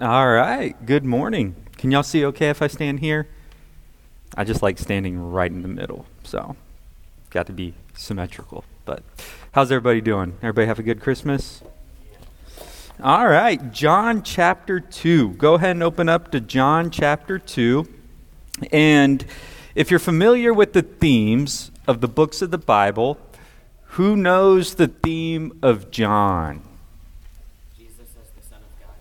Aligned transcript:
All 0.00 0.30
right. 0.30 0.74
Good 0.86 1.04
morning. 1.04 1.54
Can 1.76 1.90
y'all 1.90 2.02
see 2.02 2.24
okay 2.24 2.48
if 2.48 2.62
I 2.62 2.68
stand 2.68 3.00
here? 3.00 3.28
I 4.34 4.44
just 4.44 4.62
like 4.62 4.78
standing 4.78 5.30
right 5.30 5.50
in 5.50 5.60
the 5.60 5.68
middle. 5.68 6.06
So, 6.24 6.56
got 7.28 7.46
to 7.48 7.52
be 7.52 7.74
symmetrical. 7.92 8.64
But 8.86 9.02
how's 9.52 9.70
everybody 9.70 10.00
doing? 10.00 10.38
Everybody 10.38 10.68
have 10.68 10.78
a 10.78 10.82
good 10.82 11.02
Christmas? 11.02 11.62
All 13.02 13.28
right. 13.28 13.70
John 13.72 14.22
chapter 14.22 14.80
2. 14.80 15.32
Go 15.32 15.56
ahead 15.56 15.72
and 15.72 15.82
open 15.82 16.08
up 16.08 16.30
to 16.30 16.40
John 16.40 16.90
chapter 16.90 17.38
2. 17.38 17.86
And 18.72 19.22
if 19.74 19.90
you're 19.90 20.00
familiar 20.00 20.54
with 20.54 20.72
the 20.72 20.80
themes 20.80 21.70
of 21.86 22.00
the 22.00 22.08
books 22.08 22.40
of 22.40 22.50
the 22.50 22.56
Bible, 22.56 23.18
who 23.82 24.16
knows 24.16 24.76
the 24.76 24.88
theme 24.88 25.58
of 25.62 25.90
John? 25.90 26.62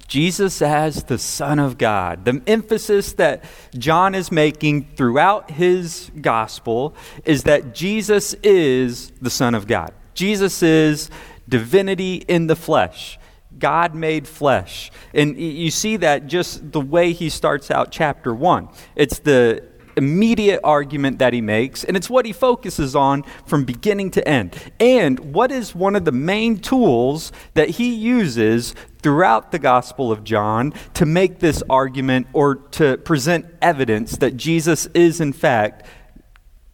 Jesus 0.10 0.62
as 0.62 1.04
the 1.04 1.20
Son 1.20 1.60
of 1.60 1.78
God. 1.78 2.26
The 2.26 2.41
emphasis 2.48 3.13
that 3.13 3.44
John 3.77 4.16
is 4.16 4.32
making 4.32 4.90
throughout 4.95 5.52
his 5.52 6.12
gospel 6.20 6.95
is 7.23 7.44
that 7.44 7.73
Jesus 7.73 8.34
is 8.44 9.12
the 9.22 9.30
Son 9.30 9.55
of 9.55 9.68
God. 9.68 9.94
Jesus 10.16 10.62
is 10.63 11.09
divinity 11.48 12.16
in 12.27 12.48
the 12.48 12.55
flesh. 12.55 13.20
God 13.58 13.94
made 13.94 14.27
flesh. 14.27 14.91
And 15.13 15.38
you 15.40 15.70
see 15.70 15.98
that 15.98 16.27
just 16.27 16.71
the 16.71 16.82
way 16.82 17.13
he 17.13 17.30
starts 17.30 17.70
out 17.70 17.91
chapter 17.91 18.34
1. 18.34 18.68
It's 18.96 19.20
the 19.20 19.63
immediate 19.95 20.59
argument 20.63 21.20
that 21.20 21.34
he 21.34 21.41
makes, 21.41 21.84
and 21.84 21.98
it's 21.98 22.09
what 22.09 22.25
he 22.25 22.34
focuses 22.34 22.95
on 22.95 23.23
from 23.45 23.66
beginning 23.66 24.12
to 24.12 24.27
end. 24.27 24.55
And 24.79 25.34
what 25.34 25.52
is 25.52 25.75
one 25.75 25.95
of 25.95 26.05
the 26.05 26.12
main 26.12 26.57
tools 26.59 27.31
that 27.53 27.70
he 27.70 27.93
uses 27.93 28.75
throughout 29.02 29.52
the 29.52 29.59
Gospel 29.59 30.12
of 30.12 30.23
John 30.23 30.73
to 30.95 31.05
make 31.05 31.39
this 31.39 31.63
argument 31.70 32.27
or 32.34 32.55
to 32.55 32.98
present 32.98 33.45
evidence 33.62 34.17
that 34.17 34.38
Jesus 34.38 34.87
is, 34.87 35.20
in 35.21 35.34
fact, 35.34 35.85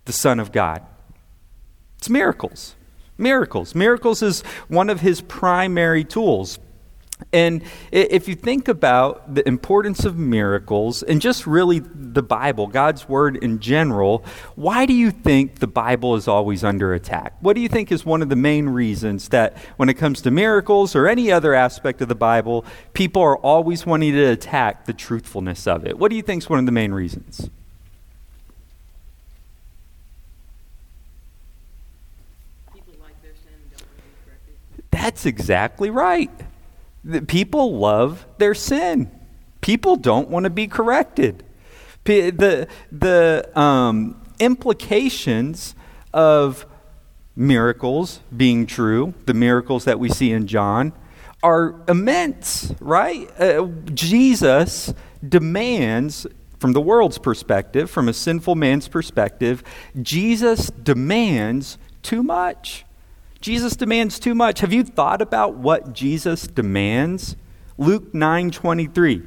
the 0.06 0.14
Son 0.14 0.40
of 0.40 0.52
God? 0.52 0.82
It's 1.98 2.10
miracles. 2.10 2.76
Miracles. 3.18 3.74
Miracles 3.74 4.22
is 4.22 4.42
one 4.68 4.90
of 4.90 5.02
his 5.02 5.22
primary 5.22 6.04
tools. 6.04 6.60
And 7.32 7.64
if 7.94 8.28
you 8.28 8.36
think 8.36 8.68
about 8.68 9.36
the 9.36 9.48
importance 9.48 10.04
of 10.04 10.18
miracles 10.18 11.02
and 11.02 11.22
just 11.22 11.48
really 11.48 11.80
the 11.80 12.22
Bible, 12.22 12.68
God's 12.68 13.08
Word 13.08 13.38
in 13.38 13.60
general, 13.60 14.26
why 14.56 14.86
do 14.86 14.94
you 14.94 15.12
think 15.12 15.60
the 15.60 15.68
Bible 15.68 16.16
is 16.16 16.28
always 16.28 16.62
under 16.64 16.94
attack? 16.94 17.34
What 17.40 17.56
do 17.56 17.62
you 17.62 17.70
think 17.70 17.90
is 17.90 18.06
one 18.06 18.22
of 18.22 18.28
the 18.28 18.36
main 18.36 18.68
reasons 18.68 19.30
that 19.30 19.58
when 19.78 19.88
it 19.88 19.94
comes 19.94 20.22
to 20.24 20.32
miracles 20.32 20.94
or 20.94 21.08
any 21.08 21.32
other 21.32 21.54
aspect 21.54 22.02
of 22.02 22.10
the 22.10 22.16
Bible, 22.16 22.66
people 22.94 23.22
are 23.22 23.38
always 23.38 23.86
wanting 23.86 24.12
to 24.12 24.26
attack 24.26 24.84
the 24.84 24.94
truthfulness 24.94 25.68
of 25.68 25.86
it? 25.86 25.98
What 25.98 26.10
do 26.10 26.18
you 26.18 26.22
think 26.22 26.44
is 26.44 26.50
one 26.50 26.60
of 26.60 26.66
the 26.66 26.74
main 26.74 26.92
reasons? 26.92 27.50
That's 34.92 35.26
exactly 35.26 35.90
right. 35.90 36.32
People 37.28 37.78
love 37.78 38.26
their 38.38 38.56
sin. 38.56 39.12
People 39.62 39.96
don't 39.96 40.30
want 40.30 40.46
to 40.46 40.50
be 40.50 40.68
corrected. 40.68 41.44
The, 42.04 42.68
the 42.92 43.60
um, 43.60 44.22
implications 44.40 45.76
of 46.14 46.66
miracles 47.36 48.22
being 48.36 48.66
true, 48.66 49.14
the 49.26 49.34
miracles 49.34 49.86
that 49.86 50.00
we 50.00 50.10
see 50.10 50.32
in 50.32 50.48
John, 50.48 50.94
are 51.44 51.76
immense, 51.88 52.74
right? 52.80 53.30
Uh, 53.40 53.68
Jesus 53.94 54.94
demands, 55.28 56.26
from 56.60 56.74
the 56.74 56.82
world's 56.82 57.18
perspective, 57.18 57.90
from 57.90 58.08
a 58.08 58.14
sinful 58.14 58.56
man's 58.56 58.88
perspective, 58.88 59.64
Jesus 60.02 60.70
demands 60.70 61.78
too 62.02 62.24
much. 62.24 62.86
Jesus 63.46 63.76
demands 63.76 64.18
too 64.18 64.34
much. 64.34 64.62
Have 64.62 64.74
you 64.74 64.84
thought 64.84 65.22
about 65.22 65.54
what 65.54 65.94
Jesus 65.94 66.48
demands? 66.48 67.36
Luke 67.78 68.12
9:23. 68.12 69.22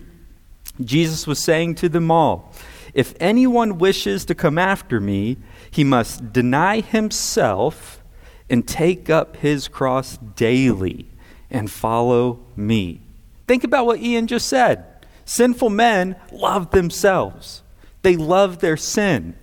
Jesus 0.83 1.29
was 1.29 1.39
saying 1.39 1.77
to 1.77 1.89
them 1.89 2.11
all, 2.11 2.53
"If 2.95 3.15
anyone 3.21 3.79
wishes 3.79 4.25
to 4.25 4.35
come 4.35 4.59
after 4.59 4.99
me, 4.99 5.37
he 5.71 5.85
must 5.85 6.33
deny 6.33 6.81
himself 6.81 8.03
and 8.51 8.67
take 8.67 9.09
up 9.09 9.37
his 9.37 9.69
cross 9.69 10.19
daily 10.35 11.07
and 11.49 11.71
follow 11.71 12.41
me." 12.57 12.99
Think 13.47 13.63
about 13.63 13.87
what 13.87 14.01
Ian 14.01 14.27
just 14.27 14.49
said. 14.49 14.83
Sinful 15.27 15.71
men 15.71 16.17
love 16.33 16.73
themselves. 16.73 17.63
They 18.03 18.17
love 18.17 18.59
their 18.59 18.77
sin. 18.77 19.35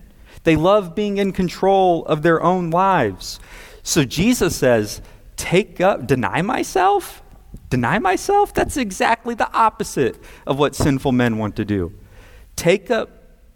They 0.44 0.54
love 0.54 0.94
being 0.94 1.16
in 1.16 1.32
control 1.32 2.04
of 2.04 2.20
their 2.20 2.42
own 2.42 2.68
lives. 2.68 3.40
So 3.86 4.04
Jesus 4.04 4.56
says, 4.56 5.00
Take 5.36 5.80
up, 5.80 6.08
deny 6.08 6.42
myself? 6.42 7.22
Deny 7.70 8.00
myself? 8.00 8.52
That's 8.52 8.76
exactly 8.76 9.36
the 9.36 9.50
opposite 9.52 10.18
of 10.44 10.58
what 10.58 10.74
sinful 10.74 11.12
men 11.12 11.38
want 11.38 11.54
to 11.56 11.64
do. 11.64 11.92
Take 12.56 12.90
up 12.90 13.10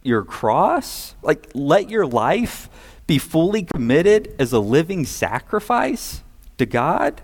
your 0.04 0.22
cross, 0.22 1.16
like 1.20 1.50
let 1.52 1.90
your 1.90 2.06
life 2.06 2.70
be 3.08 3.18
fully 3.18 3.64
committed 3.64 4.36
as 4.38 4.52
a 4.52 4.60
living 4.60 5.04
sacrifice 5.04 6.22
to 6.58 6.64
God. 6.64 7.20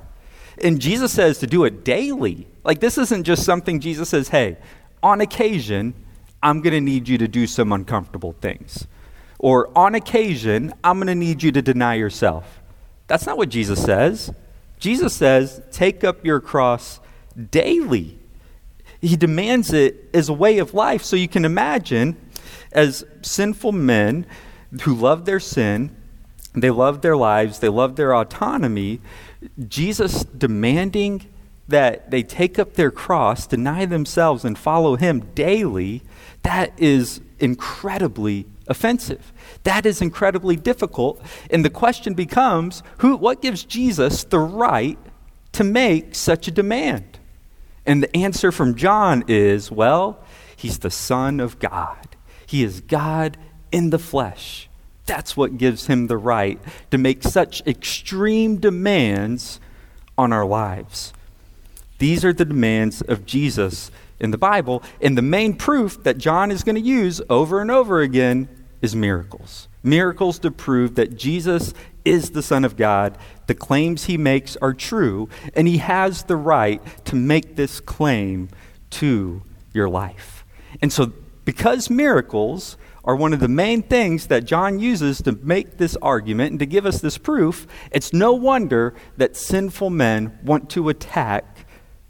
And 0.60 0.80
Jesus 0.80 1.12
says 1.12 1.38
to 1.38 1.46
do 1.46 1.64
it 1.64 1.84
daily. 1.84 2.48
Like 2.64 2.80
this 2.80 2.98
isn't 2.98 3.22
just 3.22 3.44
something 3.44 3.78
Jesus 3.78 4.08
says, 4.08 4.30
hey, 4.30 4.56
on 5.00 5.20
occasion, 5.20 5.94
I'm 6.42 6.60
going 6.60 6.74
to 6.74 6.80
need 6.80 7.08
you 7.08 7.18
to 7.18 7.28
do 7.28 7.46
some 7.46 7.70
uncomfortable 7.72 8.34
things. 8.40 8.88
Or 9.38 9.70
on 9.78 9.94
occasion, 9.94 10.74
I'm 10.82 10.98
going 10.98 11.06
to 11.06 11.14
need 11.14 11.44
you 11.44 11.52
to 11.52 11.62
deny 11.62 11.94
yourself. 11.94 12.62
That's 13.06 13.26
not 13.26 13.38
what 13.38 13.48
Jesus 13.48 13.82
says. 13.82 14.32
Jesus 14.78 15.14
says, 15.14 15.62
take 15.70 16.04
up 16.04 16.24
your 16.24 16.40
cross 16.40 17.00
daily. 17.50 18.18
He 19.00 19.16
demands 19.16 19.72
it 19.72 20.08
as 20.12 20.28
a 20.28 20.34
way 20.34 20.58
of 20.58 20.74
life. 20.74 21.02
So 21.02 21.16
you 21.16 21.28
can 21.28 21.44
imagine, 21.44 22.16
as 22.72 23.04
sinful 23.22 23.72
men 23.72 24.26
who 24.82 24.94
love 24.94 25.24
their 25.24 25.40
sin, 25.40 25.94
they 26.54 26.70
love 26.70 27.02
their 27.02 27.16
lives, 27.16 27.58
they 27.58 27.68
love 27.68 27.96
their 27.96 28.14
autonomy, 28.14 29.00
Jesus 29.68 30.24
demanding 30.24 31.26
that 31.68 32.10
they 32.10 32.22
take 32.22 32.58
up 32.58 32.74
their 32.74 32.90
cross, 32.90 33.46
deny 33.46 33.84
themselves, 33.84 34.44
and 34.44 34.56
follow 34.58 34.96
him 34.96 35.20
daily, 35.34 36.02
that 36.42 36.72
is 36.78 37.20
incredibly 37.38 38.46
offensive. 38.69 39.32
That 39.65 39.87
is 39.87 40.03
incredibly 40.03 40.56
difficult. 40.56 41.22
And 41.50 41.65
the 41.65 41.71
question 41.71 42.15
becomes 42.15 42.82
who, 42.99 43.16
what 43.16 43.43
gives 43.43 43.65
Jesus 43.65 44.25
the 44.25 44.38
right 44.38 44.99
to 45.53 45.65
make 45.65 46.15
such 46.15 46.49
a 46.49 46.50
demand? 46.50 47.19
And 47.84 48.03
the 48.03 48.16
answer 48.16 48.50
from 48.50 48.75
John 48.75 49.25
is 49.28 49.71
well, 49.71 50.25
he's 50.56 50.81
the 50.81 50.91
Son 50.91 51.41
of 51.41 51.59
God. 51.59 52.16
He 52.47 52.62
is 52.65 52.81
God 52.81 53.37
in 53.71 53.91
the 53.91 53.99
flesh. 53.99 54.69
That's 55.06 55.37
what 55.37 55.56
gives 55.56 55.87
him 55.87 56.09
the 56.09 56.16
right 56.16 56.59
to 56.91 56.98
make 56.98 57.22
such 57.22 57.65
extreme 57.66 58.56
demands 58.56 59.60
on 60.19 60.33
our 60.33 60.44
lives. 60.44 61.12
These 61.98 62.25
are 62.25 62.33
the 62.33 62.44
demands 62.44 63.03
of 63.03 63.25
Jesus 63.25 63.91
in 64.21 64.31
the 64.31 64.38
Bible. 64.38 64.82
And 65.00 65.16
the 65.16 65.22
main 65.22 65.54
proof 65.54 66.03
that 66.04 66.19
John 66.19 66.50
is 66.50 66.62
going 66.65 66.77
to 66.77 66.81
use 66.81 67.21
over 67.28 67.60
and 67.60 67.71
over 67.71 68.00
again 68.00 68.49
is 68.82 68.94
miracles. 68.94 69.69
Miracles 69.82 70.38
to 70.41 70.50
prove 70.50 70.94
that 70.97 71.16
Jesus 71.16 71.72
is 72.04 72.31
the 72.31 72.43
Son 72.43 72.65
of 72.65 72.77
God. 72.77 73.19
The 73.47 73.54
claims 73.54 74.04
he 74.04 74.16
makes 74.16 74.56
are 74.56 74.75
true, 74.75 75.28
and 75.54 75.69
he 75.69 75.78
has 75.78 76.25
the 76.25 76.37
right 76.37 76.81
to 77.06 77.16
make 77.16 77.56
this 77.56 77.81
claim 77.81 78.49
to 78.91 79.43
your 79.72 79.88
life. 79.88 80.45
And 80.80 80.92
so, 80.92 81.12
because 81.45 81.91
miracles 81.91 82.77
are 83.04 83.15
one 83.15 83.33
of 83.33 83.41
the 83.41 83.48
main 83.48 83.83
things 83.83 84.27
that 84.27 84.45
John 84.45 84.80
uses 84.80 85.22
to 85.22 85.33
make 85.33 85.77
this 85.77 85.97
argument 86.03 86.51
and 86.51 86.59
to 86.59 86.66
give 86.66 86.86
us 86.86 87.01
this 87.01 87.19
proof, 87.19 87.66
it's 87.92 88.12
no 88.12 88.33
wonder 88.33 88.95
that 89.16 89.36
sinful 89.36 89.91
men 89.91 90.36
want 90.42 90.69
to 90.71 90.89
attack 90.89 91.66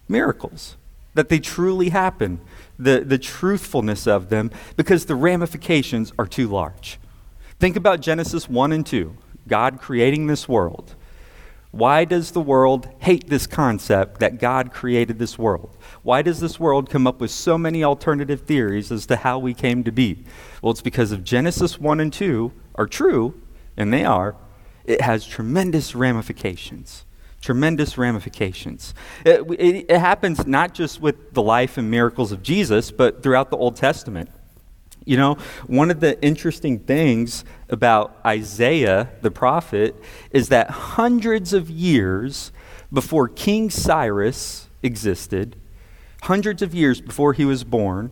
miracles, 0.08 0.76
that 1.16 1.28
they 1.28 1.38
truly 1.38 1.88
happen 1.88 2.40
the, 2.78 3.00
the 3.00 3.18
truthfulness 3.18 4.06
of 4.06 4.28
them 4.28 4.50
because 4.76 5.06
the 5.06 5.14
ramifications 5.14 6.12
are 6.18 6.26
too 6.26 6.46
large. 6.46 6.98
Think 7.58 7.74
about 7.74 8.00
Genesis 8.00 8.48
1 8.48 8.72
and 8.72 8.86
2, 8.86 9.16
God 9.48 9.80
creating 9.80 10.26
this 10.26 10.48
world. 10.48 10.94
Why 11.70 12.04
does 12.04 12.30
the 12.30 12.40
world 12.40 12.88
hate 13.00 13.28
this 13.28 13.46
concept 13.46 14.20
that 14.20 14.38
God 14.38 14.72
created 14.72 15.18
this 15.18 15.38
world? 15.38 15.76
Why 16.02 16.22
does 16.22 16.40
this 16.40 16.60
world 16.60 16.88
come 16.88 17.06
up 17.06 17.20
with 17.20 17.30
so 17.30 17.58
many 17.58 17.82
alternative 17.82 18.42
theories 18.42 18.92
as 18.92 19.06
to 19.06 19.16
how 19.16 19.38
we 19.38 19.54
came 19.54 19.84
to 19.84 19.92
be? 19.92 20.24
Well, 20.62 20.70
it's 20.70 20.82
because 20.82 21.12
if 21.12 21.24
Genesis 21.24 21.80
1 21.80 21.98
and 22.00 22.12
2 22.12 22.52
are 22.76 22.86
true, 22.86 23.40
and 23.76 23.92
they 23.92 24.04
are, 24.04 24.36
it 24.84 25.00
has 25.00 25.26
tremendous 25.26 25.94
ramifications. 25.94 27.05
Tremendous 27.46 27.96
ramifications. 27.96 28.92
It, 29.24 29.48
it, 29.52 29.86
it 29.88 29.98
happens 30.00 30.48
not 30.48 30.74
just 30.74 31.00
with 31.00 31.32
the 31.32 31.42
life 31.42 31.78
and 31.78 31.88
miracles 31.88 32.32
of 32.32 32.42
Jesus, 32.42 32.90
but 32.90 33.22
throughout 33.22 33.50
the 33.50 33.56
Old 33.56 33.76
Testament. 33.76 34.30
You 35.04 35.16
know, 35.16 35.34
one 35.68 35.92
of 35.92 36.00
the 36.00 36.20
interesting 36.20 36.80
things 36.80 37.44
about 37.68 38.16
Isaiah 38.26 39.10
the 39.22 39.30
prophet 39.30 39.94
is 40.32 40.48
that 40.48 40.70
hundreds 40.70 41.52
of 41.52 41.70
years 41.70 42.50
before 42.92 43.28
King 43.28 43.70
Cyrus 43.70 44.66
existed, 44.82 45.54
hundreds 46.22 46.62
of 46.62 46.74
years 46.74 47.00
before 47.00 47.32
he 47.32 47.44
was 47.44 47.62
born, 47.62 48.10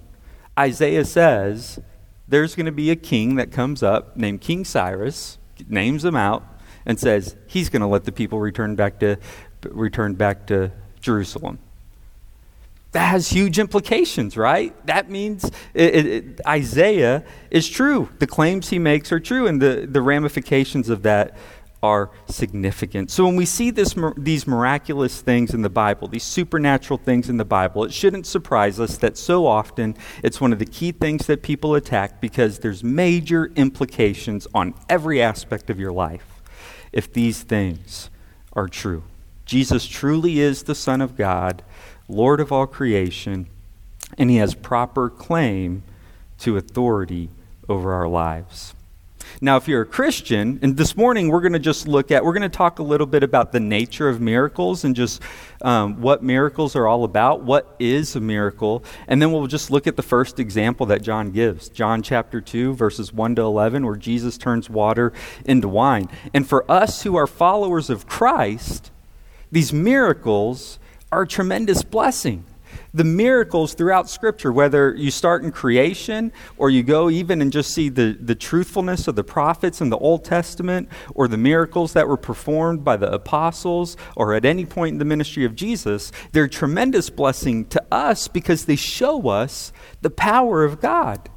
Isaiah 0.57 1.05
says 1.05 1.81
there's 2.29 2.55
going 2.55 2.67
to 2.67 2.73
be 2.73 2.93
a 2.93 2.97
king 2.97 3.35
that 3.35 3.51
comes 3.51 3.83
up 3.83 4.17
named 4.17 4.43
King 4.43 4.65
Cyrus, 4.65 5.39
names 5.69 6.05
him 6.05 6.15
out, 6.15 6.54
and 6.87 6.99
says 6.99 7.37
he's 7.47 7.69
going 7.69 7.83
to 7.83 7.89
let 7.89 8.05
the 8.05 8.13
people 8.13 8.39
return 8.39 8.75
back 8.77 9.01
to 9.01 9.17
return 9.71 10.15
back 10.15 10.47
to 10.47 10.71
Jerusalem 11.01 11.59
that 12.95 13.09
has 13.09 13.29
huge 13.29 13.59
implications, 13.59 14.37
right? 14.37 14.75
That 14.87 15.11
means 15.11 15.45
it, 15.75 15.95
it, 15.95 16.07
it, 16.07 16.41
Isaiah 16.47 17.25
is 17.51 17.69
true. 17.69 18.09
The 18.21 18.27
claims 18.27 18.71
he 18.71 18.79
makes 18.79 19.11
are 19.11 19.19
true, 19.19 19.49
and 19.49 19.61
the, 19.61 19.87
the 19.91 20.01
ramifications 20.01 20.89
of 20.89 21.03
that 21.03 21.37
are 21.83 22.13
significant. 22.29 23.11
So 23.11 23.27
when 23.27 23.35
we 23.35 23.47
see 23.47 23.71
this, 23.71 23.97
these 24.17 24.47
miraculous 24.47 25.21
things 25.21 25.55
in 25.55 25.63
the 25.63 25.69
Bible, 25.69 26.07
these 26.07 26.23
supernatural 26.23 26.99
things 26.99 27.29
in 27.29 27.37
the 27.37 27.45
Bible, 27.45 27.83
it 27.83 27.93
shouldn't 27.93 28.27
surprise 28.27 28.79
us 28.79 28.97
that 28.99 29.19
so 29.19 29.45
often 29.45 29.97
it's 30.23 30.41
one 30.41 30.53
of 30.53 30.61
the 30.61 30.65
key 30.65 30.93
things 30.93 31.27
that 31.27 31.43
people 31.43 31.75
attack 31.75 32.21
because 32.21 32.61
there's 32.61 32.85
major 32.85 33.51
implications 33.57 34.47
on 34.55 34.73
every 34.89 35.21
aspect 35.21 35.69
of 35.69 35.81
your 35.81 35.93
life 35.93 36.34
if 36.95 37.13
these 37.13 37.43
things 37.43 38.09
are 38.53 38.69
true. 38.69 39.03
Jesus 39.45 39.85
truly 39.87 40.39
is 40.39 40.63
the 40.63 40.75
Son 40.75 41.03
of 41.03 41.17
God 41.17 41.63
Lord 42.09 42.39
of 42.39 42.53
all 42.53 42.67
creation, 42.67 43.47
and 44.19 44.31
he 44.31 44.37
has 44.37 44.55
proper 44.55 45.09
claim 45.09 45.83
to 46.39 46.57
authority 46.57 47.31
over 47.69 47.95
our 47.95 48.07
lives. 48.07 48.75
Now, 49.41 49.57
if 49.57 49.69
you're 49.69 49.83
a 49.83 49.87
Christian, 49.87 50.59
and 50.63 50.77
this 50.77 50.97
morning 50.97 51.29
we're 51.29 51.41
going 51.41 51.53
to 51.53 51.59
just 51.59 51.89
look 51.89 52.11
at, 52.11 52.25
we're 52.25 52.33
going 52.33 52.43
to 52.43 52.49
talk 52.49 52.79
a 52.79 52.83
little 52.83 53.07
bit 53.07 53.23
about 53.23 53.53
the 53.53 53.61
nature 53.61 54.09
of 54.09 54.21
miracles 54.21 54.85
and 54.85 54.95
just 54.95 55.21
um, 55.63 56.01
what 56.01 56.23
miracles 56.23 56.77
are 56.77 56.87
all 56.87 57.05
about. 57.05 57.43
What 57.43 57.75
is 57.79 58.17
a 58.17 58.21
miracle? 58.21 58.85
And 59.09 59.21
then 59.21 59.33
we'll 59.33 59.47
just 59.47 59.71
look 59.71 59.87
at 59.87 59.97
the 59.97 60.03
first 60.03 60.39
example 60.39 60.87
that 60.87 61.03
John 61.03 61.31
gives 61.31 61.69
John 61.69 62.03
chapter 62.03 62.41
2, 62.41 62.75
verses 62.75 63.13
1 63.13 63.37
to 63.37 63.43
11, 63.43 63.85
where 63.85 63.97
Jesus 63.97 64.39
turns 64.39 64.71
water 64.71 65.13
into 65.45 65.69
wine. 65.69 66.09
And 66.33 66.47
for 66.47 66.71
us 66.71 67.03
who 67.03 67.17
are 67.17 67.27
followers 67.27 67.91
of 67.91 68.07
Christ, 68.07 68.91
these 69.51 69.73
miracles 69.73 70.79
are 71.13 71.23
a 71.23 71.27
tremendous 71.29 71.83
blessing. 71.83 72.45
The 72.95 73.05
miracles 73.05 73.75
throughout 73.75 74.09
Scripture, 74.09 74.53
whether 74.53 74.95
you 74.95 75.11
start 75.11 75.43
in 75.43 75.51
creation 75.51 76.33
or 76.57 76.71
you 76.71 76.85
go 76.85 77.11
even 77.11 77.43
and 77.43 77.53
just 77.53 77.75
see 77.75 77.89
the, 77.89 78.17
the 78.21 78.37
truthfulness 78.37 79.09
of 79.09 79.17
the 79.17 79.25
prophets 79.25 79.81
in 79.81 79.91
the 79.91 79.99
Old 79.99 80.25
Testament 80.25 80.89
or 81.13 81.27
the 81.27 81.37
miracles 81.37 81.93
that 81.95 82.07
were 82.07 82.17
performed 82.17 82.85
by 82.85 82.97
the 82.97 83.13
apostles 83.13 83.97
or 84.17 84.33
at 84.33 84.45
any 84.45 84.65
point 84.65 84.93
in 84.93 84.99
the 84.99 85.05
ministry 85.05 85.45
of 85.45 85.57
Jesus, 85.57 86.13
they're 86.31 86.45
a 86.45 86.49
tremendous 86.49 87.11
blessing 87.11 87.65
to 87.67 87.85
us 87.91 88.29
because 88.29 88.65
they 88.65 88.77
show 88.77 89.29
us 89.29 89.73
the 90.01 90.11
power 90.11 90.63
of 90.63 90.81
God. 90.81 91.29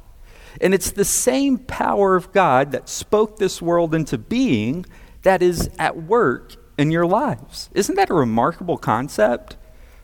And 0.60 0.72
it's 0.72 0.92
the 0.92 1.04
same 1.04 1.58
power 1.58 2.16
of 2.16 2.32
God 2.32 2.72
that 2.72 2.88
spoke 2.88 3.38
this 3.38 3.60
world 3.60 3.94
into 3.94 4.16
being 4.16 4.86
that 5.22 5.42
is 5.42 5.70
at 5.78 5.96
work 5.96 6.54
in 6.78 6.90
your 6.90 7.06
lives. 7.06 7.68
Isn't 7.74 7.96
that 7.96 8.10
a 8.10 8.14
remarkable 8.14 8.78
concept? 8.78 9.56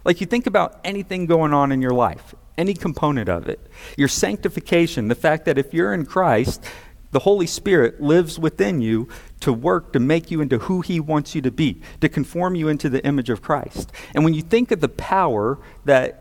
Like 0.04 0.20
you 0.20 0.26
think 0.26 0.46
about 0.46 0.80
anything 0.84 1.26
going 1.26 1.54
on 1.54 1.72
in 1.72 1.80
your 1.80 1.92
life, 1.92 2.34
any 2.58 2.74
component 2.74 3.28
of 3.28 3.48
it. 3.48 3.60
Your 3.96 4.08
sanctification, 4.08 5.08
the 5.08 5.14
fact 5.14 5.46
that 5.46 5.58
if 5.58 5.72
you're 5.72 5.94
in 5.94 6.04
Christ, 6.06 6.62
the 7.10 7.20
Holy 7.20 7.46
Spirit 7.46 8.00
lives 8.00 8.38
within 8.38 8.80
you 8.80 9.08
to 9.40 9.52
work 9.52 9.92
to 9.92 10.00
make 10.00 10.30
you 10.30 10.40
into 10.40 10.58
who 10.58 10.80
He 10.80 10.98
wants 10.98 11.34
you 11.34 11.40
to 11.42 11.50
be, 11.50 11.80
to 12.00 12.08
conform 12.08 12.54
you 12.56 12.68
into 12.68 12.88
the 12.90 13.04
image 13.06 13.30
of 13.30 13.40
Christ. 13.40 13.92
And 14.14 14.24
when 14.24 14.34
you 14.34 14.42
think 14.42 14.72
of 14.72 14.80
the 14.80 14.88
power 14.88 15.58
that 15.84 16.20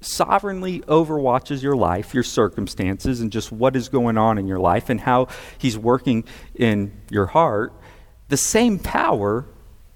sovereignly 0.00 0.80
overwatches 0.80 1.62
your 1.62 1.76
life, 1.76 2.14
your 2.14 2.22
circumstances, 2.22 3.20
and 3.20 3.30
just 3.30 3.52
what 3.52 3.76
is 3.76 3.88
going 3.88 4.18
on 4.18 4.38
in 4.38 4.46
your 4.46 4.58
life 4.58 4.88
and 4.88 5.00
how 5.00 5.28
He's 5.58 5.78
working 5.78 6.24
in 6.54 6.92
your 7.10 7.26
heart, 7.26 7.72
the 8.28 8.36
same 8.36 8.78
power 8.78 9.46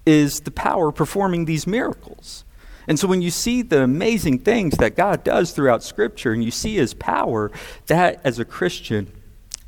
is 0.05 0.41
the 0.41 0.51
power 0.51 0.91
performing 0.91 1.45
these 1.45 1.65
miracles. 1.65 2.45
And 2.87 2.97
so 2.99 3.07
when 3.07 3.21
you 3.21 3.31
see 3.31 3.61
the 3.61 3.83
amazing 3.83 4.39
things 4.39 4.77
that 4.77 4.95
God 4.95 5.23
does 5.23 5.51
throughout 5.51 5.83
Scripture 5.83 6.31
and 6.31 6.43
you 6.43 6.51
see 6.51 6.75
His 6.75 6.93
power, 6.93 7.51
that 7.87 8.21
as 8.23 8.39
a 8.39 8.45
Christian 8.45 9.11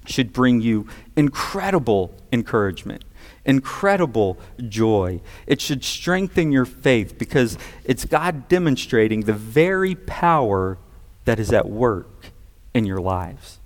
should 0.05 0.33
bring 0.33 0.61
you 0.61 0.87
incredible 1.15 2.13
encouragement, 2.31 3.03
incredible 3.45 4.37
joy. 4.67 5.21
It 5.47 5.61
should 5.61 5.83
strengthen 5.83 6.51
your 6.51 6.65
faith 6.65 7.17
because 7.17 7.57
it's 7.83 8.05
God 8.05 8.47
demonstrating 8.47 9.21
the 9.21 9.33
very 9.33 9.95
power 9.95 10.77
that 11.25 11.39
is 11.39 11.51
at 11.51 11.69
work 11.69 12.27
in 12.73 12.85
your 12.85 12.99
lives. 12.99 13.59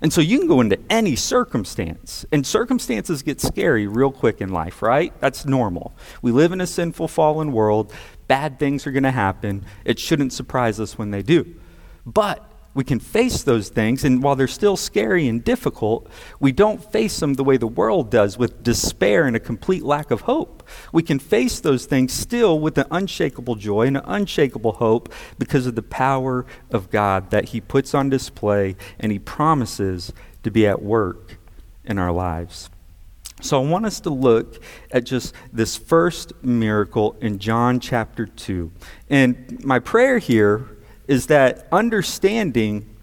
And 0.00 0.12
so 0.12 0.20
you 0.20 0.38
can 0.38 0.46
go 0.46 0.60
into 0.60 0.78
any 0.88 1.16
circumstance, 1.16 2.24
and 2.30 2.46
circumstances 2.46 3.22
get 3.22 3.40
scary 3.40 3.88
real 3.88 4.12
quick 4.12 4.40
in 4.40 4.50
life, 4.50 4.80
right? 4.80 5.12
That's 5.20 5.44
normal. 5.44 5.92
We 6.22 6.30
live 6.30 6.52
in 6.52 6.60
a 6.60 6.68
sinful, 6.68 7.08
fallen 7.08 7.50
world. 7.50 7.92
Bad 8.28 8.58
things 8.58 8.86
are 8.86 8.92
going 8.92 9.02
to 9.02 9.10
happen. 9.10 9.64
It 9.84 9.98
shouldn't 9.98 10.32
surprise 10.32 10.78
us 10.78 10.96
when 10.96 11.10
they 11.10 11.22
do. 11.22 11.56
But 12.06 12.48
we 12.74 12.84
can 12.84 13.00
face 13.00 13.42
those 13.42 13.70
things, 13.70 14.04
and 14.04 14.22
while 14.22 14.36
they're 14.36 14.46
still 14.46 14.76
scary 14.76 15.26
and 15.26 15.42
difficult, 15.42 16.08
we 16.38 16.52
don't 16.52 16.92
face 16.92 17.18
them 17.18 17.34
the 17.34 17.42
way 17.42 17.56
the 17.56 17.66
world 17.66 18.08
does 18.08 18.38
with 18.38 18.62
despair 18.62 19.26
and 19.26 19.34
a 19.34 19.40
complete 19.40 19.82
lack 19.82 20.12
of 20.12 20.20
hope. 20.20 20.62
We 20.92 21.02
can 21.02 21.18
face 21.18 21.58
those 21.58 21.86
things 21.86 22.12
still 22.12 22.60
with 22.60 22.78
an 22.78 22.86
unshakable 22.90 23.56
joy 23.56 23.88
and 23.88 23.96
an 23.96 24.04
unshakable 24.06 24.74
hope 24.74 25.12
because 25.38 25.66
of 25.66 25.74
the 25.74 25.82
power 25.82 26.46
of 26.70 26.88
God 26.90 27.30
that 27.30 27.46
He 27.46 27.60
puts 27.60 27.94
on 27.94 28.10
display 28.10 28.76
and 29.00 29.10
He 29.10 29.18
promises 29.18 30.12
to 30.44 30.50
be 30.52 30.64
at 30.64 30.80
work 30.80 31.38
in 31.84 31.98
our 31.98 32.12
lives. 32.12 32.70
So 33.40 33.62
I 33.62 33.66
want 33.66 33.86
us 33.86 34.00
to 34.00 34.10
look 34.10 34.62
at 34.90 35.04
just 35.04 35.34
this 35.52 35.76
first 35.76 36.32
miracle 36.42 37.16
in 37.20 37.38
John 37.38 37.78
chapter 37.78 38.26
2. 38.26 38.72
And 39.10 39.64
my 39.64 39.78
prayer 39.78 40.18
here 40.18 40.68
is 41.06 41.26
that 41.28 41.68
understanding 41.70 42.96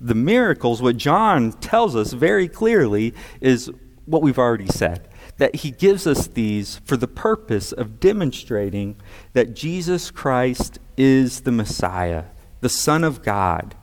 the 0.00 0.14
miracles, 0.14 0.80
what 0.80 0.96
John 0.96 1.52
tells 1.52 1.94
us 1.94 2.12
very 2.12 2.48
clearly, 2.48 3.14
is 3.40 3.70
what 4.06 4.22
we've 4.22 4.38
already 4.38 4.68
said. 4.68 5.08
That 5.36 5.56
he 5.56 5.70
gives 5.70 6.06
us 6.06 6.26
these 6.28 6.80
for 6.84 6.96
the 6.96 7.08
purpose 7.08 7.70
of 7.72 8.00
demonstrating 8.00 8.96
that 9.34 9.54
Jesus 9.54 10.10
Christ 10.10 10.78
is 10.96 11.42
the 11.42 11.52
Messiah, 11.52 12.24
the 12.60 12.68
Son 12.68 13.04
of 13.04 13.22
God. 13.22 13.74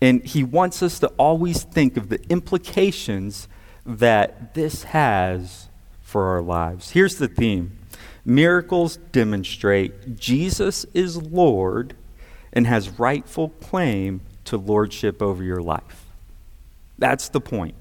And 0.00 0.24
he 0.24 0.42
wants 0.42 0.82
us 0.82 0.98
to 1.00 1.08
always 1.18 1.64
think 1.64 1.96
of 1.96 2.08
the 2.08 2.20
implications 2.30 3.46
that 3.88 4.52
this 4.52 4.84
has 4.84 5.68
for 6.02 6.26
our 6.26 6.42
lives. 6.42 6.90
Here's 6.90 7.16
the 7.16 7.26
theme 7.26 7.78
miracles 8.24 8.98
demonstrate 9.12 10.16
Jesus 10.16 10.84
is 10.92 11.16
Lord 11.16 11.96
and 12.52 12.66
has 12.66 12.98
rightful 12.98 13.48
claim 13.48 14.20
to 14.44 14.58
lordship 14.58 15.22
over 15.22 15.42
your 15.42 15.62
life. 15.62 16.06
That's 16.98 17.30
the 17.30 17.40
point. 17.40 17.74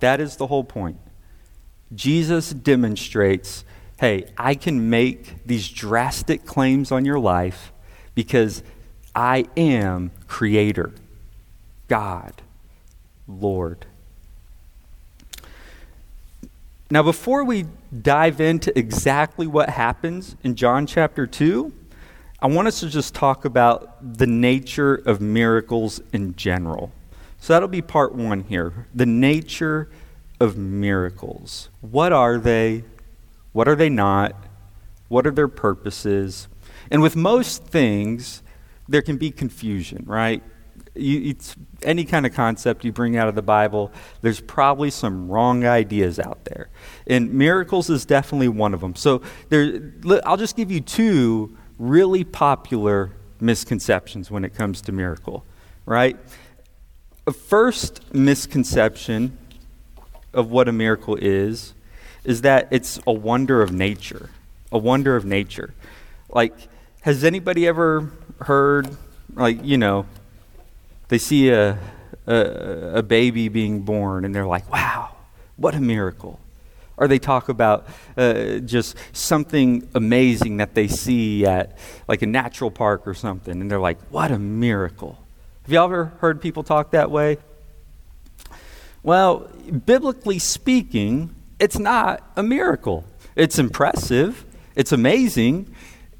That 0.00 0.20
is 0.20 0.36
the 0.36 0.46
whole 0.46 0.64
point. 0.64 0.98
Jesus 1.94 2.50
demonstrates 2.50 3.64
hey, 3.98 4.26
I 4.36 4.56
can 4.56 4.90
make 4.90 5.46
these 5.46 5.68
drastic 5.68 6.44
claims 6.44 6.92
on 6.92 7.04
your 7.04 7.18
life 7.18 7.72
because 8.14 8.62
I 9.14 9.46
am 9.56 10.10
Creator, 10.26 10.92
God, 11.88 12.42
Lord. 13.26 13.86
Now, 16.90 17.02
before 17.02 17.44
we 17.44 17.64
dive 18.02 18.40
into 18.40 18.76
exactly 18.78 19.46
what 19.46 19.70
happens 19.70 20.36
in 20.44 20.54
John 20.54 20.86
chapter 20.86 21.26
2, 21.26 21.72
I 22.40 22.46
want 22.46 22.68
us 22.68 22.80
to 22.80 22.90
just 22.90 23.14
talk 23.14 23.46
about 23.46 24.18
the 24.18 24.26
nature 24.26 24.94
of 24.94 25.18
miracles 25.18 26.02
in 26.12 26.36
general. 26.36 26.92
So 27.40 27.54
that'll 27.54 27.68
be 27.68 27.80
part 27.80 28.14
one 28.14 28.42
here. 28.42 28.86
The 28.94 29.06
nature 29.06 29.88
of 30.38 30.58
miracles. 30.58 31.70
What 31.80 32.12
are 32.12 32.36
they? 32.36 32.84
What 33.52 33.66
are 33.66 33.76
they 33.76 33.88
not? 33.88 34.34
What 35.08 35.26
are 35.26 35.30
their 35.30 35.48
purposes? 35.48 36.48
And 36.90 37.00
with 37.00 37.16
most 37.16 37.64
things, 37.64 38.42
there 38.88 39.00
can 39.00 39.16
be 39.16 39.30
confusion, 39.30 40.04
right? 40.06 40.42
You, 40.94 41.30
it's 41.30 41.56
any 41.82 42.04
kind 42.04 42.26
of 42.26 42.32
concept 42.34 42.84
you 42.84 42.92
bring 42.92 43.16
out 43.16 43.28
of 43.28 43.34
the 43.34 43.42
Bible, 43.42 43.92
there's 44.22 44.40
probably 44.40 44.90
some 44.90 45.28
wrong 45.28 45.64
ideas 45.64 46.18
out 46.18 46.44
there. 46.44 46.68
And 47.06 47.32
miracles 47.32 47.90
is 47.90 48.04
definitely 48.04 48.48
one 48.48 48.74
of 48.74 48.80
them. 48.80 48.94
So 48.94 49.22
there, 49.48 49.92
I'll 50.24 50.36
just 50.36 50.56
give 50.56 50.70
you 50.70 50.80
two 50.80 51.56
really 51.78 52.24
popular 52.24 53.10
misconceptions 53.40 54.30
when 54.30 54.44
it 54.44 54.54
comes 54.54 54.80
to 54.82 54.92
miracle, 54.92 55.44
right? 55.86 56.16
A 57.26 57.32
first 57.32 58.14
misconception 58.14 59.36
of 60.32 60.50
what 60.50 60.68
a 60.68 60.72
miracle 60.72 61.16
is 61.16 61.74
is 62.24 62.42
that 62.42 62.68
it's 62.70 62.98
a 63.06 63.12
wonder 63.12 63.62
of 63.62 63.72
nature, 63.72 64.30
a 64.72 64.78
wonder 64.78 65.14
of 65.14 65.24
nature. 65.24 65.74
Like, 66.28 66.54
has 67.02 67.22
anybody 67.22 67.66
ever 67.66 68.10
heard, 68.40 68.96
like, 69.34 69.62
you 69.62 69.76
know, 69.76 70.06
they 71.08 71.18
see 71.18 71.50
a, 71.50 71.78
a, 72.26 72.36
a 72.96 73.02
baby 73.02 73.48
being 73.48 73.82
born 73.82 74.24
and 74.24 74.34
they're 74.34 74.46
like, 74.46 74.70
wow, 74.72 75.14
what 75.56 75.74
a 75.74 75.80
miracle. 75.80 76.40
Or 76.96 77.08
they 77.08 77.18
talk 77.18 77.48
about 77.48 77.86
uh, 78.16 78.58
just 78.58 78.96
something 79.12 79.88
amazing 79.94 80.58
that 80.58 80.74
they 80.74 80.86
see 80.86 81.44
at 81.44 81.76
like 82.06 82.22
a 82.22 82.26
natural 82.26 82.70
park 82.70 83.06
or 83.06 83.14
something, 83.14 83.60
and 83.60 83.68
they're 83.68 83.80
like, 83.80 83.98
what 84.10 84.30
a 84.30 84.38
miracle. 84.38 85.18
Have 85.62 85.72
you 85.72 85.82
ever 85.82 86.12
heard 86.20 86.40
people 86.40 86.62
talk 86.62 86.92
that 86.92 87.10
way? 87.10 87.38
Well, 89.02 89.50
biblically 89.84 90.38
speaking, 90.38 91.34
it's 91.58 91.78
not 91.78 92.22
a 92.36 92.44
miracle. 92.44 93.04
It's 93.34 93.58
impressive, 93.58 94.44
it's 94.76 94.92
amazing, 94.92 95.74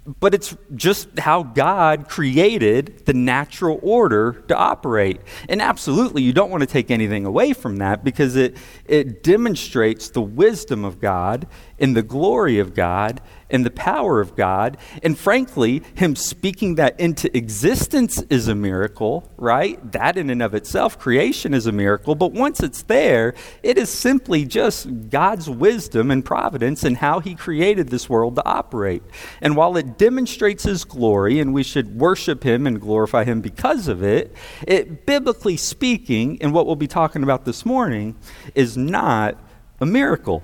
but 0.07 0.35
it's 0.35 0.55
just 0.75 1.19
how 1.19 1.43
God 1.43 2.09
created 2.09 3.07
the 3.07 3.15
natural 3.15 3.81
order 3.83 4.45
to 4.49 4.57
operate. 4.57 5.21
And 5.49 5.63
absolutely, 5.63 6.23
you 6.23 6.33
don't 6.33 6.51
want 6.51 6.61
to 6.61 6.67
take 6.67 6.91
anything 6.91 7.25
away 7.25 7.55
from 7.55 7.79
that 7.79 8.05
because 8.05 8.37
it, 8.37 8.57
it 8.85 9.23
demonstrates 9.23 10.11
the 10.11 10.21
wisdom 10.21 10.85
of 10.85 11.01
God 11.01 11.47
and 11.79 11.97
the 11.97 12.03
glory 12.03 12.59
of 12.59 12.75
God 12.75 13.21
in 13.51 13.63
the 13.63 13.71
power 13.71 14.21
of 14.21 14.35
God. 14.35 14.77
And 15.03 15.17
frankly, 15.17 15.83
Him 15.95 16.17
speaking 16.17 16.75
that 16.77 16.99
into 16.99 17.35
existence 17.37 18.23
is 18.23 18.49
a 18.49 18.55
miracle, 18.55 19.31
right? 19.37 19.93
That 19.93 20.17
in 20.17 20.31
and 20.31 20.43
of 20.43 20.55
itself, 20.55 20.99
creation 20.99 21.55
is 21.55 21.67
a 21.67 21.73
miracle. 21.73 22.15
But 22.15 22.33
once 22.33 22.61
it's 22.61 22.83
there, 22.83 23.35
it 23.63 23.79
is 23.79 23.91
simply 23.91 24.45
just 24.45 25.09
God's 25.11 25.49
wisdom 25.49 26.11
and 26.11 26.25
providence 26.25 26.85
and 26.85 26.97
how 26.97 27.21
He 27.21 27.35
created 27.35 27.89
this 27.89 28.09
world 28.09 28.37
to 28.37 28.45
operate. 28.45 29.03
And 29.41 29.57
while 29.57 29.77
it 29.77 29.99
demonstrates 29.99 30.65
His 30.65 30.85
glory, 30.85 31.39
and 31.39 31.55
we 31.55 31.63
should 31.63 31.99
worship 31.99 32.43
Him 32.43 32.67
and 32.67 32.81
glorify 32.81 33.25
Him 33.25 33.41
because 33.41 33.89
of 33.89 34.03
it, 34.03 34.35
it 34.67 35.07
biblically 35.07 35.57
speaking, 35.57 36.39
and 36.41 36.53
what 36.53 36.67
we'll 36.67 36.77
be 36.77 36.89
talking 36.89 37.23
about 37.23 37.45
this 37.45 37.65
morning, 37.65 38.17
is 38.55 38.77
not 38.77 39.39
a 39.81 39.87
miracle. 39.87 40.43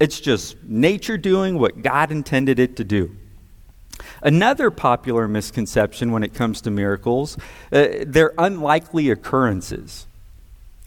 It's 0.00 0.20
just 0.20 0.56
nature 0.62 1.18
doing 1.18 1.58
what 1.58 1.82
God 1.82 2.10
intended 2.12 2.58
it 2.58 2.76
to 2.76 2.84
do. 2.84 3.16
Another 4.22 4.70
popular 4.70 5.26
misconception 5.26 6.12
when 6.12 6.22
it 6.22 6.34
comes 6.34 6.60
to 6.62 6.70
miracles, 6.70 7.36
uh, 7.72 7.86
they're 8.06 8.32
unlikely 8.38 9.10
occurrences. 9.10 10.06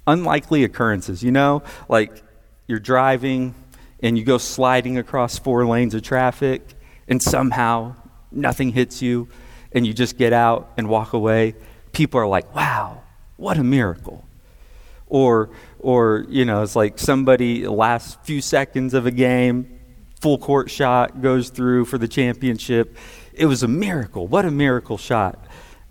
Unlikely 0.08 0.64
occurrences. 0.64 1.24
You 1.24 1.32
know, 1.32 1.64
like 1.90 2.24
you're 2.68 2.80
driving 2.80 3.54
and 4.02 4.18
you 4.18 4.24
go 4.24 4.38
sliding 4.38 4.98
across 4.98 5.38
four 5.38 5.66
lanes 5.66 5.94
of 5.94 6.04
traffic 6.04 6.74
and 7.08 7.22
somehow 7.22 7.96
nothing 8.32 8.72
hits 8.72 9.02
you 9.02 9.28
and 9.74 9.86
you 9.86 9.94
just 9.94 10.18
get 10.18 10.34
out 10.34 10.72
and 10.78 10.88
walk 10.88 11.14
away. 11.14 11.56
People 11.92 12.20
are 12.20 12.28
like, 12.28 12.54
wow, 12.56 13.02
what 13.38 13.58
a 13.58 13.64
miracle. 13.64 14.24
Or 15.12 15.50
or 15.80 16.26
you 16.30 16.46
know 16.46 16.64
it's 16.64 16.76
like 16.76 16.98
somebody 16.98 17.68
last 17.68 18.24
few 18.24 18.42
seconds 18.42 18.94
of 18.94 19.06
a 19.06 19.12
game 19.12 19.80
full 20.22 20.38
court 20.38 20.70
shot 20.70 21.22
goes 21.22 21.50
through 21.50 21.84
for 21.84 21.98
the 21.98 22.08
championship 22.08 22.96
it 23.34 23.48
was 23.48 23.64
a 23.64 23.68
miracle 23.68 24.28
what 24.28 24.46
a 24.46 24.52
miracle 24.52 24.98
shot 24.98 25.44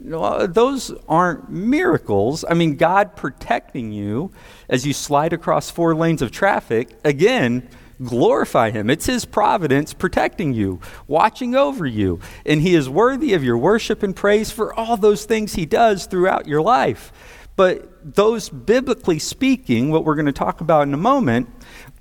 no, 0.02 0.22
uh, 0.22 0.46
those 0.46 0.92
aren't 1.08 1.50
miracles. 1.50 2.44
I 2.48 2.54
mean, 2.54 2.76
God 2.76 3.16
protecting 3.16 3.92
you 3.92 4.32
as 4.68 4.86
you 4.86 4.94
slide 4.94 5.34
across 5.34 5.70
four 5.70 5.94
lanes 5.94 6.22
of 6.22 6.30
traffic, 6.30 6.88
again, 7.04 7.68
glorify 8.02 8.70
Him. 8.70 8.88
It's 8.88 9.04
His 9.04 9.26
providence 9.26 9.92
protecting 9.92 10.54
you, 10.54 10.80
watching 11.06 11.54
over 11.54 11.84
you. 11.84 12.18
And 12.46 12.62
He 12.62 12.74
is 12.74 12.88
worthy 12.88 13.34
of 13.34 13.44
your 13.44 13.58
worship 13.58 14.02
and 14.02 14.16
praise 14.16 14.50
for 14.50 14.72
all 14.72 14.96
those 14.96 15.26
things 15.26 15.52
He 15.52 15.66
does 15.66 16.06
throughout 16.06 16.46
your 16.46 16.62
life. 16.62 17.12
But 17.60 18.14
those, 18.14 18.48
biblically 18.48 19.18
speaking, 19.18 19.90
what 19.90 20.06
we're 20.06 20.14
going 20.14 20.24
to 20.24 20.32
talk 20.32 20.62
about 20.62 20.88
in 20.88 20.94
a 20.94 20.96
moment, 20.96 21.50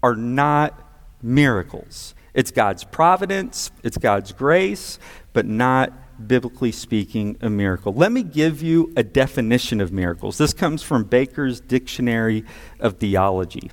are 0.01 0.15
not 0.15 0.89
miracles. 1.21 2.15
It's 2.33 2.49
God's 2.49 2.85
providence, 2.85 3.69
it's 3.83 3.97
God's 3.97 4.31
grace, 4.31 4.99
but 5.33 5.45
not 5.45 5.91
biblically 6.25 6.71
speaking, 6.71 7.35
a 7.41 7.49
miracle. 7.49 7.91
Let 7.91 8.13
me 8.13 8.23
give 8.23 8.61
you 8.61 8.93
a 8.95 9.03
definition 9.03 9.81
of 9.81 9.91
miracles. 9.91 10.37
This 10.37 10.53
comes 10.53 10.81
from 10.81 11.03
Baker's 11.03 11.59
Dictionary 11.59 12.45
of 12.79 12.93
Theology. 12.93 13.69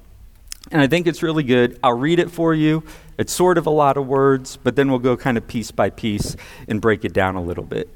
And 0.73 0.83
I 0.83 0.89
think 0.89 1.07
it's 1.07 1.23
really 1.23 1.45
good. 1.45 1.79
I'll 1.85 1.97
read 1.97 2.19
it 2.19 2.33
for 2.33 2.53
you. 2.53 2.83
It's 3.17 3.33
sort 3.33 3.59
of 3.59 3.67
a 3.69 3.71
lot 3.71 3.97
of 3.97 4.09
words, 4.09 4.57
but 4.57 4.75
then 4.75 4.91
we'll 4.91 4.99
go 4.99 5.17
kind 5.17 5.39
of 5.39 5.47
piece 5.47 5.71
by 5.71 5.91
piece 5.91 6.35
and 6.67 6.81
break 6.81 7.05
it 7.05 7.13
down 7.13 7.37
a 7.37 7.43
little 7.43 7.63
bit. 7.63 7.89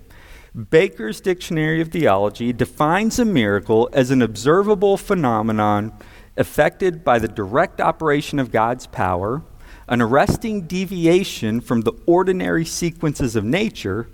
Baker's 0.54 1.20
Dictionary 1.20 1.80
of 1.80 1.88
Theology 1.88 2.52
defines 2.52 3.18
a 3.18 3.24
miracle 3.24 3.88
as 3.92 4.10
an 4.10 4.20
observable 4.20 4.96
phenomenon 4.96 5.92
affected 6.36 7.04
by 7.04 7.18
the 7.18 7.28
direct 7.28 7.80
operation 7.80 8.38
of 8.40 8.50
God's 8.50 8.86
power, 8.86 9.42
an 9.86 10.00
arresting 10.00 10.62
deviation 10.62 11.60
from 11.60 11.82
the 11.82 11.92
ordinary 12.06 12.64
sequences 12.64 13.36
of 13.36 13.44
nature, 13.44 14.08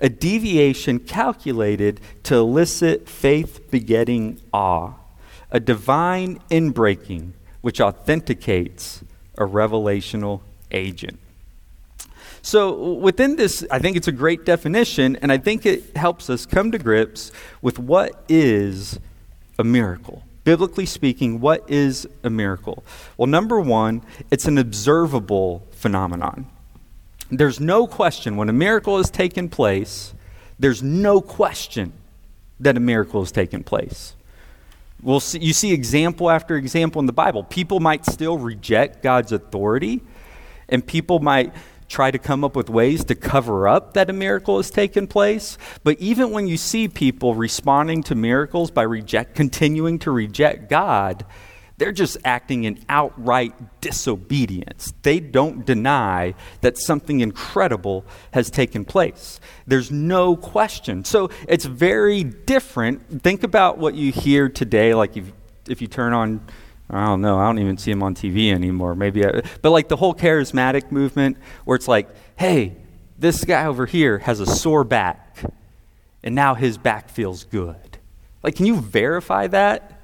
a 0.00 0.08
deviation 0.08 1.00
calculated 1.00 2.00
to 2.22 2.36
elicit 2.36 3.08
faith 3.08 3.70
begetting 3.70 4.40
awe, 4.52 4.94
a 5.50 5.58
divine 5.58 6.38
inbreaking 6.50 7.32
which 7.62 7.80
authenticates 7.80 9.02
a 9.36 9.42
revelational 9.42 10.40
agent. 10.70 11.18
So, 12.42 12.94
within 12.94 13.36
this, 13.36 13.66
I 13.70 13.78
think 13.78 13.96
it's 13.96 14.08
a 14.08 14.12
great 14.12 14.44
definition, 14.44 15.16
and 15.16 15.30
I 15.30 15.38
think 15.38 15.66
it 15.66 15.96
helps 15.96 16.30
us 16.30 16.46
come 16.46 16.72
to 16.72 16.78
grips 16.78 17.32
with 17.60 17.78
what 17.78 18.24
is 18.28 18.98
a 19.58 19.64
miracle. 19.64 20.22
Biblically 20.44 20.86
speaking, 20.86 21.40
what 21.40 21.68
is 21.68 22.08
a 22.24 22.30
miracle? 22.30 22.82
Well, 23.18 23.26
number 23.26 23.60
one, 23.60 24.02
it's 24.30 24.46
an 24.46 24.56
observable 24.56 25.66
phenomenon. 25.72 26.46
There's 27.30 27.60
no 27.60 27.86
question 27.86 28.36
when 28.36 28.48
a 28.48 28.54
miracle 28.54 28.96
has 28.96 29.10
taken 29.10 29.48
place, 29.48 30.14
there's 30.58 30.82
no 30.82 31.20
question 31.20 31.92
that 32.58 32.76
a 32.76 32.80
miracle 32.80 33.20
has 33.20 33.32
taken 33.32 33.62
place. 33.62 34.14
We'll 35.02 35.20
see, 35.20 35.38
you 35.38 35.52
see 35.52 35.72
example 35.72 36.30
after 36.30 36.56
example 36.56 37.00
in 37.00 37.06
the 37.06 37.12
Bible. 37.12 37.44
People 37.44 37.80
might 37.80 38.04
still 38.04 38.36
reject 38.36 39.02
God's 39.02 39.32
authority, 39.32 40.02
and 40.68 40.86
people 40.86 41.20
might 41.20 41.52
try 41.90 42.10
to 42.10 42.18
come 42.18 42.44
up 42.44 42.56
with 42.56 42.70
ways 42.70 43.04
to 43.04 43.14
cover 43.14 43.68
up 43.68 43.94
that 43.94 44.08
a 44.08 44.12
miracle 44.12 44.56
has 44.56 44.70
taken 44.70 45.06
place. 45.06 45.58
But 45.82 45.98
even 45.98 46.30
when 46.30 46.46
you 46.46 46.56
see 46.56 46.88
people 46.88 47.34
responding 47.34 48.04
to 48.04 48.14
miracles 48.14 48.70
by 48.70 48.82
reject, 48.82 49.34
continuing 49.34 49.98
to 50.00 50.12
reject 50.12 50.70
God, 50.70 51.26
they're 51.78 51.92
just 51.92 52.16
acting 52.24 52.64
in 52.64 52.78
outright 52.88 53.80
disobedience. 53.80 54.92
They 55.02 55.18
don't 55.18 55.66
deny 55.66 56.34
that 56.60 56.78
something 56.78 57.20
incredible 57.20 58.04
has 58.32 58.50
taken 58.50 58.84
place. 58.84 59.40
There's 59.66 59.90
no 59.90 60.36
question. 60.36 61.04
So 61.04 61.30
it's 61.48 61.64
very 61.64 62.22
different. 62.22 63.22
Think 63.22 63.42
about 63.42 63.78
what 63.78 63.94
you 63.94 64.12
hear 64.12 64.48
today, 64.48 64.94
like 64.94 65.16
if, 65.16 65.32
if 65.68 65.82
you 65.82 65.88
turn 65.88 66.12
on 66.12 66.46
I 66.90 67.06
don't 67.06 67.20
know. 67.20 67.38
I 67.38 67.46
don't 67.46 67.60
even 67.60 67.78
see 67.78 67.90
him 67.90 68.02
on 68.02 68.14
TV 68.14 68.52
anymore. 68.52 68.94
Maybe, 68.94 69.24
I, 69.24 69.42
but 69.62 69.70
like 69.70 69.88
the 69.88 69.96
whole 69.96 70.14
charismatic 70.14 70.90
movement, 70.90 71.36
where 71.64 71.76
it's 71.76 71.88
like, 71.88 72.08
hey, 72.36 72.76
this 73.18 73.44
guy 73.44 73.66
over 73.66 73.86
here 73.86 74.18
has 74.18 74.40
a 74.40 74.46
sore 74.46 74.82
back, 74.82 75.44
and 76.22 76.34
now 76.34 76.54
his 76.54 76.78
back 76.78 77.08
feels 77.08 77.44
good. 77.44 77.98
Like, 78.42 78.56
can 78.56 78.66
you 78.66 78.80
verify 78.80 79.46
that? 79.48 79.99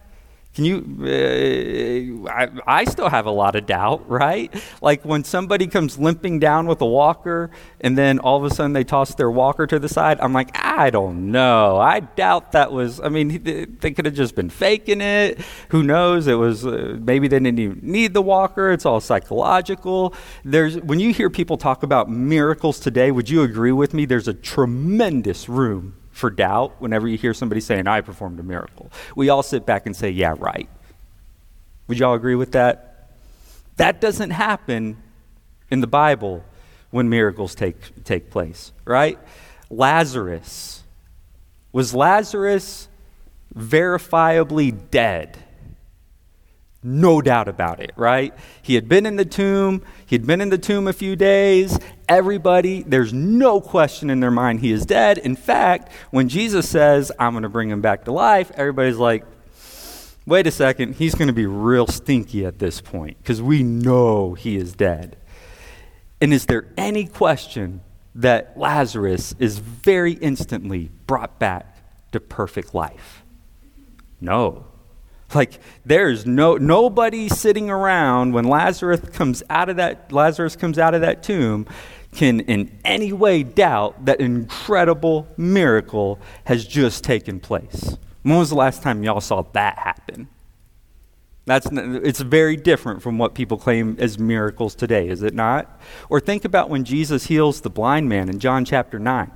Can 0.56 0.64
you? 0.64 0.96
Uh, 1.02 2.30
I, 2.30 2.48
I, 2.66 2.84
still 2.86 3.10
have 3.10 3.26
a 3.26 3.30
lot 3.30 3.56
of 3.56 3.66
doubt, 3.66 4.08
right? 4.08 4.50
Like 4.80 5.04
when 5.04 5.22
somebody 5.22 5.66
comes 5.66 5.98
limping 5.98 6.38
down 6.38 6.66
with 6.66 6.80
a 6.80 6.86
walker 6.86 7.50
and 7.82 7.98
then 7.98 8.18
all 8.18 8.38
of 8.38 8.50
a 8.50 8.54
sudden 8.54 8.72
they 8.72 8.82
toss 8.82 9.14
their 9.14 9.30
walker 9.30 9.66
to 9.66 9.78
the 9.78 9.90
side, 9.90 10.18
I'm 10.18 10.32
like, 10.32 10.56
I 10.56 10.88
don't 10.88 11.30
know. 11.30 11.76
I 11.76 12.00
doubt 12.00 12.52
that 12.52 12.72
was, 12.72 13.00
I 13.00 13.10
mean, 13.10 13.76
they 13.80 13.90
could 13.90 14.06
have 14.06 14.14
just 14.14 14.34
been 14.34 14.48
faking 14.48 15.02
it. 15.02 15.42
Who 15.68 15.82
knows? 15.82 16.26
It 16.26 16.36
was, 16.36 16.64
uh, 16.64 16.96
maybe 17.02 17.28
they 17.28 17.38
didn't 17.38 17.58
even 17.58 17.80
need 17.82 18.14
the 18.14 18.22
walker. 18.22 18.72
It's 18.72 18.86
all 18.86 19.02
psychological. 19.02 20.14
There's, 20.42 20.78
when 20.78 21.00
you 21.00 21.12
hear 21.12 21.28
people 21.28 21.58
talk 21.58 21.82
about 21.82 22.08
miracles 22.08 22.80
today, 22.80 23.10
would 23.10 23.28
you 23.28 23.42
agree 23.42 23.72
with 23.72 23.92
me? 23.92 24.06
There's 24.06 24.26
a 24.26 24.32
tremendous 24.32 25.50
room 25.50 25.96
for 26.16 26.30
doubt 26.30 26.80
whenever 26.80 27.06
you 27.06 27.18
hear 27.18 27.34
somebody 27.34 27.60
saying, 27.60 27.86
I 27.86 28.00
performed 28.00 28.40
a 28.40 28.42
miracle. 28.42 28.90
We 29.14 29.28
all 29.28 29.42
sit 29.42 29.66
back 29.66 29.84
and 29.84 29.94
say, 29.94 30.08
Yeah, 30.10 30.34
right. 30.38 30.68
Would 31.88 31.98
y'all 31.98 32.14
agree 32.14 32.34
with 32.34 32.52
that? 32.52 33.10
That 33.76 34.00
doesn't 34.00 34.30
happen 34.30 34.96
in 35.70 35.80
the 35.80 35.86
Bible 35.86 36.42
when 36.90 37.10
miracles 37.10 37.54
take, 37.54 38.02
take 38.04 38.30
place, 38.30 38.72
right? 38.86 39.18
Lazarus. 39.68 40.82
Was 41.72 41.94
Lazarus 41.94 42.88
verifiably 43.54 44.90
dead? 44.90 45.36
No 46.82 47.20
doubt 47.20 47.48
about 47.48 47.80
it, 47.80 47.92
right? 47.96 48.32
He 48.62 48.74
had 48.74 48.88
been 48.88 49.06
in 49.06 49.16
the 49.16 49.24
tomb. 49.24 49.82
He'd 50.06 50.26
been 50.26 50.40
in 50.40 50.50
the 50.50 50.58
tomb 50.58 50.86
a 50.86 50.92
few 50.92 51.16
days. 51.16 51.78
Everybody, 52.08 52.82
there's 52.82 53.12
no 53.12 53.60
question 53.60 54.08
in 54.08 54.20
their 54.20 54.30
mind 54.30 54.60
he 54.60 54.70
is 54.70 54.86
dead. 54.86 55.18
In 55.18 55.34
fact, 55.34 55.90
when 56.10 56.28
Jesus 56.28 56.68
says, 56.68 57.10
I'm 57.18 57.32
going 57.32 57.42
to 57.42 57.48
bring 57.48 57.70
him 57.70 57.80
back 57.80 58.04
to 58.04 58.12
life, 58.12 58.52
everybody's 58.54 58.98
like, 58.98 59.24
wait 60.26 60.46
a 60.46 60.50
second, 60.50 60.96
he's 60.96 61.14
going 61.14 61.28
to 61.28 61.34
be 61.34 61.46
real 61.46 61.86
stinky 61.86 62.44
at 62.44 62.58
this 62.58 62.80
point 62.80 63.16
because 63.18 63.40
we 63.40 63.62
know 63.62 64.34
he 64.34 64.56
is 64.56 64.74
dead. 64.74 65.16
And 66.20 66.32
is 66.32 66.46
there 66.46 66.66
any 66.76 67.06
question 67.06 67.80
that 68.14 68.56
Lazarus 68.56 69.34
is 69.38 69.58
very 69.58 70.12
instantly 70.12 70.90
brought 71.06 71.38
back 71.38 71.76
to 72.12 72.20
perfect 72.20 72.74
life? 72.74 73.24
No. 74.20 74.66
Like 75.34 75.60
there's 75.84 76.24
no 76.24 76.56
nobody 76.56 77.28
sitting 77.28 77.68
around 77.68 78.32
when 78.32 78.44
Lazarus 78.44 79.00
comes 79.12 79.42
out 79.50 79.68
of 79.68 79.76
that 79.76 80.12
Lazarus 80.12 80.56
comes 80.56 80.78
out 80.78 80.94
of 80.94 81.00
that 81.00 81.22
tomb 81.22 81.66
can 82.12 82.40
in 82.40 82.78
any 82.84 83.12
way 83.12 83.42
doubt 83.42 84.06
that 84.06 84.20
incredible 84.20 85.28
miracle 85.36 86.18
has 86.44 86.66
just 86.66 87.04
taken 87.04 87.40
place. 87.40 87.96
When 88.22 88.38
was 88.38 88.50
the 88.50 88.56
last 88.56 88.82
time 88.82 89.02
y'all 89.04 89.20
saw 89.20 89.42
that 89.52 89.78
happen? 89.78 90.28
That's, 91.44 91.68
it's 91.70 92.20
very 92.20 92.56
different 92.56 93.02
from 93.02 93.18
what 93.18 93.36
people 93.36 93.56
claim 93.56 93.96
as 94.00 94.18
miracles 94.18 94.74
today, 94.74 95.08
is 95.08 95.22
it 95.22 95.32
not? 95.32 95.80
Or 96.10 96.18
think 96.18 96.44
about 96.44 96.68
when 96.68 96.82
Jesus 96.82 97.26
heals 97.26 97.60
the 97.60 97.70
blind 97.70 98.08
man 98.08 98.28
in 98.28 98.40
John 98.40 98.64
chapter 98.64 98.98
9. 98.98 99.30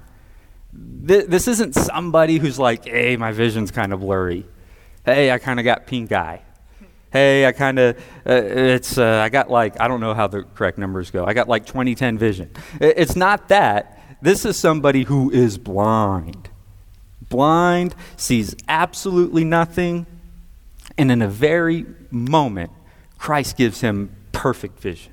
This 0.72 1.46
isn't 1.46 1.76
somebody 1.76 2.38
who's 2.38 2.58
like, 2.58 2.86
hey, 2.86 3.16
my 3.16 3.30
vision's 3.30 3.70
kind 3.70 3.92
of 3.92 4.00
blurry. 4.00 4.46
Hey, 5.04 5.30
I 5.30 5.38
kind 5.38 5.58
of 5.58 5.64
got 5.64 5.86
pink 5.86 6.12
eye. 6.12 6.42
Hey, 7.12 7.44
I 7.46 7.52
kind 7.52 7.78
of, 7.78 7.96
uh, 8.24 8.32
it's, 8.32 8.96
uh, 8.96 9.20
I 9.20 9.30
got 9.30 9.50
like, 9.50 9.80
I 9.80 9.88
don't 9.88 10.00
know 10.00 10.14
how 10.14 10.28
the 10.28 10.42
correct 10.42 10.78
numbers 10.78 11.10
go. 11.10 11.24
I 11.24 11.32
got 11.32 11.48
like 11.48 11.66
2010 11.66 12.18
vision. 12.18 12.50
It's 12.80 13.16
not 13.16 13.48
that. 13.48 14.00
This 14.22 14.44
is 14.44 14.58
somebody 14.58 15.04
who 15.04 15.30
is 15.30 15.58
blind. 15.58 16.50
Blind, 17.28 17.94
sees 18.16 18.54
absolutely 18.68 19.44
nothing, 19.44 20.06
and 20.98 21.10
in 21.10 21.22
a 21.22 21.28
very 21.28 21.86
moment, 22.10 22.70
Christ 23.18 23.56
gives 23.56 23.80
him 23.80 24.14
perfect 24.32 24.80
vision. 24.80 25.12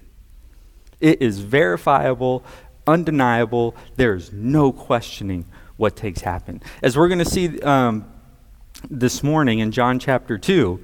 It 0.99 1.21
is 1.21 1.39
verifiable, 1.39 2.43
undeniable. 2.85 3.75
There 3.95 4.15
is 4.15 4.31
no 4.33 4.71
questioning 4.71 5.45
what 5.77 5.95
takes 5.95 6.21
happen. 6.21 6.61
As 6.81 6.97
we're 6.97 7.07
going 7.07 7.19
to 7.19 7.25
see 7.25 7.59
um, 7.61 8.11
this 8.89 9.23
morning 9.23 9.59
in 9.59 9.71
John 9.71 9.99
chapter 9.99 10.37
2, 10.37 10.83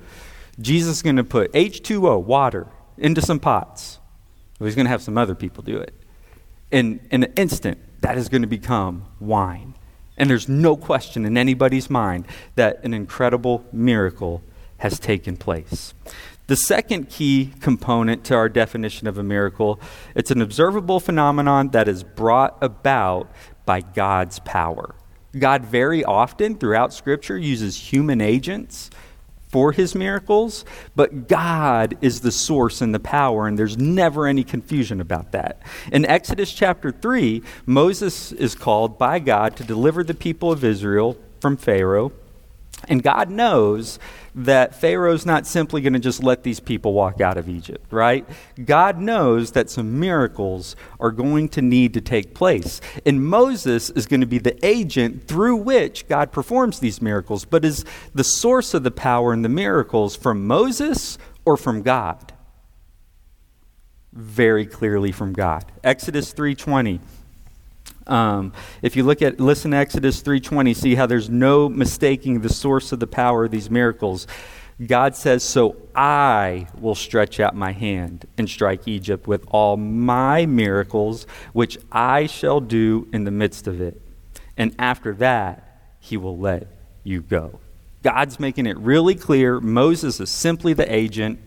Jesus 0.59 0.97
is 0.97 1.01
going 1.01 1.15
to 1.15 1.23
put 1.23 1.51
H2O, 1.53 2.23
water, 2.23 2.67
into 2.97 3.21
some 3.21 3.39
pots. 3.39 3.99
He's 4.59 4.75
going 4.75 4.85
to 4.85 4.91
have 4.91 5.01
some 5.01 5.17
other 5.17 5.35
people 5.35 5.63
do 5.63 5.77
it. 5.77 5.93
And 6.71 6.99
in 7.11 7.23
an 7.23 7.33
instant, 7.35 7.79
that 8.01 8.17
is 8.17 8.29
going 8.29 8.41
to 8.41 8.47
become 8.47 9.05
wine. 9.19 9.75
And 10.17 10.29
there's 10.29 10.47
no 10.47 10.75
question 10.75 11.25
in 11.25 11.37
anybody's 11.37 11.89
mind 11.89 12.25
that 12.55 12.83
an 12.83 12.93
incredible 12.93 13.65
miracle 13.71 14.43
has 14.77 14.99
taken 14.99 15.37
place. 15.37 15.93
The 16.47 16.55
second 16.55 17.09
key 17.09 17.53
component 17.61 18.23
to 18.25 18.35
our 18.35 18.49
definition 18.49 19.07
of 19.07 19.17
a 19.17 19.23
miracle, 19.23 19.79
it's 20.13 20.29
an 20.29 20.41
observable 20.41 20.99
phenomenon 20.99 21.69
that 21.69 21.87
is 21.87 22.03
brought 22.03 22.57
about 22.61 23.31
by 23.65 23.81
God's 23.81 24.39
power. 24.39 24.93
God 25.37 25.65
very 25.65 26.03
often 26.03 26.55
throughout 26.55 26.93
scripture 26.93 27.37
uses 27.37 27.77
human 27.77 28.21
agents 28.21 28.89
for 29.47 29.71
his 29.71 29.93
miracles, 29.93 30.65
but 30.95 31.27
God 31.27 31.95
is 32.01 32.21
the 32.21 32.31
source 32.31 32.81
and 32.81 32.93
the 32.93 32.99
power, 32.99 33.45
and 33.45 33.57
there's 33.57 33.77
never 33.77 34.25
any 34.25 34.43
confusion 34.43 34.99
about 34.99 35.31
that. 35.31 35.61
In 35.91 36.05
Exodus 36.05 36.51
chapter 36.51 36.91
3, 36.91 37.43
Moses 37.67 38.31
is 38.31 38.55
called 38.55 38.97
by 38.97 39.19
God 39.19 39.55
to 39.57 39.63
deliver 39.63 40.03
the 40.03 40.15
people 40.15 40.51
of 40.51 40.63
Israel 40.63 41.17
from 41.39 41.57
Pharaoh. 41.57 42.11
And 42.89 43.03
God 43.03 43.29
knows 43.29 43.99
that 44.35 44.73
Pharaoh's 44.75 45.25
not 45.25 45.45
simply 45.45 45.81
going 45.81 45.93
to 45.93 45.99
just 45.99 46.23
let 46.23 46.43
these 46.43 46.59
people 46.59 46.93
walk 46.93 47.21
out 47.21 47.37
of 47.37 47.47
Egypt, 47.47 47.91
right? 47.91 48.27
God 48.63 48.97
knows 48.97 49.51
that 49.51 49.69
some 49.69 49.99
miracles 49.99 50.75
are 50.99 51.11
going 51.11 51.49
to 51.49 51.61
need 51.61 51.93
to 51.93 52.01
take 52.01 52.33
place. 52.33 52.81
And 53.05 53.25
Moses 53.25 53.89
is 53.91 54.07
going 54.07 54.21
to 54.21 54.27
be 54.27 54.39
the 54.39 54.57
agent 54.65 55.27
through 55.27 55.57
which 55.57 56.07
God 56.07 56.31
performs 56.31 56.79
these 56.79 57.01
miracles. 57.01 57.45
But 57.45 57.63
is 57.63 57.85
the 58.13 58.23
source 58.23 58.73
of 58.73 58.83
the 58.83 58.91
power 58.91 59.33
and 59.33 59.45
the 59.45 59.49
miracles 59.49 60.15
from 60.15 60.47
Moses 60.47 61.17
or 61.45 61.57
from 61.57 61.81
God? 61.81 62.33
Very 64.11 64.65
clearly 64.65 65.11
from 65.11 65.33
God. 65.33 65.65
Exodus 65.83 66.33
3:20 66.33 66.99
um, 68.07 68.53
if 68.81 68.95
you 68.95 69.03
look 69.03 69.21
at 69.21 69.39
listen 69.39 69.71
to 69.71 69.77
Exodus 69.77 70.21
3:20, 70.21 70.73
see 70.73 70.95
how 70.95 71.05
there's 71.05 71.29
no 71.29 71.69
mistaking 71.69 72.41
the 72.41 72.49
source 72.49 72.91
of 72.91 72.99
the 72.99 73.07
power 73.07 73.45
of 73.45 73.51
these 73.51 73.69
miracles. 73.69 74.27
God 74.85 75.15
says, 75.15 75.43
"So 75.43 75.75
I 75.95 76.67
will 76.79 76.95
stretch 76.95 77.39
out 77.39 77.55
my 77.55 77.71
hand 77.71 78.25
and 78.37 78.49
strike 78.49 78.87
Egypt 78.87 79.27
with 79.27 79.45
all 79.49 79.77
my 79.77 80.45
miracles, 80.45 81.25
which 81.53 81.77
I 81.91 82.25
shall 82.25 82.59
do 82.59 83.07
in 83.13 83.23
the 83.23 83.31
midst 83.31 83.67
of 83.67 83.79
it. 83.79 84.01
And 84.57 84.75
after 84.77 85.13
that, 85.15 85.95
he 85.99 86.17
will 86.17 86.37
let 86.37 86.67
you 87.03 87.21
go." 87.21 87.59
God's 88.01 88.39
making 88.39 88.65
it 88.65 88.77
really 88.77 89.15
clear 89.15 89.61
Moses 89.61 90.19
is 90.19 90.29
simply 90.29 90.73
the 90.73 90.93
agent. 90.93 91.39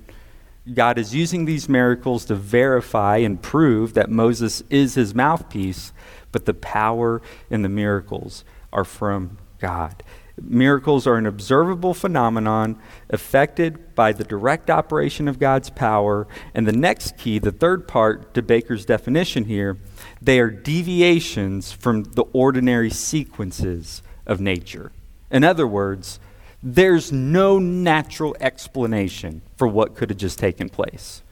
God 0.72 0.98
is 0.98 1.14
using 1.14 1.44
these 1.44 1.68
miracles 1.68 2.24
to 2.24 2.34
verify 2.34 3.18
and 3.18 3.40
prove 3.40 3.92
that 3.94 4.10
Moses 4.10 4.62
is 4.70 4.94
his 4.94 5.14
mouthpiece 5.14 5.92
but 6.36 6.44
the 6.44 6.52
power 6.52 7.22
and 7.50 7.64
the 7.64 7.68
miracles 7.70 8.44
are 8.70 8.84
from 8.84 9.38
God. 9.58 10.02
Miracles 10.38 11.06
are 11.06 11.16
an 11.16 11.24
observable 11.24 11.94
phenomenon 11.94 12.78
affected 13.08 13.94
by 13.94 14.12
the 14.12 14.22
direct 14.22 14.68
operation 14.68 15.28
of 15.28 15.38
God's 15.38 15.70
power. 15.70 16.26
And 16.52 16.66
the 16.66 16.74
next 16.74 17.16
key, 17.16 17.38
the 17.38 17.52
third 17.52 17.88
part 17.88 18.34
to 18.34 18.42
Baker's 18.42 18.84
definition 18.84 19.46
here, 19.46 19.78
they 20.20 20.38
are 20.38 20.50
deviations 20.50 21.72
from 21.72 22.02
the 22.02 22.24
ordinary 22.34 22.90
sequences 22.90 24.02
of 24.26 24.38
nature. 24.38 24.92
In 25.30 25.42
other 25.42 25.66
words, 25.66 26.20
there's 26.62 27.10
no 27.10 27.58
natural 27.58 28.36
explanation 28.40 29.40
for 29.56 29.66
what 29.66 29.94
could 29.94 30.10
have 30.10 30.18
just 30.18 30.38
taken 30.38 30.68
place. 30.68 31.22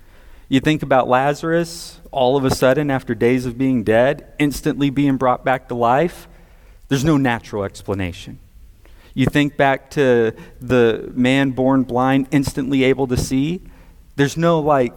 You 0.54 0.60
think 0.60 0.84
about 0.84 1.08
Lazarus, 1.08 2.00
all 2.12 2.36
of 2.36 2.44
a 2.44 2.50
sudden, 2.54 2.88
after 2.88 3.12
days 3.12 3.44
of 3.44 3.58
being 3.58 3.82
dead, 3.82 4.32
instantly 4.38 4.88
being 4.88 5.16
brought 5.16 5.44
back 5.44 5.66
to 5.66 5.74
life. 5.74 6.28
There's 6.86 7.02
no 7.04 7.16
natural 7.16 7.64
explanation. 7.64 8.38
You 9.14 9.26
think 9.26 9.56
back 9.56 9.90
to 9.90 10.32
the 10.60 11.10
man 11.12 11.50
born 11.50 11.82
blind, 11.82 12.28
instantly 12.30 12.84
able 12.84 13.08
to 13.08 13.16
see. 13.16 13.62
There's 14.14 14.36
no, 14.36 14.60
like, 14.60 14.92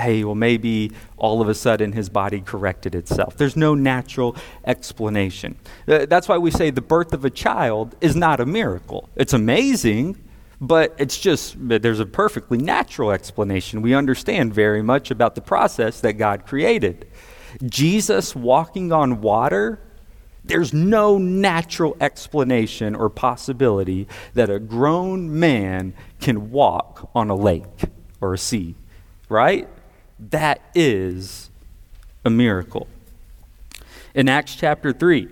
hey, 0.00 0.24
well, 0.24 0.34
maybe 0.34 0.90
all 1.16 1.40
of 1.40 1.48
a 1.48 1.54
sudden 1.54 1.92
his 1.92 2.08
body 2.08 2.40
corrected 2.40 2.96
itself. 2.96 3.36
There's 3.36 3.56
no 3.56 3.76
natural 3.76 4.34
explanation. 4.64 5.54
Uh, 5.86 6.06
that's 6.06 6.26
why 6.26 6.38
we 6.38 6.50
say 6.50 6.70
the 6.70 6.82
birth 6.82 7.12
of 7.12 7.24
a 7.24 7.30
child 7.30 7.94
is 8.00 8.16
not 8.16 8.40
a 8.40 8.46
miracle. 8.46 9.08
It's 9.14 9.32
amazing, 9.32 10.18
but 10.62 10.94
it's 10.96 11.18
just, 11.18 11.56
there's 11.58 11.98
a 11.98 12.06
perfectly 12.06 12.56
natural 12.56 13.10
explanation. 13.10 13.82
We 13.82 13.94
understand 13.94 14.54
very 14.54 14.80
much 14.80 15.10
about 15.10 15.34
the 15.34 15.40
process 15.40 16.00
that 16.02 16.12
God 16.12 16.46
created. 16.46 17.08
Jesus 17.64 18.36
walking 18.36 18.92
on 18.92 19.20
water, 19.20 19.80
there's 20.44 20.72
no 20.72 21.18
natural 21.18 21.96
explanation 22.00 22.94
or 22.94 23.10
possibility 23.10 24.06
that 24.34 24.50
a 24.50 24.60
grown 24.60 25.36
man 25.36 25.94
can 26.20 26.52
walk 26.52 27.10
on 27.12 27.28
a 27.28 27.34
lake 27.34 27.64
or 28.20 28.32
a 28.32 28.38
sea, 28.38 28.76
right? 29.28 29.68
That 30.30 30.60
is 30.76 31.50
a 32.24 32.30
miracle. 32.30 32.86
In 34.14 34.28
Acts 34.28 34.54
chapter 34.54 34.92
3, 34.92 35.28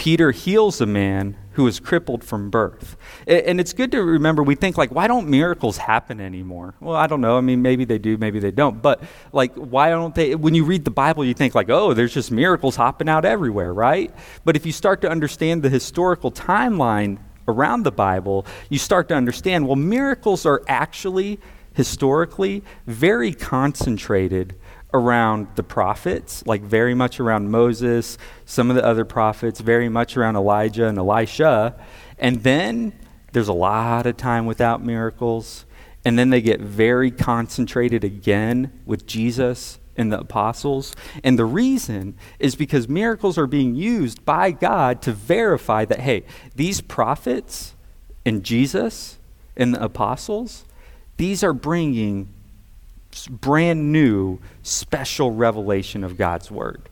Peter 0.00 0.30
heals 0.30 0.80
a 0.80 0.86
man 0.86 1.36
who 1.52 1.66
is 1.66 1.78
crippled 1.78 2.24
from 2.24 2.48
birth. 2.48 2.96
And 3.26 3.60
it's 3.60 3.74
good 3.74 3.92
to 3.92 4.02
remember, 4.02 4.42
we 4.42 4.54
think, 4.54 4.78
like, 4.78 4.90
why 4.90 5.06
don't 5.06 5.28
miracles 5.28 5.76
happen 5.76 6.22
anymore? 6.22 6.74
Well, 6.80 6.96
I 6.96 7.06
don't 7.06 7.20
know. 7.20 7.36
I 7.36 7.42
mean, 7.42 7.60
maybe 7.60 7.84
they 7.84 7.98
do, 7.98 8.16
maybe 8.16 8.38
they 8.38 8.50
don't. 8.50 8.80
But, 8.80 9.02
like, 9.30 9.52
why 9.56 9.90
don't 9.90 10.14
they? 10.14 10.34
When 10.34 10.54
you 10.54 10.64
read 10.64 10.86
the 10.86 10.90
Bible, 10.90 11.22
you 11.22 11.34
think, 11.34 11.54
like, 11.54 11.68
oh, 11.68 11.92
there's 11.92 12.14
just 12.14 12.30
miracles 12.30 12.76
hopping 12.76 13.10
out 13.10 13.26
everywhere, 13.26 13.74
right? 13.74 14.10
But 14.42 14.56
if 14.56 14.64
you 14.64 14.72
start 14.72 15.02
to 15.02 15.10
understand 15.10 15.62
the 15.62 15.68
historical 15.68 16.32
timeline 16.32 17.18
around 17.46 17.82
the 17.82 17.92
Bible, 17.92 18.46
you 18.70 18.78
start 18.78 19.06
to 19.08 19.14
understand, 19.14 19.66
well, 19.66 19.76
miracles 19.76 20.46
are 20.46 20.62
actually, 20.66 21.38
historically, 21.74 22.64
very 22.86 23.34
concentrated 23.34 24.54
around 24.92 25.48
the 25.54 25.62
prophets, 25.62 26.46
like 26.46 26.62
very 26.62 26.94
much 26.94 27.20
around 27.20 27.50
Moses, 27.50 28.18
some 28.44 28.70
of 28.70 28.76
the 28.76 28.84
other 28.84 29.04
prophets, 29.04 29.60
very 29.60 29.88
much 29.88 30.16
around 30.16 30.36
Elijah 30.36 30.86
and 30.86 30.98
Elisha. 30.98 31.74
And 32.18 32.42
then 32.42 32.92
there's 33.32 33.48
a 33.48 33.52
lot 33.52 34.06
of 34.06 34.16
time 34.16 34.46
without 34.46 34.84
miracles. 34.84 35.64
And 36.04 36.18
then 36.18 36.30
they 36.30 36.40
get 36.40 36.60
very 36.60 37.10
concentrated 37.10 38.04
again 38.04 38.80
with 38.86 39.06
Jesus 39.06 39.78
and 39.96 40.12
the 40.12 40.20
apostles. 40.20 40.96
And 41.22 41.38
the 41.38 41.44
reason 41.44 42.16
is 42.38 42.54
because 42.54 42.88
miracles 42.88 43.36
are 43.36 43.46
being 43.46 43.74
used 43.74 44.24
by 44.24 44.50
God 44.50 45.02
to 45.02 45.12
verify 45.12 45.84
that, 45.84 46.00
hey, 46.00 46.24
these 46.54 46.80
prophets 46.80 47.74
and 48.24 48.42
Jesus 48.42 49.18
and 49.56 49.74
the 49.74 49.84
apostles, 49.84 50.64
these 51.18 51.44
are 51.44 51.52
bringing 51.52 52.32
brand 53.28 53.92
new, 53.92 54.38
special 54.62 55.32
revelation 55.32 56.04
of 56.04 56.16
God's 56.16 56.50
Word. 56.50 56.88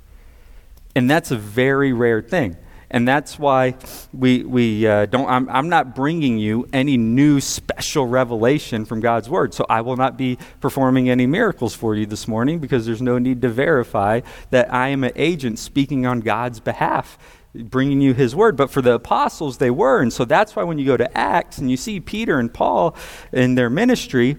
And 0.95 1.11
that's 1.11 1.31
a 1.31 1.37
very 1.37 1.93
rare 1.93 2.23
thing. 2.23 2.57
And 2.91 3.07
that's 3.07 3.39
why 3.39 3.75
we, 4.15 4.45
we 4.45 4.87
uh, 4.87 5.07
don't, 5.07 5.29
I'm, 5.29 5.49
I'm 5.51 5.69
not 5.69 5.95
bringing 5.95 6.39
you 6.39 6.67
any 6.73 6.97
new 6.97 7.39
special 7.41 8.07
revelation 8.07 8.87
from 8.87 9.01
God's 9.01 9.29
Word. 9.29 9.53
So 9.53 9.67
I 9.69 9.83
will 9.83 9.97
not 9.97 10.17
be 10.17 10.39
performing 10.61 11.11
any 11.11 11.27
miracles 11.27 11.75
for 11.75 11.95
you 11.95 12.07
this 12.07 12.27
morning 12.27 12.61
because 12.61 12.87
there's 12.87 13.03
no 13.03 13.19
need 13.19 13.43
to 13.43 13.49
verify 13.51 14.23
that 14.51 14.73
I 14.73 14.89
am 14.89 15.05
an 15.05 15.13
agent 15.17 15.59
speaking 15.59 16.07
on 16.07 16.21
God's 16.21 16.61
behalf 16.61 17.19
bringing 17.55 18.01
you 18.01 18.15
his 18.15 18.35
word. 18.37 18.57
But 18.57 18.71
for 18.71 18.83
the 18.83 18.95
apostles, 18.95 19.59
they 19.59 19.71
were. 19.71 20.01
And 20.01 20.13
so 20.13 20.25
that's 20.25 20.55
why 20.55 20.65
when 20.65 20.79
you 20.79 20.87
go 20.87 20.97
to 20.97 21.19
Acts 21.19 21.59
and 21.59 21.71
you 21.71 21.77
see 21.77 22.01
Peter 22.01 22.39
and 22.39 22.53
Paul 22.53 22.95
in 23.33 23.55
their 23.55 23.71
ministry, 23.71 24.37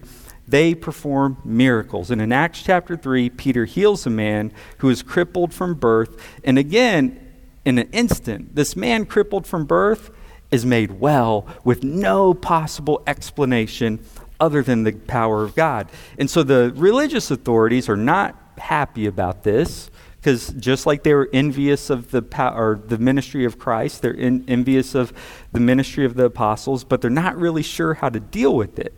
they 0.50 0.74
perform 0.76 1.38
miracles. 1.44 2.12
And 2.12 2.22
in 2.22 2.32
Acts 2.32 2.62
chapter 2.64 2.96
3, 2.98 3.30
Peter 3.30 3.66
heals 3.66 4.06
a 4.06 4.10
man 4.10 4.52
who 4.80 4.90
is 4.90 5.04
crippled 5.04 5.54
from 5.54 5.76
birth. 5.76 6.22
And 6.44 6.58
again, 6.58 7.20
in 7.66 7.78
an 7.78 7.90
instant, 7.92 8.56
this 8.56 8.76
man 8.76 9.06
crippled 9.06 9.46
from 9.46 9.66
birth 9.66 10.12
is 10.52 10.66
made 10.66 11.00
well 11.00 11.48
with 11.64 11.84
no 11.84 12.34
possible 12.34 13.04
explanation 13.06 14.04
other 14.40 14.64
than 14.64 14.84
the 14.84 14.94
power 14.94 15.44
of 15.44 15.56
God. 15.56 15.90
And 16.18 16.30
so 16.30 16.44
the 16.44 16.74
religious 16.76 17.30
authorities 17.30 17.90
are 17.90 17.98
not 17.98 18.36
happy 18.58 19.06
about 19.06 19.44
this 19.44 19.90
because 20.20 20.50
just 20.54 20.86
like 20.86 21.04
they 21.04 21.14
were 21.14 21.30
envious 21.32 21.90
of 21.90 22.12
the 22.12 22.22
power, 22.22 22.78
the 22.78 22.98
ministry 22.98 23.46
of 23.46 23.58
Christ, 23.58 24.02
they're 24.02 24.12
in, 24.12 24.44
envious 24.50 24.94
of 24.94 25.14
the 25.54 25.62
ministry 25.62 26.06
of 26.06 26.16
the 26.16 26.26
apostles, 26.26 26.84
but 26.84 27.02
they're 27.02 27.10
not 27.10 27.38
really 27.38 27.64
sure 27.64 27.94
how 27.94 28.10
to 28.10 28.20
deal 28.20 28.54
with 28.54 28.80
it. 28.80 28.94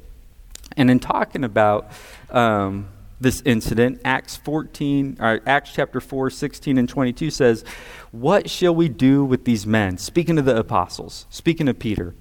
And 0.77 0.89
in 0.89 0.99
talking 0.99 1.43
about 1.43 1.91
um, 2.29 2.89
this 3.19 3.41
incident, 3.45 4.01
Acts 4.03 4.35
14, 4.37 5.17
or 5.19 5.41
Acts 5.45 5.71
chapter 5.73 6.01
4, 6.01 6.29
16 6.29 6.77
and 6.77 6.89
22 6.89 7.29
says, 7.29 7.63
What 8.11 8.49
shall 8.49 8.73
we 8.73 8.89
do 8.89 9.23
with 9.23 9.45
these 9.45 9.65
men? 9.67 9.97
Speaking 9.97 10.37
of 10.37 10.45
the 10.45 10.57
apostles, 10.57 11.27
speaking 11.29 11.67
of 11.67 11.79
Peter. 11.79 12.15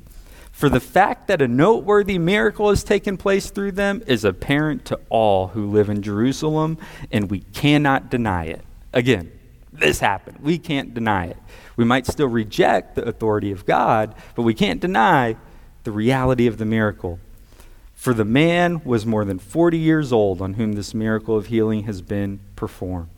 For 0.53 0.69
the 0.69 0.81
fact 0.81 1.29
that 1.29 1.41
a 1.41 1.49
noteworthy 1.49 2.19
miracle 2.19 2.69
has 2.69 2.85
taken 2.85 3.17
place 3.17 3.51
through 3.51 3.73
them 3.73 4.03
is 4.07 4.25
apparent 4.25 4.85
to 4.87 5.01
all 5.09 5.49
who 5.49 5.71
live 5.71 5.89
in 5.89 6.03
Jerusalem, 6.03 6.77
and 7.11 7.31
we 7.31 7.41
cannot 7.41 8.11
deny 8.11 8.45
it. 8.45 8.63
Again, 8.93 9.33
this 9.73 10.01
happened. 10.01 10.39
We 10.41 10.59
can't 10.59 10.93
deny 10.93 11.27
it. 11.27 11.39
We 11.77 11.85
might 11.85 12.07
still 12.07 12.27
reject 12.27 12.97
the 12.97 13.05
authority 13.05 13.53
of 13.53 13.65
God, 13.65 14.15
but 14.35 14.43
we 14.43 14.53
can't 14.53 14.81
deny 14.81 15.37
the 15.85 15.93
reality 15.93 16.47
of 16.47 16.59
the 16.59 16.67
miracle. 16.67 17.19
For 18.01 18.15
the 18.15 18.25
man 18.25 18.81
was 18.83 19.05
more 19.05 19.27
than 19.27 19.39
40 19.39 19.77
years 19.77 20.11
old 20.11 20.41
on 20.41 20.55
whom 20.55 20.73
this 20.73 20.95
miracle 20.95 21.37
of 21.37 21.49
healing 21.49 21.83
has 21.83 22.01
been 22.01 22.41
performed. 22.57 23.11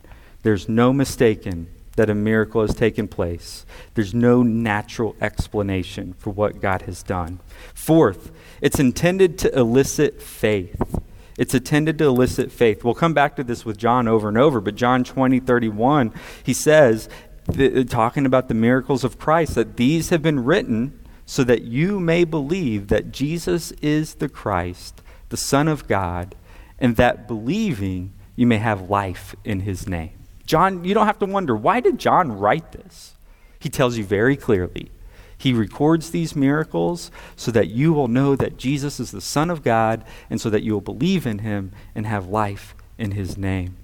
There's 0.42 0.68
no 0.68 0.92
mistaking 0.92 1.68
that 1.94 2.10
a 2.10 2.16
miracle 2.16 2.62
has 2.62 2.74
taken 2.74 3.06
place. 3.06 3.64
There's 3.94 4.12
no 4.12 4.42
natural 4.42 5.14
explanation 5.20 6.14
for 6.14 6.30
what 6.30 6.60
God 6.60 6.82
has 6.82 7.04
done. 7.04 7.38
Fourth, 7.72 8.32
it's 8.60 8.80
intended 8.80 9.38
to 9.38 9.56
elicit 9.56 10.20
faith. 10.20 11.00
It's 11.38 11.54
intended 11.54 11.96
to 11.98 12.06
elicit 12.06 12.50
faith. 12.50 12.82
We'll 12.82 12.94
come 12.94 13.14
back 13.14 13.36
to 13.36 13.44
this 13.44 13.64
with 13.64 13.78
John 13.78 14.08
over 14.08 14.28
and 14.28 14.36
over, 14.36 14.60
but 14.60 14.74
John 14.74 15.04
20, 15.04 15.38
31, 15.38 16.12
he 16.42 16.52
says, 16.52 17.08
th- 17.52 17.88
talking 17.88 18.26
about 18.26 18.48
the 18.48 18.54
miracles 18.54 19.04
of 19.04 19.16
Christ, 19.16 19.54
that 19.54 19.76
these 19.76 20.08
have 20.08 20.22
been 20.22 20.44
written 20.44 20.98
so 21.26 21.44
that 21.44 21.62
you 21.62 22.00
may 22.00 22.24
believe 22.24 22.88
that 22.88 23.12
Jesus 23.12 23.72
is 23.82 24.14
the 24.14 24.28
Christ, 24.28 25.00
the 25.28 25.36
Son 25.36 25.68
of 25.68 25.86
God, 25.86 26.34
and 26.78 26.96
that 26.96 27.28
believing 27.28 28.12
you 28.36 28.46
may 28.46 28.58
have 28.58 28.90
life 28.90 29.36
in 29.44 29.60
his 29.60 29.86
name. 29.86 30.12
John, 30.46 30.84
you 30.84 30.94
don't 30.94 31.06
have 31.06 31.18
to 31.20 31.26
wonder 31.26 31.56
why 31.56 31.80
did 31.80 31.98
John 31.98 32.32
write 32.32 32.72
this? 32.72 33.14
He 33.58 33.68
tells 33.68 33.96
you 33.96 34.04
very 34.04 34.36
clearly. 34.36 34.90
He 35.38 35.52
records 35.52 36.10
these 36.10 36.36
miracles 36.36 37.10
so 37.36 37.50
that 37.50 37.68
you 37.68 37.92
will 37.92 38.08
know 38.08 38.36
that 38.36 38.56
Jesus 38.56 39.00
is 39.00 39.10
the 39.10 39.20
Son 39.20 39.50
of 39.50 39.64
God 39.64 40.04
and 40.30 40.40
so 40.40 40.50
that 40.50 40.62
you 40.62 40.72
will 40.72 40.80
believe 40.80 41.26
in 41.26 41.38
him 41.38 41.72
and 41.94 42.06
have 42.06 42.28
life 42.28 42.74
in 42.98 43.12
his 43.12 43.36
name. 43.36 43.76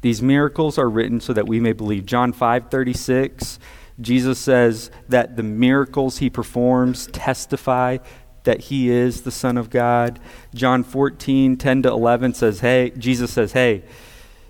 These 0.00 0.22
miracles 0.22 0.78
are 0.78 0.88
written 0.88 1.20
so 1.20 1.32
that 1.32 1.48
we 1.48 1.60
may 1.60 1.72
believe. 1.72 2.06
John 2.06 2.32
5:36 2.32 3.58
Jesus 4.00 4.38
says 4.38 4.90
that 5.08 5.36
the 5.36 5.42
miracles 5.42 6.18
he 6.18 6.30
performs 6.30 7.08
testify 7.08 7.98
that 8.44 8.62
he 8.62 8.88
is 8.88 9.22
the 9.22 9.30
Son 9.30 9.58
of 9.58 9.68
God. 9.70 10.18
John 10.54 10.82
14, 10.82 11.56
10 11.56 11.82
to 11.82 11.88
11 11.90 12.34
says, 12.34 12.60
Hey, 12.60 12.90
Jesus 12.96 13.32
says, 13.32 13.52
Hey, 13.52 13.82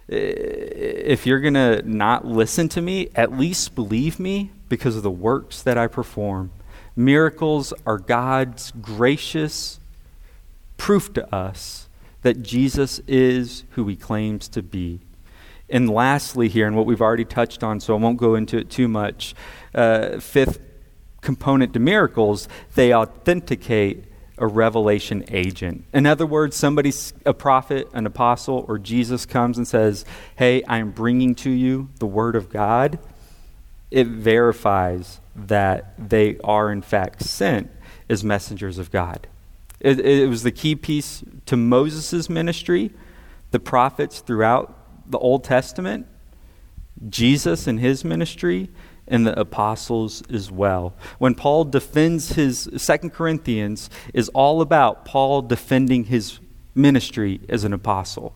if 0.09 1.27
you're 1.27 1.41
going 1.41 1.55
to 1.55 1.83
not 1.83 2.25
listen 2.25 2.69
to 2.71 2.81
me, 2.81 3.09
at 3.15 3.37
least 3.37 3.75
believe 3.75 4.21
me 4.21 4.53
because 4.69 4.97
of 4.97 5.03
the 5.03 5.11
works 5.11 5.63
that 5.63 5.77
I 5.77 5.87
perform. 5.87 6.51
Miracles 6.95 7.73
are 7.87 7.99
God's 7.99 8.71
gracious 8.71 9.81
proof 10.77 11.13
to 11.15 11.35
us 11.35 11.89
that 12.23 12.43
Jesus 12.43 13.01
is 13.07 13.65
who 13.71 13.87
he 13.89 13.97
claims 13.97 14.49
to 14.49 14.63
be. 14.63 15.01
And 15.71 15.91
lastly, 15.91 16.49
here, 16.49 16.67
and 16.67 16.77
what 16.77 16.87
we've 16.87 17.03
already 17.03 17.25
touched 17.25 17.63
on, 17.63 17.81
so 17.81 17.95
I 17.95 17.99
won't 17.99 18.17
go 18.17 18.35
into 18.35 18.57
it 18.57 18.71
too 18.71 18.89
much, 18.89 19.35
uh, 19.75 20.19
fifth 20.19 20.61
component 21.21 21.73
to 21.75 21.79
miracles, 21.79 22.49
they 22.75 22.95
authenticate 22.95 24.05
a 24.39 24.47
revelation 24.47 25.25
agent. 25.31 25.85
In 25.93 26.07
other 26.07 26.25
words, 26.25 26.57
somebody, 26.57 26.93
a 27.27 27.35
prophet, 27.35 27.89
an 27.93 28.07
apostle, 28.07 28.65
or 28.69 28.79
Jesus 28.79 29.27
comes 29.27 29.59
and 29.59 29.67
says, 29.67 30.05
Hey, 30.37 30.63
I'm 30.67 30.93
bringing 30.93 31.35
to 31.37 31.51
you 31.51 31.89
the 31.99 32.07
Word 32.07 32.37
of 32.37 32.49
God. 32.49 32.99
It 33.91 34.07
verifies 34.07 35.21
that 35.35 35.95
they 35.99 36.39
are, 36.45 36.71
in 36.71 36.83
fact, 36.83 37.23
sent 37.25 37.71
as 38.09 38.23
messengers 38.23 38.79
of 38.79 38.91
God. 38.91 39.27
It, 39.81 40.01
it 40.01 40.29
was 40.29 40.43
the 40.43 40.53
key 40.53 40.75
piece 40.75 41.23
to 41.47 41.57
Moses' 41.57 42.29
ministry. 42.29 42.93
The 43.51 43.61
prophets 43.61 44.21
throughout 44.21 44.78
the 45.11 45.19
Old 45.19 45.45
Testament, 45.45 46.07
Jesus 47.09 47.67
and 47.67 47.81
his 47.81 48.05
ministry, 48.05 48.71
and 49.07 49.27
the 49.27 49.39
apostles 49.39 50.23
as 50.31 50.51
well. 50.51 50.95
When 51.19 51.35
Paul 51.35 51.65
defends 51.65 52.33
his 52.33 52.69
Second 52.77 53.11
Corinthians 53.11 53.89
is 54.13 54.29
all 54.31 54.61
about 54.61 55.05
Paul 55.05 55.43
defending 55.43 56.05
his 56.05 56.41
ministry 56.75 57.41
as 57.49 57.65
an 57.65 57.73
apostle. 57.73 58.35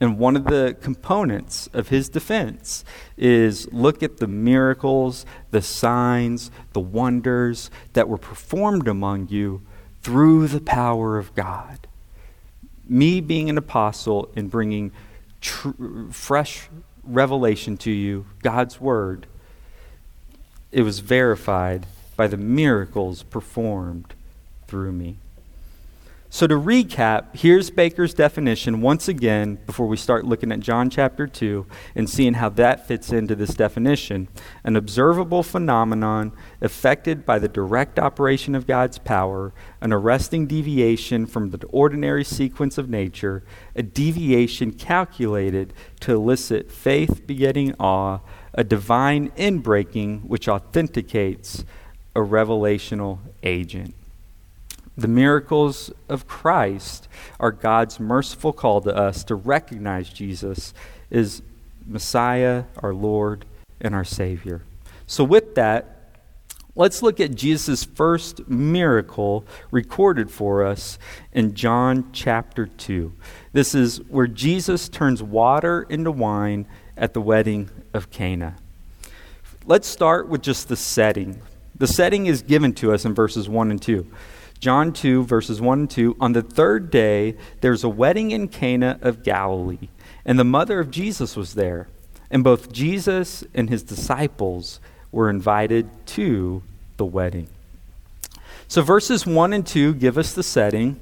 And 0.00 0.18
one 0.18 0.34
of 0.34 0.44
the 0.44 0.76
components 0.80 1.68
of 1.72 1.88
his 1.88 2.08
defense 2.08 2.84
is 3.16 3.72
look 3.72 4.02
at 4.02 4.16
the 4.16 4.26
miracles, 4.26 5.24
the 5.52 5.62
signs, 5.62 6.50
the 6.72 6.80
wonders 6.80 7.70
that 7.92 8.08
were 8.08 8.18
performed 8.18 8.88
among 8.88 9.28
you 9.28 9.62
through 10.02 10.48
the 10.48 10.60
power 10.60 11.18
of 11.18 11.34
God. 11.36 11.86
Me 12.88 13.20
being 13.20 13.48
an 13.48 13.56
apostle 13.56 14.28
and 14.34 14.50
bringing 14.50 14.90
tr- 15.42 15.70
fresh 16.10 16.70
revelation 17.04 17.76
to 17.78 17.90
you, 17.90 18.24
God's 18.42 18.80
word, 18.80 19.26
it 20.70 20.82
was 20.82 21.00
verified 21.00 21.86
by 22.16 22.26
the 22.26 22.36
miracles 22.38 23.22
performed 23.22 24.14
through 24.66 24.92
me. 24.92 25.18
So, 26.34 26.46
to 26.46 26.54
recap, 26.54 27.36
here's 27.36 27.68
Baker's 27.68 28.14
definition 28.14 28.80
once 28.80 29.06
again 29.06 29.58
before 29.66 29.86
we 29.86 29.98
start 29.98 30.24
looking 30.24 30.50
at 30.50 30.60
John 30.60 30.88
chapter 30.88 31.26
2 31.26 31.66
and 31.94 32.08
seeing 32.08 32.32
how 32.32 32.48
that 32.48 32.88
fits 32.88 33.12
into 33.12 33.34
this 33.34 33.52
definition. 33.52 34.28
An 34.64 34.74
observable 34.74 35.42
phenomenon 35.42 36.32
affected 36.62 37.26
by 37.26 37.38
the 37.38 37.48
direct 37.48 37.98
operation 37.98 38.54
of 38.54 38.66
God's 38.66 38.96
power, 38.96 39.52
an 39.82 39.92
arresting 39.92 40.46
deviation 40.46 41.26
from 41.26 41.50
the 41.50 41.66
ordinary 41.66 42.24
sequence 42.24 42.78
of 42.78 42.88
nature, 42.88 43.44
a 43.76 43.82
deviation 43.82 44.72
calculated 44.72 45.74
to 46.00 46.14
elicit 46.14 46.72
faith 46.72 47.26
begetting 47.26 47.74
awe, 47.78 48.20
a 48.54 48.64
divine 48.64 49.28
inbreaking 49.32 50.24
which 50.24 50.48
authenticates 50.48 51.66
a 52.16 52.20
revelational 52.20 53.18
agent. 53.42 53.94
The 54.96 55.08
miracles 55.08 55.90
of 56.08 56.26
Christ 56.26 57.08
are 57.40 57.50
God's 57.50 57.98
merciful 57.98 58.52
call 58.52 58.82
to 58.82 58.94
us 58.94 59.24
to 59.24 59.34
recognize 59.34 60.10
Jesus 60.10 60.74
as 61.10 61.42
Messiah, 61.86 62.64
our 62.76 62.92
Lord, 62.92 63.44
and 63.80 63.94
our 63.94 64.04
Savior. 64.04 64.62
So, 65.06 65.24
with 65.24 65.54
that, 65.54 66.10
let's 66.74 67.02
look 67.02 67.20
at 67.20 67.34
Jesus' 67.34 67.84
first 67.84 68.48
miracle 68.48 69.44
recorded 69.70 70.30
for 70.30 70.64
us 70.64 70.98
in 71.32 71.54
John 71.54 72.10
chapter 72.12 72.66
2. 72.66 73.12
This 73.52 73.74
is 73.74 73.98
where 74.08 74.26
Jesus 74.26 74.88
turns 74.88 75.22
water 75.22 75.86
into 75.88 76.10
wine 76.10 76.66
at 76.96 77.14
the 77.14 77.20
wedding 77.20 77.70
of 77.94 78.10
Cana. 78.10 78.56
Let's 79.64 79.88
start 79.88 80.28
with 80.28 80.42
just 80.42 80.68
the 80.68 80.76
setting. 80.76 81.40
The 81.76 81.86
setting 81.86 82.26
is 82.26 82.42
given 82.42 82.74
to 82.74 82.92
us 82.92 83.04
in 83.04 83.14
verses 83.14 83.48
1 83.48 83.70
and 83.70 83.80
2. 83.80 84.06
John 84.62 84.92
2, 84.92 85.24
verses 85.24 85.60
1 85.60 85.80
and 85.80 85.90
2. 85.90 86.18
On 86.20 86.34
the 86.34 86.40
third 86.40 86.88
day, 86.88 87.36
there's 87.62 87.82
a 87.82 87.88
wedding 87.88 88.30
in 88.30 88.46
Cana 88.46 88.96
of 89.02 89.24
Galilee, 89.24 89.88
and 90.24 90.38
the 90.38 90.44
mother 90.44 90.78
of 90.78 90.88
Jesus 90.88 91.34
was 91.34 91.54
there. 91.54 91.88
And 92.30 92.44
both 92.44 92.72
Jesus 92.72 93.42
and 93.54 93.68
his 93.68 93.82
disciples 93.82 94.78
were 95.10 95.28
invited 95.28 95.90
to 96.06 96.62
the 96.96 97.04
wedding. 97.04 97.48
So, 98.68 98.82
verses 98.82 99.26
1 99.26 99.52
and 99.52 99.66
2 99.66 99.94
give 99.94 100.16
us 100.16 100.32
the 100.32 100.44
setting. 100.44 101.00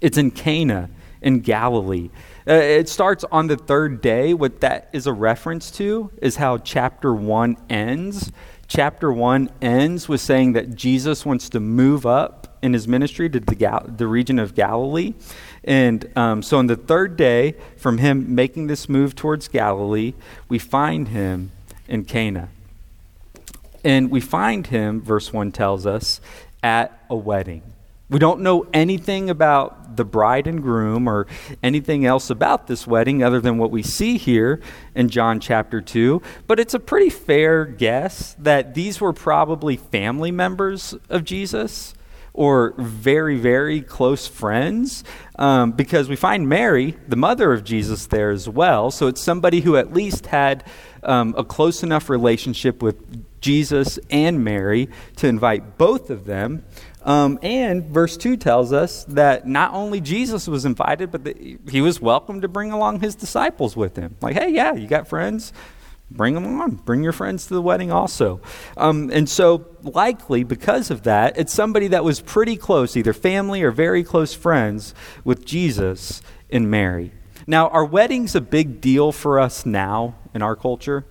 It's 0.00 0.16
in 0.16 0.30
Cana 0.30 0.90
in 1.20 1.40
Galilee. 1.40 2.10
Uh, 2.46 2.52
it 2.52 2.88
starts 2.88 3.24
on 3.32 3.48
the 3.48 3.56
third 3.56 4.00
day. 4.00 4.32
What 4.32 4.60
that 4.60 4.90
is 4.92 5.08
a 5.08 5.12
reference 5.12 5.72
to 5.72 6.12
is 6.22 6.36
how 6.36 6.58
chapter 6.58 7.12
1 7.12 7.56
ends. 7.68 8.30
Chapter 8.68 9.12
1 9.12 9.50
ends 9.60 10.08
with 10.08 10.20
saying 10.20 10.52
that 10.52 10.76
Jesus 10.76 11.26
wants 11.26 11.48
to 11.48 11.58
move 11.58 12.06
up 12.06 12.39
in 12.62 12.72
his 12.72 12.86
ministry 12.86 13.28
to 13.30 13.40
the, 13.40 13.54
Gal- 13.54 13.86
the 13.86 14.06
region 14.06 14.38
of 14.38 14.54
Galilee. 14.54 15.14
And 15.64 16.10
um, 16.16 16.42
so 16.42 16.58
on 16.58 16.66
the 16.66 16.76
third 16.76 17.16
day, 17.16 17.54
from 17.76 17.98
him 17.98 18.34
making 18.34 18.66
this 18.66 18.88
move 18.88 19.14
towards 19.14 19.48
Galilee, 19.48 20.14
we 20.48 20.58
find 20.58 21.08
him 21.08 21.52
in 21.88 22.04
Cana. 22.04 22.48
And 23.82 24.10
we 24.10 24.20
find 24.20 24.66
him, 24.66 25.00
verse 25.00 25.32
1 25.32 25.52
tells 25.52 25.86
us, 25.86 26.20
at 26.62 27.04
a 27.08 27.16
wedding. 27.16 27.62
We 28.10 28.18
don't 28.18 28.40
know 28.40 28.66
anything 28.74 29.30
about 29.30 29.96
the 29.96 30.04
bride 30.04 30.48
and 30.48 30.60
groom 30.60 31.08
or 31.08 31.28
anything 31.62 32.04
else 32.04 32.28
about 32.28 32.66
this 32.66 32.84
wedding 32.84 33.22
other 33.22 33.40
than 33.40 33.56
what 33.56 33.70
we 33.70 33.84
see 33.84 34.18
here 34.18 34.60
in 34.96 35.08
John 35.08 35.38
chapter 35.38 35.80
2. 35.80 36.20
But 36.48 36.58
it's 36.58 36.74
a 36.74 36.80
pretty 36.80 37.08
fair 37.08 37.64
guess 37.64 38.34
that 38.40 38.74
these 38.74 39.00
were 39.00 39.12
probably 39.12 39.76
family 39.76 40.32
members 40.32 40.94
of 41.08 41.24
Jesus 41.24 41.94
or 42.40 42.72
very, 42.78 43.36
very 43.36 43.82
close 43.82 44.26
friends, 44.26 45.04
um, 45.38 45.72
because 45.72 46.08
we 46.08 46.16
find 46.16 46.48
Mary, 46.48 46.96
the 47.06 47.14
mother 47.14 47.52
of 47.52 47.62
Jesus, 47.64 48.06
there 48.06 48.30
as 48.30 48.48
well. 48.48 48.90
So 48.90 49.08
it's 49.08 49.20
somebody 49.20 49.60
who 49.60 49.76
at 49.76 49.92
least 49.92 50.24
had 50.24 50.64
um, 51.02 51.34
a 51.36 51.44
close 51.44 51.82
enough 51.82 52.08
relationship 52.08 52.82
with 52.82 52.96
Jesus 53.42 53.98
and 54.08 54.42
Mary 54.42 54.88
to 55.16 55.28
invite 55.28 55.76
both 55.76 56.08
of 56.08 56.24
them. 56.24 56.64
Um, 57.02 57.38
and 57.42 57.84
verse 57.84 58.16
2 58.16 58.38
tells 58.38 58.72
us 58.72 59.04
that 59.04 59.46
not 59.46 59.74
only 59.74 60.00
Jesus 60.00 60.48
was 60.48 60.64
invited, 60.64 61.10
but 61.10 61.36
he 61.36 61.82
was 61.82 62.00
welcome 62.00 62.40
to 62.40 62.48
bring 62.48 62.72
along 62.72 63.00
his 63.00 63.14
disciples 63.14 63.76
with 63.76 63.96
him. 63.96 64.16
Like, 64.22 64.34
hey, 64.34 64.48
yeah, 64.48 64.72
you 64.72 64.88
got 64.88 65.06
friends? 65.06 65.52
Bring 66.10 66.34
them 66.34 66.60
on. 66.60 66.76
Bring 66.76 67.02
your 67.02 67.12
friends 67.12 67.46
to 67.46 67.54
the 67.54 67.62
wedding 67.62 67.90
also. 67.92 68.40
Um, 68.76 69.10
and 69.12 69.28
so, 69.28 69.66
likely 69.82 70.44
because 70.44 70.90
of 70.90 71.02
that, 71.04 71.38
it's 71.38 71.52
somebody 71.52 71.88
that 71.88 72.04
was 72.04 72.20
pretty 72.20 72.56
close, 72.56 72.96
either 72.96 73.12
family 73.12 73.62
or 73.62 73.70
very 73.70 74.02
close 74.02 74.34
friends 74.34 74.94
with 75.24 75.44
Jesus 75.44 76.22
and 76.50 76.70
Mary. 76.70 77.12
Now, 77.46 77.68
are 77.68 77.84
weddings 77.84 78.34
a 78.34 78.40
big 78.40 78.80
deal 78.80 79.12
for 79.12 79.38
us 79.38 79.64
now 79.64 80.14
in 80.34 80.42
our 80.42 80.56
culture? 80.56 81.06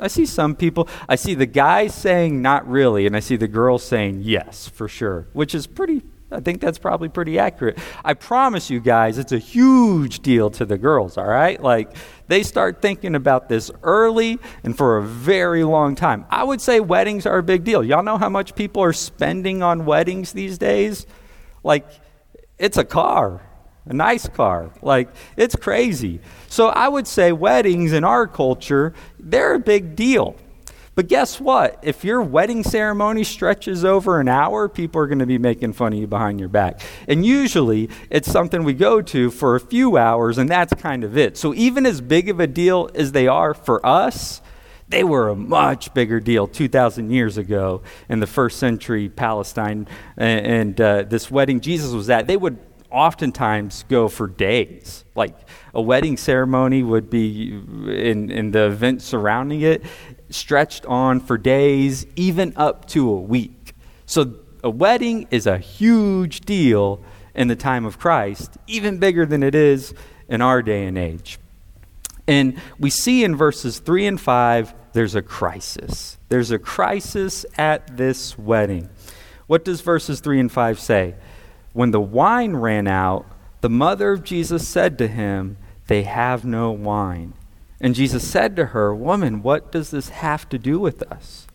I 0.00 0.08
see 0.08 0.26
some 0.26 0.54
people, 0.54 0.88
I 1.08 1.16
see 1.16 1.34
the 1.34 1.46
guys 1.46 1.92
saying 1.94 2.40
not 2.40 2.68
really, 2.68 3.06
and 3.06 3.16
I 3.16 3.20
see 3.20 3.36
the 3.36 3.48
girls 3.48 3.82
saying 3.82 4.20
yes, 4.22 4.68
for 4.68 4.86
sure, 4.86 5.26
which 5.32 5.54
is 5.54 5.66
pretty 5.66 6.02
I 6.30 6.40
think 6.40 6.60
that's 6.60 6.78
probably 6.78 7.08
pretty 7.08 7.38
accurate. 7.38 7.78
I 8.04 8.14
promise 8.14 8.68
you 8.68 8.80
guys, 8.80 9.16
it's 9.16 9.32
a 9.32 9.38
huge 9.38 10.20
deal 10.20 10.50
to 10.50 10.66
the 10.66 10.76
girls, 10.76 11.16
all 11.16 11.26
right? 11.26 11.60
Like, 11.60 11.96
they 12.28 12.42
start 12.42 12.80
thinking 12.80 13.14
about 13.14 13.48
this 13.48 13.70
early 13.82 14.38
and 14.62 14.76
for 14.76 14.98
a 14.98 15.02
very 15.02 15.64
long 15.64 15.96
time. 15.96 16.26
I 16.30 16.44
would 16.44 16.60
say 16.60 16.78
weddings 16.80 17.26
are 17.26 17.38
a 17.38 17.42
big 17.42 17.64
deal. 17.64 17.82
Y'all 17.82 18.02
know 18.02 18.18
how 18.18 18.28
much 18.28 18.54
people 18.54 18.82
are 18.82 18.92
spending 18.92 19.62
on 19.62 19.84
weddings 19.84 20.32
these 20.32 20.58
days? 20.58 21.06
Like, 21.64 21.86
it's 22.58 22.76
a 22.76 22.84
car, 22.84 23.40
a 23.86 23.94
nice 23.94 24.28
car. 24.28 24.70
Like, 24.82 25.08
it's 25.36 25.56
crazy. 25.56 26.20
So 26.48 26.68
I 26.68 26.88
would 26.88 27.06
say 27.06 27.32
weddings 27.32 27.92
in 27.92 28.04
our 28.04 28.26
culture, 28.26 28.94
they're 29.18 29.54
a 29.54 29.58
big 29.60 29.96
deal. 29.96 30.36
But 30.98 31.06
guess 31.06 31.40
what? 31.40 31.78
If 31.82 32.02
your 32.02 32.20
wedding 32.22 32.64
ceremony 32.64 33.22
stretches 33.22 33.84
over 33.84 34.18
an 34.18 34.26
hour, 34.26 34.68
people 34.68 35.00
are 35.00 35.06
going 35.06 35.20
to 35.20 35.26
be 35.26 35.38
making 35.38 35.74
fun 35.74 35.92
of 35.92 35.98
you 36.00 36.08
behind 36.08 36.40
your 36.40 36.48
back. 36.48 36.80
And 37.06 37.24
usually 37.24 37.88
it's 38.10 38.28
something 38.28 38.64
we 38.64 38.74
go 38.74 39.00
to 39.02 39.30
for 39.30 39.54
a 39.54 39.60
few 39.60 39.96
hours, 39.96 40.38
and 40.38 40.50
that's 40.50 40.74
kind 40.74 41.04
of 41.04 41.16
it. 41.16 41.36
So 41.36 41.54
even 41.54 41.86
as 41.86 42.00
big 42.00 42.28
of 42.28 42.40
a 42.40 42.48
deal 42.48 42.90
as 42.96 43.12
they 43.12 43.28
are 43.28 43.54
for 43.54 43.86
us, 43.86 44.42
they 44.88 45.04
were 45.04 45.28
a 45.28 45.36
much 45.36 45.94
bigger 45.94 46.18
deal 46.18 46.48
2,000 46.48 47.12
years 47.12 47.38
ago 47.38 47.82
in 48.08 48.18
the 48.18 48.26
first 48.26 48.58
century 48.58 49.08
Palestine. 49.08 49.86
And, 50.16 50.46
and 50.46 50.80
uh, 50.80 51.02
this 51.04 51.30
wedding 51.30 51.60
Jesus 51.60 51.92
was 51.92 52.10
at, 52.10 52.26
they 52.26 52.36
would 52.36 52.58
oftentimes 52.90 53.84
go 53.88 54.08
for 54.08 54.26
days. 54.26 55.04
Like 55.14 55.36
a 55.74 55.80
wedding 55.80 56.16
ceremony 56.16 56.82
would 56.82 57.10
be 57.10 57.52
in, 57.52 58.30
in 58.30 58.50
the 58.50 58.66
event 58.66 59.02
surrounding 59.02 59.60
it, 59.60 59.84
stretched 60.30 60.84
on 60.86 61.20
for 61.20 61.38
days, 61.38 62.06
even 62.16 62.52
up 62.56 62.86
to 62.88 63.08
a 63.10 63.20
week. 63.20 63.74
So 64.06 64.34
a 64.62 64.70
wedding 64.70 65.26
is 65.30 65.46
a 65.46 65.58
huge 65.58 66.40
deal 66.40 67.02
in 67.34 67.48
the 67.48 67.56
time 67.56 67.84
of 67.84 67.98
Christ, 67.98 68.56
even 68.66 68.98
bigger 68.98 69.24
than 69.24 69.42
it 69.42 69.54
is 69.54 69.94
in 70.28 70.40
our 70.40 70.62
day 70.62 70.86
and 70.86 70.98
age. 70.98 71.38
And 72.26 72.60
we 72.78 72.90
see 72.90 73.24
in 73.24 73.36
verses 73.36 73.78
3 73.78 74.06
and 74.06 74.20
5, 74.20 74.74
there's 74.92 75.14
a 75.14 75.22
crisis. 75.22 76.18
There's 76.28 76.50
a 76.50 76.58
crisis 76.58 77.46
at 77.56 77.96
this 77.96 78.36
wedding. 78.38 78.90
What 79.46 79.64
does 79.64 79.80
verses 79.80 80.20
3 80.20 80.40
and 80.40 80.52
5 80.52 80.78
say? 80.78 81.14
When 81.72 81.90
the 81.90 82.00
wine 82.00 82.56
ran 82.56 82.86
out, 82.86 83.24
the 83.60 83.70
mother 83.70 84.12
of 84.12 84.24
Jesus 84.24 84.68
said 84.68 84.98
to 84.98 85.08
him, 85.08 85.56
They 85.86 86.02
have 86.02 86.44
no 86.44 86.70
wine. 86.70 87.32
And 87.80 87.94
Jesus 87.94 88.28
said 88.28 88.56
to 88.56 88.66
her, 88.66 88.94
Woman, 88.94 89.42
what 89.42 89.70
does 89.70 89.90
this 89.90 90.08
have 90.08 90.48
to 90.48 90.58
do 90.58 90.78
with 90.80 91.02
us? 91.10 91.46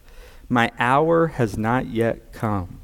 My 0.49 0.71
hour 0.79 1.27
has 1.27 1.57
not 1.57 1.88
yet 1.88 2.31
come. 2.31 2.79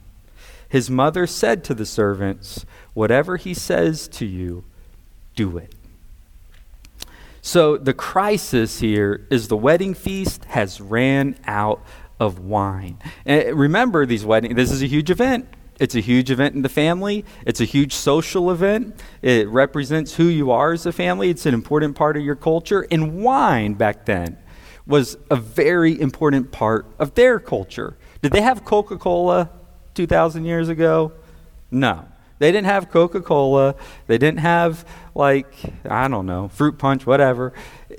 His 0.67 0.89
mother 0.89 1.25
said 1.25 1.63
to 1.65 1.73
the 1.73 1.85
servants, 1.85 2.65
Whatever 2.93 3.37
he 3.37 3.53
says 3.53 4.07
to 4.09 4.25
you, 4.25 4.65
do 5.35 5.57
it. 5.57 5.73
So 7.41 7.77
the 7.77 7.93
crisis 7.93 8.79
here 8.79 9.25
is 9.29 9.47
the 9.47 9.57
wedding 9.57 9.93
feast 9.93 10.45
has 10.45 10.81
ran 10.81 11.37
out 11.47 11.81
of 12.19 12.39
wine. 12.39 12.99
And 13.25 13.57
remember 13.57 14.05
these 14.05 14.25
weddings, 14.25 14.55
this 14.55 14.71
is 14.71 14.83
a 14.83 14.87
huge 14.87 15.09
event. 15.09 15.47
It's 15.79 15.95
a 15.95 16.01
huge 16.01 16.29
event 16.29 16.55
in 16.55 16.61
the 16.61 16.69
family. 16.69 17.25
It's 17.45 17.61
a 17.61 17.65
huge 17.65 17.93
social 17.93 18.51
event. 18.51 19.01
It 19.21 19.47
represents 19.47 20.15
who 20.15 20.25
you 20.25 20.51
are 20.51 20.73
as 20.73 20.85
a 20.85 20.91
family. 20.91 21.29
It's 21.29 21.45
an 21.45 21.53
important 21.53 21.95
part 21.95 22.17
of 22.17 22.23
your 22.23 22.35
culture. 22.35 22.85
And 22.91 23.23
wine 23.23 23.75
back 23.75 24.05
then 24.05 24.37
was 24.85 25.17
a 25.31 25.35
very 25.35 25.99
important 25.99 26.51
part 26.51 26.85
of 26.99 27.15
their 27.15 27.39
culture. 27.39 27.95
Did 28.21 28.33
they 28.33 28.41
have 28.41 28.65
Coca 28.65 28.97
Cola 28.97 29.49
2,000 29.93 30.45
years 30.45 30.67
ago? 30.67 31.13
No. 31.71 32.05
They 32.39 32.51
didn't 32.51 32.67
have 32.67 32.89
Coca 32.89 33.21
Cola. 33.21 33.75
They 34.07 34.17
didn't 34.17 34.39
have, 34.39 34.85
like, 35.13 35.53
I 35.87 36.07
don't 36.07 36.25
know, 36.25 36.47
fruit 36.47 36.77
punch, 36.77 37.05
whatever. 37.05 37.53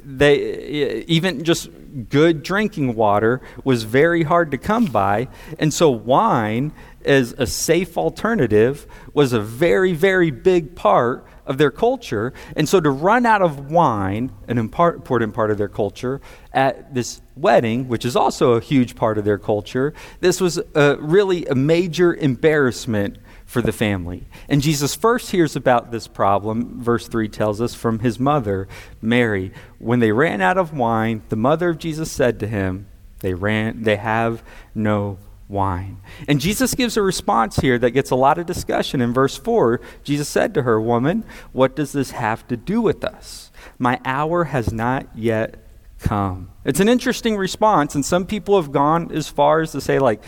They 0.05 1.01
eh, 1.01 1.05
even 1.07 1.45
just 1.45 1.71
good 2.09 2.43
drinking 2.43 2.95
water 2.95 3.41
was 3.65 3.85
very 3.85 4.23
hard 4.23 4.51
to 4.51 4.59
come 4.59 4.87
by, 4.87 5.29
and 5.59 5.73
so 5.73 5.91
wine 5.91 6.73
as 7.05 7.33
a 7.39 7.47
safe 7.47 7.97
alternative 7.97 8.87
was 9.15 9.33
a 9.33 9.41
very 9.41 9.93
very 9.93 10.31
big 10.31 10.75
part 10.75 11.27
of 11.51 11.59
their 11.59 11.71
culture. 11.71 12.33
And 12.55 12.69
so 12.69 12.81
to 12.81 12.91
run 12.91 13.27
out 13.27 13.43
of 13.43 13.73
wine, 13.73 14.31
an 14.47 14.57
important 14.57 15.35
part 15.35 15.51
of 15.51 15.59
their 15.59 15.69
culture, 15.69 16.21
at 16.53 16.95
this 16.95 17.21
wedding, 17.35 17.89
which 17.89 18.05
is 18.05 18.15
also 18.15 18.53
a 18.53 18.61
huge 18.61 18.95
part 18.95 19.19
of 19.19 19.25
their 19.25 19.37
culture, 19.37 19.93
this 20.21 20.41
was 20.41 20.61
a, 20.77 20.97
really 21.01 21.47
a 21.47 21.57
major 21.57 22.15
embarrassment 22.15 23.19
for 23.51 23.61
the 23.61 23.73
family. 23.73 24.23
And 24.49 24.63
Jesus 24.63 24.95
first 24.95 25.33
hears 25.33 25.57
about 25.57 25.91
this 25.91 26.07
problem, 26.07 26.81
verse 26.81 27.09
3 27.09 27.29
tells 27.29 27.61
us, 27.61 27.75
from 27.75 27.99
his 27.99 28.21
mother, 28.21 28.69
Mary. 29.03 29.51
When 29.81 29.99
they 29.99 30.13
ran 30.13 30.41
out 30.41 30.57
of 30.57 30.73
wine, 30.73 31.23
the 31.31 31.37
mother 31.37 31.71
of 31.71 31.79
Jesus 31.79 32.13
said 32.13 32.39
to 32.39 32.47
him, 32.47 32.87
They 33.19 33.35
ran 33.35 33.83
they 33.83 33.97
have 33.97 34.45
no 34.73 35.19
wine. 35.49 36.01
And 36.29 36.41
Jesus 36.41 36.77
gives 36.77 36.97
a 36.97 37.03
response 37.03 37.57
here 37.57 37.77
that 37.77 37.91
gets 37.91 38.13
a 38.13 38.15
lot 38.15 38.39
of 38.39 38.47
discussion. 38.47 39.01
In 39.01 39.13
verse 39.13 39.37
4, 39.37 39.81
Jesus 40.05 40.29
said 40.29 40.55
to 40.55 40.63
her, 40.63 40.81
Woman, 40.81 41.25
what 41.51 41.75
does 41.75 41.91
this 41.91 42.13
have 42.13 42.47
to 42.47 42.57
do 42.57 42.81
with 42.81 43.05
us? 43.05 43.51
My 43.81 44.01
hour 44.05 44.45
has 44.45 44.73
not 44.73 45.09
yet 45.17 45.57
come. 45.99 46.53
It's 46.65 46.79
an 46.79 46.89
interesting 46.89 47.37
response, 47.37 47.97
and 47.97 48.07
some 48.07 48.27
people 48.27 48.63
have 48.63 48.71
gone 48.71 49.11
as 49.11 49.29
far 49.29 49.61
as 49.61 49.73
to 49.73 49.81
say, 49.81 49.99
like, 49.99 50.23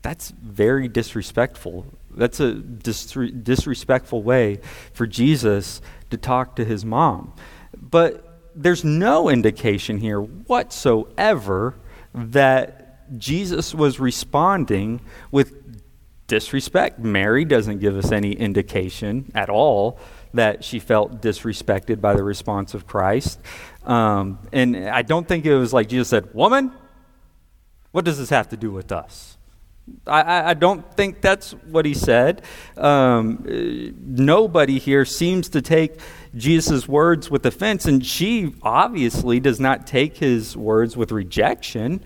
that's 0.00 0.30
very 0.30 0.88
disrespectful. 0.88 1.86
That's 2.16 2.40
a 2.40 2.54
dis- 2.54 3.06
disrespectful 3.06 4.22
way 4.22 4.60
for 4.92 5.06
Jesus 5.06 5.80
to 6.10 6.16
talk 6.16 6.56
to 6.56 6.64
his 6.64 6.84
mom. 6.84 7.34
But 7.76 8.50
there's 8.54 8.84
no 8.84 9.28
indication 9.28 9.98
here 9.98 10.20
whatsoever 10.20 11.74
that 12.14 13.18
Jesus 13.18 13.74
was 13.74 13.98
responding 13.98 15.00
with 15.30 15.64
disrespect. 16.26 16.98
Mary 16.98 17.44
doesn't 17.44 17.78
give 17.80 17.96
us 17.96 18.12
any 18.12 18.32
indication 18.32 19.30
at 19.34 19.50
all 19.50 19.98
that 20.32 20.64
she 20.64 20.78
felt 20.78 21.20
disrespected 21.20 22.00
by 22.00 22.14
the 22.14 22.22
response 22.22 22.74
of 22.74 22.86
Christ. 22.86 23.38
Um, 23.84 24.38
and 24.52 24.88
I 24.88 25.02
don't 25.02 25.28
think 25.28 25.46
it 25.46 25.56
was 25.56 25.72
like 25.72 25.88
Jesus 25.88 26.08
said, 26.08 26.34
Woman, 26.34 26.72
what 27.92 28.04
does 28.04 28.18
this 28.18 28.30
have 28.30 28.48
to 28.48 28.56
do 28.56 28.70
with 28.70 28.90
us? 28.90 29.36
I, 30.06 30.50
I 30.50 30.54
don't 30.54 30.90
think 30.96 31.20
that's 31.20 31.52
what 31.52 31.84
he 31.84 31.94
said. 31.94 32.42
Um, 32.76 33.44
nobody 34.00 34.78
here 34.78 35.04
seems 35.04 35.48
to 35.50 35.60
take 35.60 36.00
Jesus' 36.34 36.88
words 36.88 37.30
with 37.30 37.44
offense, 37.44 37.84
and 37.84 38.04
she 38.04 38.54
obviously 38.62 39.40
does 39.40 39.60
not 39.60 39.86
take 39.86 40.16
his 40.16 40.56
words 40.56 40.96
with 40.96 41.12
rejection 41.12 42.02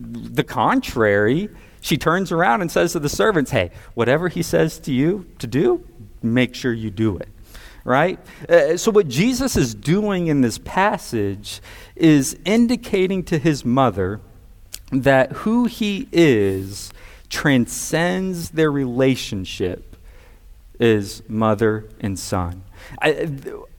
the 0.00 0.44
contrary, 0.44 1.48
she 1.80 1.96
turns 1.96 2.32
around 2.32 2.62
and 2.62 2.70
says 2.70 2.92
to 2.92 2.98
the 2.98 3.08
servants, 3.08 3.50
Hey, 3.50 3.70
whatever 3.94 4.28
he 4.28 4.42
says 4.42 4.78
to 4.80 4.92
you 4.92 5.26
to 5.38 5.46
do, 5.46 5.86
make 6.22 6.54
sure 6.54 6.72
you 6.72 6.90
do 6.90 7.18
it. 7.18 7.28
Right? 7.84 8.18
Uh, 8.48 8.78
so, 8.78 8.90
what 8.90 9.08
Jesus 9.08 9.56
is 9.56 9.74
doing 9.74 10.28
in 10.28 10.40
this 10.40 10.56
passage 10.56 11.60
is 11.94 12.36
indicating 12.46 13.22
to 13.24 13.38
his 13.38 13.62
mother 13.62 14.22
that 14.90 15.32
who 15.32 15.66
he 15.66 16.08
is 16.10 16.90
transcends 17.34 18.50
their 18.50 18.70
relationship 18.70 19.96
as 20.78 21.20
mother 21.28 21.84
and 21.98 22.16
son. 22.16 22.62
I, 23.02 23.28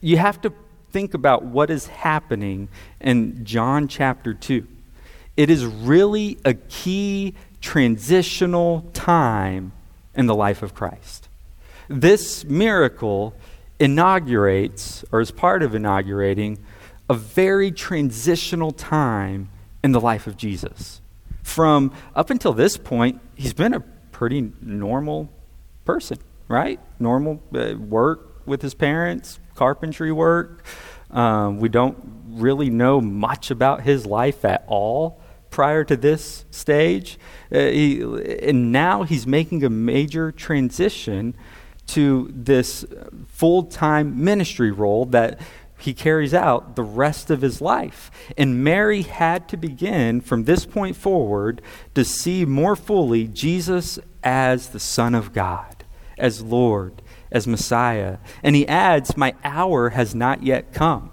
you 0.01 0.17
have 0.17 0.41
to 0.41 0.51
think 0.91 1.13
about 1.13 1.45
what 1.45 1.69
is 1.69 1.87
happening 1.87 2.67
in 2.99 3.45
John 3.45 3.87
chapter 3.87 4.33
2 4.33 4.67
it 5.37 5.49
is 5.49 5.65
really 5.65 6.37
a 6.45 6.53
key 6.53 7.33
transitional 7.59 8.89
time 8.93 9.73
in 10.13 10.27
the 10.27 10.35
life 10.35 10.63
of 10.63 10.73
Christ. 10.73 11.27
This 11.89 12.45
miracle 12.45 13.33
inaugurates, 13.77 15.03
or 15.11 15.19
is 15.19 15.31
part 15.31 15.61
of 15.61 15.75
inaugurating, 15.75 16.57
a 17.09 17.13
very 17.13 17.69
transitional 17.69 18.71
time 18.71 19.49
in 19.83 19.91
the 19.91 19.99
life 19.99 20.25
of 20.25 20.37
Jesus. 20.37 21.01
From 21.45 21.93
up 22.15 22.31
until 22.31 22.53
this 22.53 22.75
point, 22.75 23.21
he's 23.35 23.53
been 23.53 23.75
a 23.75 23.79
pretty 24.11 24.51
normal 24.61 25.29
person, 25.85 26.17
right? 26.47 26.79
Normal 26.99 27.41
uh, 27.53 27.75
work 27.77 28.41
with 28.47 28.63
his 28.63 28.73
parents, 28.73 29.39
carpentry 29.53 30.11
work. 30.11 30.65
Um, 31.11 31.59
we 31.59 31.69
don't 31.69 31.97
really 32.25 32.71
know 32.71 32.99
much 32.99 33.51
about 33.51 33.83
his 33.83 34.07
life 34.07 34.43
at 34.43 34.65
all 34.67 35.21
prior 35.51 35.83
to 35.85 35.95
this 35.95 36.45
stage. 36.49 37.19
Uh, 37.51 37.59
he, 37.59 38.01
and 38.41 38.71
now 38.71 39.03
he's 39.03 39.27
making 39.27 39.63
a 39.63 39.69
major 39.69 40.31
transition 40.31 41.37
to 41.87 42.27
this 42.33 42.83
full 43.27 43.63
time 43.63 44.25
ministry 44.25 44.71
role 44.71 45.05
that 45.05 45.39
he 45.77 45.93
carries 45.93 46.33
out 46.33 46.75
the 46.75 46.83
rest 46.83 47.29
of 47.29 47.41
his 47.41 47.61
life. 47.61 48.09
And 48.37 48.63
Mary 48.63 49.01
had 49.01 49.47
to 49.49 49.57
begin 49.57 50.21
from 50.21 50.45
this 50.45 50.65
point 50.65 50.95
forward 50.95 51.61
to 51.93 52.05
see 52.05 52.45
more 52.45 52.75
fully 52.75 53.27
Jesus 53.27 53.99
as 54.23 54.69
the 54.69 54.79
Son 54.79 55.13
of 55.13 55.33
God, 55.33 55.83
as 56.17 56.41
Lord, 56.41 57.01
as 57.31 57.47
Messiah. 57.47 58.17
And 58.41 58.55
he 58.55 58.67
adds, 58.67 59.17
My 59.17 59.35
hour 59.43 59.89
has 59.89 60.15
not 60.15 60.43
yet 60.43 60.73
come. 60.73 61.11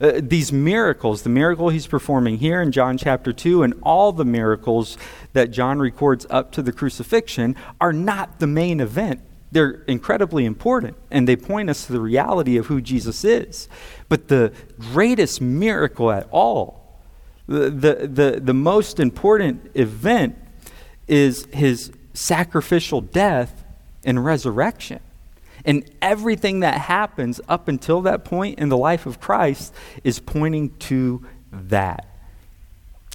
Uh, 0.00 0.20
these 0.22 0.52
miracles, 0.52 1.22
the 1.22 1.30
miracle 1.30 1.68
he's 1.68 1.86
performing 1.86 2.38
here 2.38 2.60
in 2.60 2.72
John 2.72 2.98
chapter 2.98 3.32
2, 3.32 3.62
and 3.62 3.74
all 3.82 4.12
the 4.12 4.24
miracles 4.24 4.98
that 5.32 5.52
John 5.52 5.78
records 5.78 6.26
up 6.28 6.50
to 6.52 6.62
the 6.62 6.72
crucifixion, 6.72 7.56
are 7.80 7.92
not 7.92 8.40
the 8.40 8.46
main 8.46 8.80
event. 8.80 9.20
They're 9.52 9.82
incredibly 9.86 10.46
important, 10.46 10.96
and 11.10 11.28
they 11.28 11.36
point 11.36 11.68
us 11.70 11.86
to 11.86 11.92
the 11.92 12.00
reality 12.00 12.56
of 12.56 12.66
who 12.66 12.80
Jesus 12.80 13.22
is. 13.22 13.68
But 14.08 14.28
the 14.28 14.52
greatest 14.78 15.40
miracle 15.40 16.10
at 16.10 16.26
all, 16.30 16.98
the, 17.46 17.70
the, 17.70 17.94
the, 18.08 18.40
the 18.42 18.54
most 18.54 18.98
important 18.98 19.70
event, 19.74 20.36
is 21.06 21.46
his 21.52 21.92
sacrificial 22.14 23.02
death 23.02 23.64
and 24.04 24.24
resurrection. 24.24 25.00
And 25.64 25.88
everything 26.00 26.60
that 26.60 26.80
happens 26.80 27.40
up 27.48 27.68
until 27.68 28.00
that 28.02 28.24
point 28.24 28.58
in 28.58 28.70
the 28.70 28.76
life 28.76 29.06
of 29.06 29.20
Christ 29.20 29.74
is 30.02 30.18
pointing 30.18 30.76
to 30.78 31.26
that. 31.52 32.11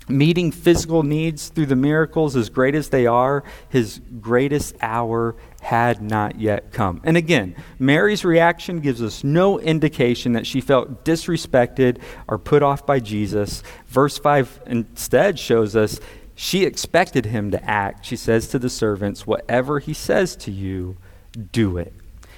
Meeting 0.09 0.51
physical 0.51 1.03
needs 1.03 1.49
through 1.49 1.65
the 1.65 1.75
miracles, 1.75 2.35
as 2.35 2.49
great 2.49 2.75
as 2.75 2.89
they 2.89 3.05
are, 3.05 3.43
his 3.67 3.99
greatest 4.21 4.75
hour 4.81 5.35
had 5.61 6.01
not 6.01 6.39
yet 6.39 6.71
come. 6.71 7.01
And 7.03 7.17
again, 7.17 7.55
Mary's 7.77 8.23
reaction 8.23 8.79
gives 8.79 9.01
us 9.01 9.23
no 9.23 9.59
indication 9.59 10.31
that 10.33 10.47
she 10.47 10.61
felt 10.61 11.03
disrespected 11.03 11.99
or 12.27 12.37
put 12.37 12.63
off 12.63 12.85
by 12.85 12.99
Jesus. 12.99 13.63
Verse 13.87 14.17
5 14.17 14.61
instead 14.67 15.37
shows 15.37 15.75
us 15.75 15.99
she 16.35 16.63
expected 16.63 17.25
him 17.25 17.51
to 17.51 17.69
act. 17.69 18.05
She 18.05 18.15
says 18.15 18.47
to 18.49 18.59
the 18.59 18.69
servants, 18.69 19.27
Whatever 19.27 19.79
he 19.79 19.93
says 19.93 20.35
to 20.37 20.51
you, 20.51 20.95
do 21.51 21.77
it. 21.77 21.93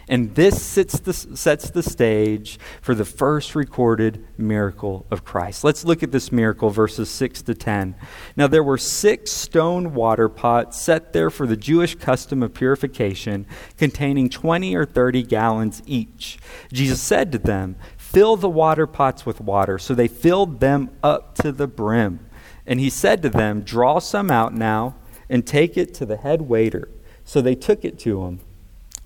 And 0.10 0.34
this 0.34 0.60
sets 0.60 1.00
the, 1.00 1.13
sets 1.13 1.69
the 1.69 1.84
stage 1.84 2.58
for 2.82 2.95
the 2.95 3.06
first 3.06 3.54
recorded 3.54 4.26
miracle 4.39 5.06
of 5.12 5.24
Christ. 5.24 5.63
Let's 5.63 5.86
look 5.86 6.02
at 6.02 6.12
this 6.12 6.32
miracle, 6.32 6.72
verses 6.72 7.12
6 7.12 7.43
to 7.43 7.54
10. 7.54 7.93
Now, 8.36 8.48
there 8.48 8.63
were 8.63 8.80
six 8.80 9.32
stone 9.32 9.93
water 9.93 10.28
pots 10.28 10.82
set 10.82 11.13
there 11.13 11.30
for 11.30 11.45
the 11.45 11.56
Jewish 11.56 11.93
custom 11.93 12.41
of 12.41 12.56
purification, 12.56 13.45
containing 13.78 14.32
20 14.32 14.76
or 14.76 14.84
30 14.84 15.22
gallons 15.22 15.84
each. 15.86 16.39
Jesus 16.74 17.00
said 17.00 17.32
to 17.32 17.38
them, 17.38 17.76
Fill 17.95 18.36
the 18.36 18.50
water 18.50 18.88
pots 18.88 19.28
with 19.28 19.39
water. 19.39 19.78
So 19.78 19.93
they 19.93 20.08
filled 20.08 20.60
them 20.60 20.89
up 21.04 21.36
to 21.36 21.52
the 21.52 21.67
brim. 21.67 22.26
And 22.65 22.80
he 22.80 22.89
said 22.89 23.22
to 23.22 23.30
them, 23.30 23.62
Draw 23.62 24.00
some 24.00 24.32
out 24.32 24.56
now 24.56 24.95
and 25.30 25.45
take 25.45 25.78
it 25.78 25.93
to 25.95 26.06
the 26.08 26.17
head 26.17 26.41
waiter. 26.41 26.89
So 27.24 27.41
they 27.41 27.54
took 27.54 27.86
it 27.86 28.00
to 28.00 28.26
him. 28.26 28.39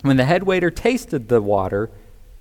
When 0.04 0.18
the 0.18 0.26
head 0.26 0.44
waiter 0.44 0.70
tasted 0.70 1.30
the 1.30 1.42
water, 1.42 1.90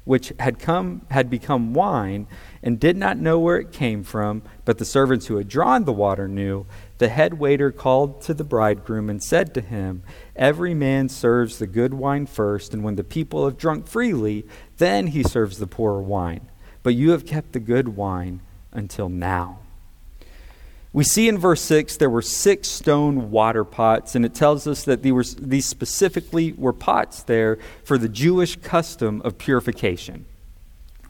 which 0.03 0.33
had 0.40 0.59
come 0.59 1.03
had 1.12 1.31
become 1.31 1.75
wine, 1.75 2.27
and 2.61 2.81
did 2.81 2.96
not 2.96 3.18
know 3.18 3.38
where 3.38 3.57
it 3.57 3.70
came 3.70 4.03
from, 4.03 4.42
but 4.64 4.79
the 4.79 4.85
servants 4.85 5.27
who 5.27 5.37
had 5.37 5.46
drawn 5.46 5.85
the 5.85 5.92
water 5.92 6.27
knew, 6.27 6.66
the 6.98 7.09
head 7.09 7.35
waiter 7.35 7.70
called 7.70 8.20
to 8.22 8.35
the 8.35 8.42
bridegroom 8.42 9.09
and 9.09 9.22
said 9.22 9.55
to 9.55 9.61
him, 9.61 10.03
Every 10.35 10.75
man 10.75 11.09
serves 11.09 11.61
the 11.61 11.68
good 11.68 11.94
wine 11.94 12.27
first, 12.27 12.75
and 12.75 12.83
when 12.83 12.96
the 12.96 13.05
people 13.05 13.44
have 13.44 13.59
drunk 13.59 13.87
freely, 13.87 14.44
then 14.79 15.07
he 15.07 15.22
serves 15.22 15.59
the 15.59 15.68
poor 15.68 16.01
wine. 16.01 16.51
But 16.83 16.96
you 16.96 17.12
have 17.12 17.25
kept 17.25 17.53
the 17.53 17.61
good 17.61 17.90
wine 17.90 18.40
until 18.72 19.09
now. 19.09 19.62
We 20.92 21.05
see 21.05 21.26
in 21.28 21.38
verse 21.38 21.62
6 21.62 21.96
there 21.96 22.11
were 22.11 22.22
six 22.22 22.68
stone 22.68 23.31
water 23.31 23.64
pots, 23.64 24.14
and 24.14 24.24
it 24.24 24.35
tells 24.35 24.66
us 24.66 24.85
that 24.85 25.02
these, 25.02 25.12
were, 25.12 25.24
these 25.24 25.64
specifically 25.64 26.52
were 26.52 26.74
pots 26.74 27.22
there 27.22 27.59
for 27.85 27.96
the 27.96 28.09
Jewish 28.09 28.57
custom 28.57 29.22
of 29.22 29.38
purification, 29.38 30.26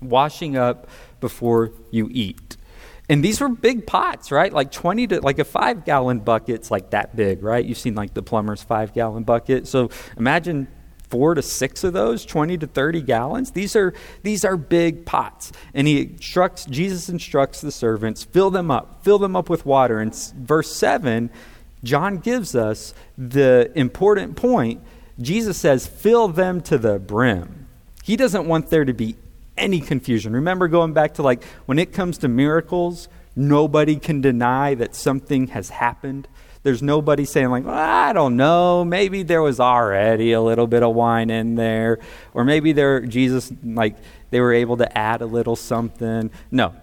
washing 0.00 0.56
up 0.56 0.88
before 1.20 1.72
you 1.90 2.08
eat. 2.12 2.56
And 3.08 3.24
these 3.24 3.40
were 3.40 3.48
big 3.48 3.86
pots, 3.86 4.30
right? 4.30 4.52
Like 4.52 4.70
20 4.70 5.08
to, 5.08 5.20
like 5.20 5.40
a 5.40 5.44
five 5.44 5.84
gallon 5.84 6.20
bucket's 6.20 6.70
like 6.70 6.90
that 6.90 7.16
big, 7.16 7.42
right? 7.42 7.64
You've 7.64 7.78
seen 7.78 7.96
like 7.96 8.14
the 8.14 8.22
plumber's 8.22 8.62
five 8.62 8.94
gallon 8.94 9.24
bucket. 9.24 9.66
So 9.66 9.90
imagine 10.16 10.68
four 11.12 11.34
to 11.34 11.42
six 11.42 11.84
of 11.84 11.92
those 11.92 12.24
20 12.24 12.56
to 12.56 12.66
30 12.66 13.02
gallons 13.02 13.50
these 13.50 13.76
are 13.76 13.92
these 14.22 14.46
are 14.46 14.56
big 14.56 15.04
pots. 15.04 15.52
And 15.74 15.86
he 15.86 16.00
instructs 16.00 16.64
jesus 16.64 17.10
instructs 17.10 17.60
the 17.60 17.70
servants 17.70 18.24
fill 18.24 18.50
them 18.50 18.70
up 18.70 19.04
fill 19.04 19.18
them 19.18 19.36
up 19.36 19.50
with 19.50 19.66
water. 19.66 20.00
And 20.00 20.14
verse 20.38 20.74
7 20.74 21.28
john 21.84 22.16
gives 22.16 22.56
us 22.56 22.94
the 23.18 23.70
important 23.74 24.36
point. 24.36 24.80
Jesus 25.20 25.58
says 25.58 25.86
fill 25.86 26.28
them 26.28 26.62
to 26.62 26.78
the 26.78 26.98
brim. 26.98 27.68
He 28.02 28.16
doesn't 28.16 28.48
want 28.48 28.70
there 28.70 28.86
to 28.86 28.94
be 28.94 29.16
any 29.58 29.80
confusion. 29.80 30.32
Remember 30.32 30.66
going 30.66 30.94
back 30.94 31.12
to 31.14 31.22
like 31.22 31.44
when 31.66 31.78
it 31.78 31.92
comes 31.92 32.16
to 32.18 32.28
miracles 32.28 33.08
nobody 33.36 33.96
can 33.96 34.22
deny 34.22 34.74
that 34.74 34.94
something 34.94 35.48
has 35.48 35.68
happened 35.68 36.26
there's 36.62 36.82
nobody 36.82 37.24
saying, 37.24 37.50
like, 37.50 37.64
well, 37.64 37.74
I 37.74 38.12
don't 38.12 38.36
know, 38.36 38.84
maybe 38.84 39.22
there 39.22 39.42
was 39.42 39.58
already 39.58 40.32
a 40.32 40.40
little 40.40 40.66
bit 40.66 40.82
of 40.82 40.94
wine 40.94 41.30
in 41.30 41.56
there, 41.56 41.98
or 42.34 42.44
maybe 42.44 42.72
there, 42.72 43.00
Jesus, 43.00 43.52
like, 43.64 43.96
they 44.30 44.40
were 44.40 44.52
able 44.52 44.76
to 44.76 44.98
add 44.98 45.22
a 45.22 45.26
little 45.26 45.56
something. 45.56 46.30
No. 46.50 46.74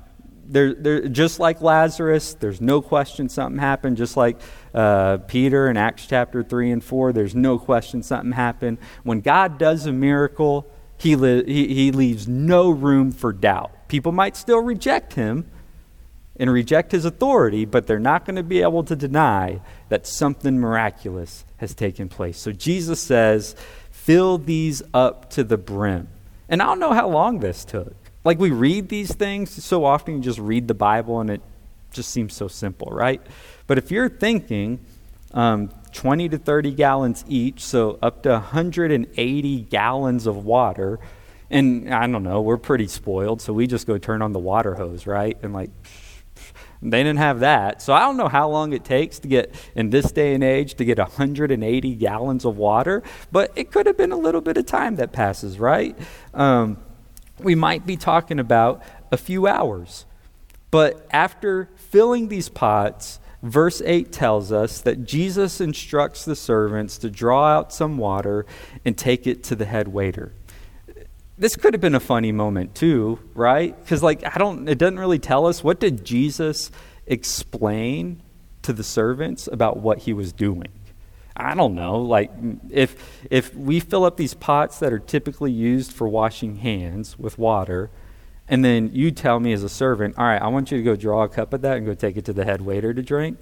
They're, 0.51 0.73
they're, 0.73 1.07
just 1.07 1.39
like 1.39 1.61
Lazarus, 1.61 2.33
there's 2.33 2.59
no 2.59 2.81
question 2.81 3.29
something 3.29 3.59
happened. 3.59 3.97
Just 3.97 4.17
like 4.17 4.39
uh, 4.73 5.17
Peter 5.17 5.69
in 5.69 5.77
Acts 5.77 6.07
chapter 6.07 6.43
3 6.43 6.71
and 6.71 6.83
4, 6.83 7.13
there's 7.13 7.35
no 7.35 7.59
question 7.59 8.01
something 8.01 8.31
happened. 8.31 8.79
When 9.03 9.21
God 9.21 9.59
does 9.59 9.85
a 9.85 9.91
miracle, 9.91 10.67
he, 10.97 11.15
li- 11.15 11.45
he, 11.45 11.73
he 11.73 11.91
leaves 11.91 12.27
no 12.27 12.69
room 12.69 13.11
for 13.11 13.31
doubt. 13.31 13.71
People 13.87 14.11
might 14.11 14.35
still 14.35 14.59
reject 14.59 15.13
him, 15.13 15.49
and 16.39 16.51
reject 16.51 16.93
his 16.93 17.03
authority, 17.03 17.65
but 17.65 17.85
they're 17.85 17.99
not 17.99 18.25
going 18.25 18.37
to 18.37 18.43
be 18.43 18.61
able 18.61 18.83
to 18.85 18.95
deny 18.95 19.59
that 19.89 20.07
something 20.07 20.57
miraculous 20.57 21.43
has 21.57 21.75
taken 21.75 22.07
place. 22.07 22.39
So 22.39 22.53
Jesus 22.53 23.01
says, 23.01 23.55
fill 23.91 24.37
these 24.37 24.81
up 24.93 25.29
to 25.31 25.43
the 25.43 25.57
brim. 25.57 26.07
And 26.47 26.61
I 26.61 26.65
don't 26.65 26.79
know 26.79 26.93
how 26.93 27.09
long 27.09 27.39
this 27.39 27.65
took. 27.65 27.93
Like 28.23 28.39
we 28.39 28.51
read 28.51 28.87
these 28.87 29.13
things 29.13 29.63
so 29.63 29.83
often, 29.83 30.15
you 30.15 30.21
just 30.21 30.39
read 30.39 30.67
the 30.69 30.73
Bible 30.73 31.19
and 31.19 31.29
it 31.29 31.41
just 31.91 32.11
seems 32.11 32.33
so 32.33 32.47
simple, 32.47 32.87
right? 32.89 33.21
But 33.67 33.77
if 33.77 33.91
you're 33.91 34.09
thinking 34.09 34.79
um, 35.33 35.69
20 35.93 36.29
to 36.29 36.37
30 36.37 36.71
gallons 36.71 37.25
each, 37.27 37.63
so 37.63 37.99
up 38.01 38.23
to 38.23 38.29
180 38.29 39.61
gallons 39.63 40.25
of 40.25 40.45
water, 40.45 40.99
and 41.49 41.93
I 41.93 42.07
don't 42.07 42.23
know, 42.23 42.41
we're 42.41 42.57
pretty 42.57 42.87
spoiled, 42.87 43.41
so 43.41 43.53
we 43.53 43.67
just 43.67 43.87
go 43.87 43.97
turn 43.97 44.21
on 44.21 44.33
the 44.33 44.39
water 44.39 44.75
hose, 44.75 45.05
right? 45.05 45.37
And 45.41 45.53
like, 45.53 45.71
they 46.81 47.03
didn't 47.03 47.17
have 47.17 47.39
that. 47.41 47.81
So 47.81 47.93
I 47.93 48.01
don't 48.01 48.17
know 48.17 48.27
how 48.27 48.49
long 48.49 48.73
it 48.73 48.83
takes 48.83 49.19
to 49.19 49.27
get, 49.27 49.53
in 49.75 49.89
this 49.89 50.11
day 50.11 50.33
and 50.33 50.43
age, 50.43 50.75
to 50.75 50.85
get 50.85 50.97
180 50.97 51.95
gallons 51.95 52.45
of 52.45 52.57
water, 52.57 53.03
but 53.31 53.51
it 53.55 53.71
could 53.71 53.85
have 53.85 53.97
been 53.97 54.11
a 54.11 54.17
little 54.17 54.41
bit 54.41 54.57
of 54.57 54.65
time 54.65 54.95
that 54.97 55.11
passes, 55.11 55.59
right? 55.59 55.97
Um, 56.33 56.77
we 57.39 57.55
might 57.55 57.85
be 57.85 57.97
talking 57.97 58.39
about 58.39 58.83
a 59.11 59.17
few 59.17 59.47
hours. 59.47 60.05
But 60.71 61.07
after 61.11 61.69
filling 61.75 62.27
these 62.27 62.49
pots, 62.49 63.19
verse 63.41 63.81
8 63.83 64.11
tells 64.11 64.51
us 64.51 64.81
that 64.81 65.05
Jesus 65.05 65.61
instructs 65.61 66.25
the 66.25 66.35
servants 66.35 66.97
to 66.99 67.09
draw 67.09 67.47
out 67.47 67.73
some 67.73 67.97
water 67.97 68.45
and 68.85 68.97
take 68.97 69.25
it 69.25 69.43
to 69.45 69.55
the 69.55 69.65
head 69.65 69.87
waiter 69.87 70.33
this 71.39 71.55
could 71.55 71.73
have 71.73 71.81
been 71.81 71.95
a 71.95 72.01
funny 72.01 72.33
moment 72.33 72.75
too, 72.75 73.17
right? 73.33 73.75
Because 73.79 74.03
like 74.03 74.23
I 74.25 74.37
don't, 74.37 74.67
it 74.67 74.77
doesn't 74.77 74.99
really 74.99 75.19
tell 75.19 75.47
us 75.47 75.63
what 75.63 75.79
did 75.79 76.03
Jesus 76.03 76.69
explain 77.07 78.21
to 78.61 78.73
the 78.73 78.83
servants 78.83 79.47
about 79.51 79.77
what 79.77 79.99
he 79.99 80.13
was 80.13 80.33
doing. 80.33 80.67
I 81.35 81.55
don't 81.55 81.73
know. 81.75 82.01
Like 82.01 82.31
if 82.69 83.21
if 83.31 83.55
we 83.55 83.79
fill 83.79 84.03
up 84.03 84.17
these 84.17 84.33
pots 84.33 84.79
that 84.79 84.91
are 84.91 84.99
typically 84.99 85.51
used 85.51 85.93
for 85.93 86.09
washing 86.09 86.57
hands 86.57 87.17
with 87.17 87.37
water, 87.37 87.89
and 88.49 88.63
then 88.65 88.91
you 88.93 89.09
tell 89.09 89.39
me 89.39 89.53
as 89.53 89.63
a 89.63 89.69
servant, 89.69 90.17
all 90.17 90.25
right, 90.25 90.41
I 90.41 90.47
want 90.47 90.71
you 90.71 90.77
to 90.77 90.83
go 90.83 90.97
draw 90.97 91.23
a 91.23 91.29
cup 91.29 91.53
of 91.53 91.61
that 91.61 91.77
and 91.77 91.85
go 91.85 91.93
take 91.93 92.17
it 92.17 92.25
to 92.25 92.33
the 92.33 92.43
head 92.43 92.61
waiter 92.61 92.93
to 92.93 93.01
drink. 93.01 93.39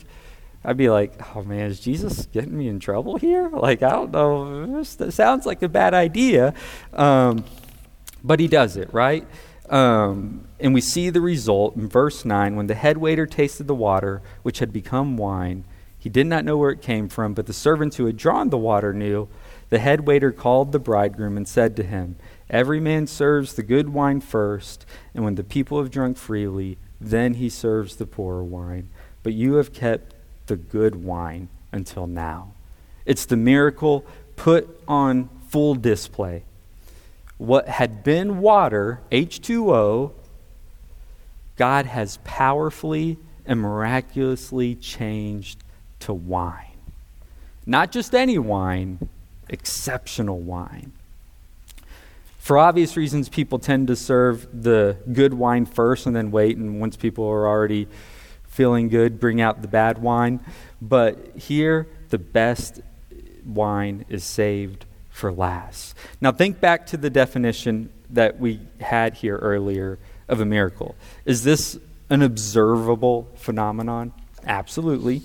I'd 0.63 0.77
be 0.77 0.89
like, 0.89 1.35
oh 1.35 1.43
man, 1.43 1.71
is 1.71 1.79
Jesus 1.79 2.27
getting 2.27 2.55
me 2.55 2.67
in 2.67 2.79
trouble 2.79 3.17
here? 3.17 3.49
Like, 3.49 3.81
I 3.81 3.89
don't 3.89 4.11
know. 4.11 4.83
This 4.83 5.15
sounds 5.15 5.47
like 5.47 5.63
a 5.63 5.69
bad 5.69 5.95
idea. 5.95 6.53
Um, 6.93 7.43
but 8.23 8.39
he 8.39 8.47
does 8.47 8.77
it, 8.77 8.93
right? 8.93 9.27
Um, 9.69 10.47
and 10.59 10.73
we 10.73 10.81
see 10.81 11.09
the 11.09 11.21
result 11.21 11.75
in 11.75 11.89
verse 11.89 12.23
9 12.23 12.55
when 12.55 12.67
the 12.67 12.75
head 12.75 12.97
waiter 12.97 13.25
tasted 13.25 13.67
the 13.67 13.75
water, 13.75 14.21
which 14.43 14.59
had 14.59 14.71
become 14.71 15.17
wine. 15.17 15.65
He 15.99 16.09
did 16.09 16.27
not 16.27 16.45
know 16.45 16.57
where 16.57 16.71
it 16.71 16.81
came 16.81 17.09
from, 17.09 17.33
but 17.33 17.47
the 17.47 17.53
servants 17.53 17.97
who 17.97 18.05
had 18.05 18.17
drawn 18.17 18.49
the 18.49 18.57
water 18.57 18.93
knew. 18.93 19.27
The 19.69 19.79
head 19.79 20.07
waiter 20.07 20.31
called 20.31 20.71
the 20.71 20.79
bridegroom 20.79 21.35
and 21.35 21.47
said 21.47 21.75
to 21.75 21.83
him, 21.83 22.15
Every 22.49 22.79
man 22.79 23.07
serves 23.07 23.53
the 23.53 23.63
good 23.63 23.89
wine 23.89 24.21
first, 24.21 24.85
and 25.13 25.25
when 25.25 25.35
the 25.35 25.43
people 25.43 25.79
have 25.79 25.91
drunk 25.91 26.17
freely, 26.17 26.77
then 27.01 27.33
he 27.33 27.49
serves 27.49 27.97
the 27.97 28.05
poorer 28.05 28.43
wine. 28.43 28.89
But 29.21 29.33
you 29.33 29.55
have 29.55 29.73
kept 29.73 30.15
the 30.45 30.55
good 30.55 31.03
wine 31.03 31.49
until 31.73 32.07
now. 32.07 32.53
It's 33.05 33.25
the 33.25 33.35
miracle 33.35 34.05
put 34.37 34.81
on 34.87 35.29
full 35.49 35.75
display 35.75 36.45
what 37.37 37.67
had 37.67 38.03
been 38.03 38.39
water, 38.39 39.01
H2O, 39.11 40.11
God 41.55 41.85
has 41.85 42.19
powerfully 42.23 43.17
and 43.45 43.59
miraculously 43.61 44.75
changed 44.75 45.63
to 45.99 46.13
wine. 46.13 46.77
Not 47.65 47.91
just 47.91 48.15
any 48.15 48.37
wine, 48.37 49.09
exceptional 49.49 50.39
wine. 50.39 50.91
For 52.39 52.57
obvious 52.57 52.95
reasons, 52.95 53.27
people 53.27 53.59
tend 53.59 53.87
to 53.87 53.95
serve 53.95 54.47
the 54.63 54.97
good 55.11 55.33
wine 55.33 55.65
first 55.65 56.05
and 56.05 56.15
then 56.15 56.31
wait, 56.31 56.57
and 56.57 56.79
once 56.79 56.95
people 56.95 57.25
are 57.25 57.45
already 57.45 57.87
feeling 58.45 58.87
good, 58.87 59.19
bring 59.19 59.41
out 59.41 59.61
the 59.61 59.67
bad 59.67 59.97
wine. 59.97 60.39
But 60.81 61.35
here, 61.35 61.87
the 62.09 62.17
best 62.17 62.81
wine 63.45 64.05
is 64.09 64.23
saved 64.23 64.85
for 65.17 65.31
last. 65.31 65.95
Now, 66.21 66.31
think 66.31 66.59
back 66.59 66.85
to 66.87 66.97
the 66.97 67.09
definition 67.09 67.89
that 68.11 68.39
we 68.39 68.59
had 68.79 69.15
here 69.15 69.37
earlier 69.37 69.97
of 70.27 70.39
a 70.39 70.45
miracle. 70.45 70.95
Is 71.25 71.43
this 71.43 71.79
an 72.09 72.21
observable 72.21 73.27
phenomenon? 73.35 74.13
Absolutely. 74.45 75.23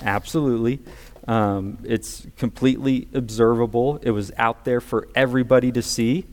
Absolutely. 0.00 0.80
Um, 1.28 1.78
it's 1.84 2.26
completely 2.36 3.06
observable. 3.14 4.00
It 4.02 4.10
was 4.10 4.32
out 4.36 4.64
there 4.64 4.80
for 4.80 5.06
everybody 5.14 5.70
to 5.72 5.82
see. 5.82 6.26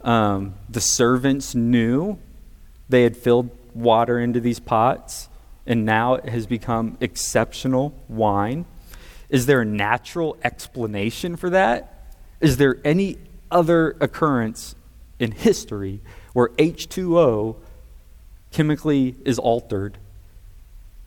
Um, 0.00 0.54
the 0.68 0.80
servants 0.80 1.54
knew 1.54 2.18
they 2.88 3.02
had 3.02 3.16
filled 3.16 3.50
water 3.74 4.18
into 4.18 4.40
these 4.40 4.60
pots, 4.60 5.28
and 5.66 5.84
now 5.84 6.14
it 6.14 6.28
has 6.30 6.46
become 6.46 6.96
exceptional 7.00 7.92
wine. 8.08 8.64
Is 9.28 9.44
there 9.44 9.60
a 9.60 9.64
natural 9.66 10.38
explanation 10.42 11.36
for 11.36 11.50
that? 11.50 11.95
Is 12.40 12.56
there 12.56 12.76
any 12.84 13.18
other 13.50 13.96
occurrence 14.00 14.74
in 15.18 15.32
history 15.32 16.00
where 16.32 16.48
H2O 16.50 17.56
chemically 18.50 19.14
is 19.24 19.38
altered 19.38 19.98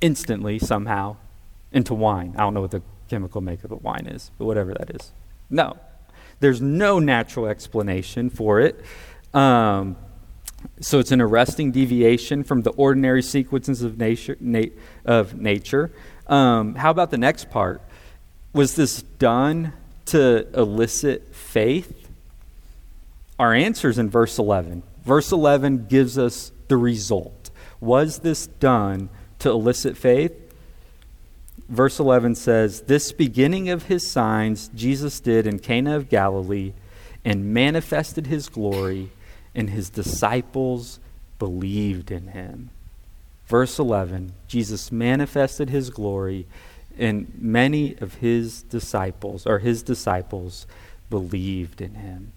instantly 0.01 0.59
somehow 0.59 1.17
into 1.71 1.93
wine? 1.93 2.34
I 2.38 2.41
don't 2.41 2.53
know 2.53 2.61
what 2.61 2.71
the 2.71 2.82
chemical 3.09 3.41
makeup 3.41 3.71
of 3.71 3.84
wine 3.84 4.07
is, 4.07 4.32
but 4.38 4.45
whatever 4.45 4.73
that 4.73 4.89
is. 4.91 5.11
No. 5.49 5.77
There's 6.39 6.61
no 6.61 6.99
natural 6.99 7.47
explanation 7.47 8.30
for 8.30 8.59
it. 8.61 8.84
Um, 9.34 9.97
so 10.80 10.99
it's 10.99 11.11
an 11.11 11.21
arresting 11.21 11.71
deviation 11.71 12.43
from 12.43 12.61
the 12.61 12.71
ordinary 12.71 13.21
sequences 13.21 13.82
of 13.82 13.97
nature. 13.97 14.38
Na- 14.39 14.63
of 15.05 15.36
nature. 15.36 15.91
Um, 16.27 16.75
how 16.75 16.91
about 16.91 17.11
the 17.11 17.17
next 17.17 17.49
part? 17.49 17.82
Was 18.53 18.75
this 18.75 19.01
done 19.01 19.73
to 20.10 20.47
elicit 20.53 21.34
faith? 21.34 22.07
Our 23.38 23.53
answer 23.53 23.89
is 23.89 23.97
in 23.97 24.10
verse 24.10 24.38
11. 24.38 24.84
Verse 25.03 25.32
11 25.32 25.88
gives 25.88 26.18
us 26.18 26.51
the 26.68 26.78
result. 26.78 27.49
Was 27.80 28.20
this 28.20 28.47
done 28.47 29.10
to 29.39 29.49
elicit 29.49 29.97
faith? 29.97 30.34
Verse 31.70 31.99
11 31.99 32.36
says, 32.36 32.82
This 32.82 33.12
beginning 33.12 33.70
of 33.70 33.84
his 33.84 34.10
signs 34.10 34.70
Jesus 34.76 35.20
did 35.20 35.47
in 35.47 35.60
Cana 35.60 35.95
of 35.95 36.10
Galilee 36.10 36.74
and 37.24 37.53
manifested 37.53 38.28
his 38.28 38.49
glory, 38.49 39.12
and 39.53 39.70
his 39.70 39.89
disciples 39.89 40.99
believed 41.38 42.12
in 42.12 42.28
him. 42.28 42.70
Verse 43.47 43.80
11 43.80 44.34
Jesus 44.47 44.91
manifested 44.91 45.70
his 45.70 45.89
glory 45.89 46.45
and 47.00 47.32
many 47.39 47.95
of 47.97 48.16
his 48.16 48.64
disciples, 48.64 49.47
or 49.47 49.60
his 49.60 49.82
disciples, 49.82 50.68
believed 51.10 51.82
in 51.82 51.95
him. 51.95 52.34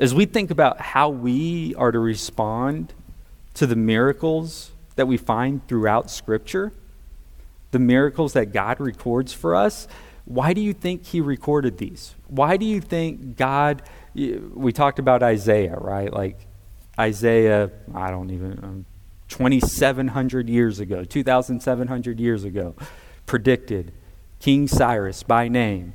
As 0.00 0.14
we 0.14 0.26
think 0.26 0.50
about 0.50 0.80
how 0.80 1.08
we 1.08 1.74
are 1.74 1.90
to 1.90 1.98
respond 1.98 2.94
to 3.54 3.66
the 3.66 3.76
miracles 3.76 4.70
that 4.94 5.06
we 5.06 5.16
find 5.16 5.66
throughout 5.66 6.10
Scripture, 6.10 6.72
the 7.72 7.78
miracles 7.78 8.32
that 8.34 8.52
God 8.52 8.80
records 8.80 9.32
for 9.32 9.54
us, 9.56 9.88
why 10.24 10.52
do 10.52 10.60
you 10.60 10.72
think 10.72 11.04
He 11.04 11.20
recorded 11.20 11.78
these? 11.78 12.14
Why 12.28 12.56
do 12.56 12.64
you 12.64 12.80
think 12.80 13.36
God, 13.36 13.82
we 14.14 14.72
talked 14.72 14.98
about 14.98 15.22
Isaiah, 15.22 15.76
right? 15.76 16.12
Like 16.12 16.46
Isaiah, 16.98 17.70
I 17.94 18.10
don't 18.10 18.30
even, 18.30 18.60
um, 18.62 18.86
2,700 19.28 20.48
years 20.48 20.80
ago, 20.80 21.04
2,700 21.04 22.20
years 22.20 22.44
ago, 22.44 22.74
predicted 23.28 23.92
King 24.40 24.66
Cyrus 24.66 25.22
by 25.22 25.46
name 25.46 25.92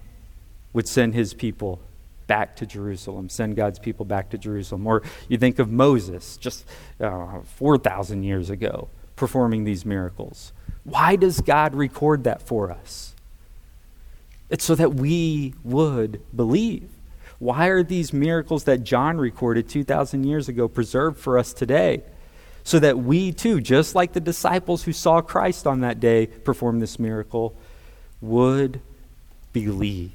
would 0.71 0.87
send 0.87 1.13
his 1.13 1.33
people 1.33 1.81
back 2.27 2.55
to 2.55 2.65
Jerusalem, 2.65 3.27
send 3.27 3.55
God's 3.55 3.79
people 3.79 4.05
back 4.05 4.29
to 4.29 4.37
Jerusalem. 4.37 4.87
Or 4.87 5.03
you 5.27 5.37
think 5.37 5.59
of 5.59 5.69
Moses 5.69 6.37
just 6.37 6.65
uh, 7.01 7.41
4,000 7.41 8.23
years 8.23 8.49
ago 8.49 8.87
performing 9.15 9.65
these 9.65 9.85
miracles. 9.85 10.53
Why 10.83 11.15
does 11.15 11.41
God 11.41 11.75
record 11.75 12.23
that 12.23 12.41
for 12.41 12.71
us? 12.71 13.15
It's 14.49 14.63
so 14.63 14.75
that 14.75 14.93
we 14.93 15.53
would 15.63 16.21
believe. 16.35 16.89
Why 17.39 17.67
are 17.67 17.83
these 17.83 18.13
miracles 18.13 18.65
that 18.65 18.83
John 18.83 19.17
recorded 19.17 19.67
2,000 19.67 20.23
years 20.23 20.47
ago 20.47 20.67
preserved 20.67 21.19
for 21.19 21.37
us 21.37 21.53
today? 21.53 22.03
So 22.63 22.79
that 22.79 22.99
we 22.99 23.31
too, 23.31 23.59
just 23.59 23.93
like 23.93 24.13
the 24.13 24.19
disciples 24.19 24.83
who 24.83 24.93
saw 24.93 25.21
Christ 25.21 25.67
on 25.67 25.81
that 25.81 25.99
day 25.99 26.27
perform 26.27 26.79
this 26.79 26.97
miracle, 26.97 27.55
would 28.21 28.79
believe. 29.51 30.11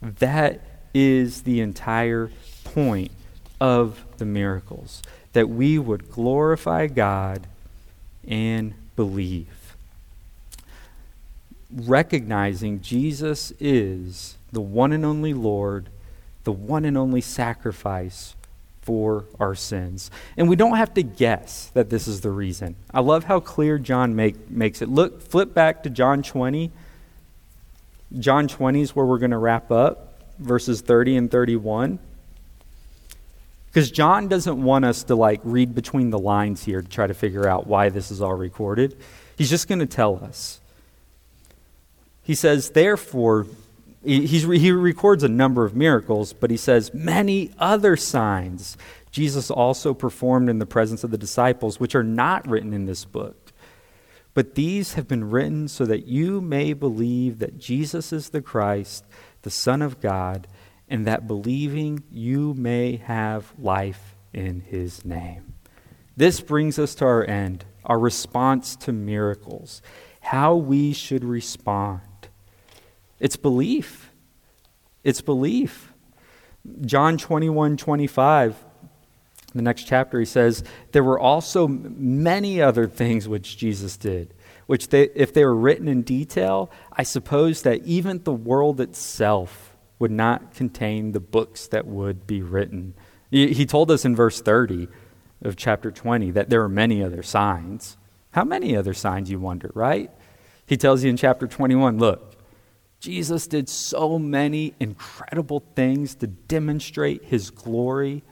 That 0.00 0.60
is 0.94 1.42
the 1.42 1.60
entire 1.60 2.30
point 2.64 3.10
of 3.60 4.04
the 4.18 4.24
miracles 4.24 5.02
that 5.34 5.48
we 5.48 5.78
would 5.78 6.10
glorify 6.10 6.86
God 6.86 7.46
and 8.26 8.74
believe. 8.96 9.76
Recognizing 11.70 12.80
Jesus 12.80 13.52
is 13.58 14.36
the 14.52 14.60
one 14.60 14.92
and 14.92 15.04
only 15.04 15.34
Lord, 15.34 15.88
the 16.44 16.52
one 16.52 16.84
and 16.84 16.96
only 16.96 17.20
sacrifice 17.20 18.36
for 18.84 19.24
our 19.40 19.54
sins. 19.54 20.10
And 20.36 20.48
we 20.48 20.56
don't 20.56 20.76
have 20.76 20.94
to 20.94 21.02
guess 21.02 21.70
that 21.74 21.88
this 21.88 22.06
is 22.06 22.20
the 22.20 22.30
reason. 22.30 22.76
I 22.92 23.00
love 23.00 23.24
how 23.24 23.40
clear 23.40 23.78
John 23.78 24.14
make, 24.14 24.50
makes 24.50 24.82
it. 24.82 24.88
Look, 24.88 25.22
flip 25.22 25.54
back 25.54 25.82
to 25.84 25.90
John 25.90 26.22
20. 26.22 26.70
John 28.18 28.46
20 28.46 28.82
is 28.82 28.94
where 28.94 29.06
we're 29.06 29.18
going 29.18 29.30
to 29.30 29.38
wrap 29.38 29.70
up 29.70 30.20
verses 30.38 30.82
30 30.82 31.16
and 31.16 31.30
31. 31.30 31.98
Because 33.66 33.90
John 33.90 34.28
doesn't 34.28 34.62
want 34.62 34.84
us 34.84 35.04
to 35.04 35.16
like 35.16 35.40
read 35.42 35.74
between 35.74 36.10
the 36.10 36.18
lines 36.18 36.62
here 36.62 36.82
to 36.82 36.88
try 36.88 37.06
to 37.06 37.14
figure 37.14 37.48
out 37.48 37.66
why 37.66 37.88
this 37.88 38.10
is 38.10 38.20
all 38.20 38.34
recorded. 38.34 38.96
He's 39.36 39.50
just 39.50 39.66
going 39.66 39.80
to 39.80 39.86
tell 39.86 40.22
us. 40.22 40.60
He 42.22 42.34
says, 42.34 42.70
therefore, 42.70 43.46
he, 44.04 44.58
he 44.58 44.72
records 44.72 45.22
a 45.22 45.28
number 45.28 45.64
of 45.64 45.74
miracles, 45.74 46.32
but 46.32 46.50
he 46.50 46.56
says, 46.56 46.92
many 46.92 47.50
other 47.58 47.96
signs 47.96 48.76
Jesus 49.10 49.50
also 49.50 49.94
performed 49.94 50.48
in 50.48 50.58
the 50.58 50.66
presence 50.66 51.04
of 51.04 51.10
the 51.10 51.18
disciples, 51.18 51.78
which 51.78 51.94
are 51.94 52.02
not 52.02 52.48
written 52.48 52.72
in 52.72 52.86
this 52.86 53.04
book. 53.04 53.52
But 54.34 54.56
these 54.56 54.94
have 54.94 55.06
been 55.06 55.30
written 55.30 55.68
so 55.68 55.84
that 55.86 56.06
you 56.06 56.40
may 56.40 56.72
believe 56.72 57.38
that 57.38 57.58
Jesus 57.58 58.12
is 58.12 58.30
the 58.30 58.42
Christ 58.42 59.04
the 59.44 59.50
Son 59.50 59.82
of 59.82 60.00
God, 60.00 60.48
and 60.88 61.06
that 61.06 61.28
believing 61.28 62.02
you 62.10 62.54
may 62.54 62.96
have 62.96 63.52
life 63.58 64.16
in 64.32 64.60
his 64.60 65.04
name. 65.04 65.54
This 66.16 66.40
brings 66.40 66.78
us 66.78 66.94
to 66.96 67.04
our 67.04 67.24
end, 67.24 67.64
our 67.84 67.98
response 67.98 68.74
to 68.76 68.92
miracles, 68.92 69.82
how 70.20 70.56
we 70.56 70.92
should 70.92 71.24
respond. 71.24 72.00
It's 73.24 73.36
belief. 73.36 74.12
It's 75.02 75.20
belief. 75.20 75.92
John 76.82 77.18
21 77.18 77.76
25, 77.76 78.56
the 79.54 79.62
next 79.62 79.84
chapter, 79.84 80.18
he 80.18 80.24
says, 80.24 80.62
There 80.92 81.04
were 81.04 81.18
also 81.18 81.66
many 81.66 82.62
other 82.62 82.86
things 82.86 83.28
which 83.28 83.56
Jesus 83.56 83.96
did 83.96 84.32
which 84.66 84.88
they, 84.88 85.10
if 85.14 85.32
they 85.32 85.44
were 85.44 85.54
written 85.54 85.88
in 85.88 86.02
detail, 86.02 86.70
I 86.92 87.02
suppose 87.02 87.62
that 87.62 87.84
even 87.84 88.22
the 88.22 88.32
world 88.32 88.80
itself 88.80 89.76
would 89.98 90.10
not 90.10 90.54
contain 90.54 91.12
the 91.12 91.20
books 91.20 91.66
that 91.68 91.86
would 91.86 92.26
be 92.26 92.42
written. 92.42 92.94
He 93.30 93.66
told 93.66 93.90
us 93.90 94.04
in 94.04 94.14
verse 94.14 94.40
30 94.40 94.88
of 95.42 95.56
chapter 95.56 95.90
20 95.90 96.30
that 96.32 96.50
there 96.50 96.62
are 96.62 96.68
many 96.68 97.02
other 97.02 97.22
signs. 97.22 97.96
How 98.30 98.44
many 98.44 98.76
other 98.76 98.94
signs, 98.94 99.30
you 99.30 99.38
wonder, 99.38 99.70
right? 99.74 100.10
He 100.66 100.76
tells 100.76 101.02
you 101.04 101.10
in 101.10 101.16
chapter 101.16 101.46
21 101.46 101.98
look, 101.98 102.33
Jesus 103.04 103.46
did 103.46 103.68
so 103.68 104.18
many 104.18 104.72
incredible 104.80 105.62
things 105.76 106.14
to 106.14 106.26
demonstrate 106.26 107.22
his 107.24 107.50
glory 107.50 108.24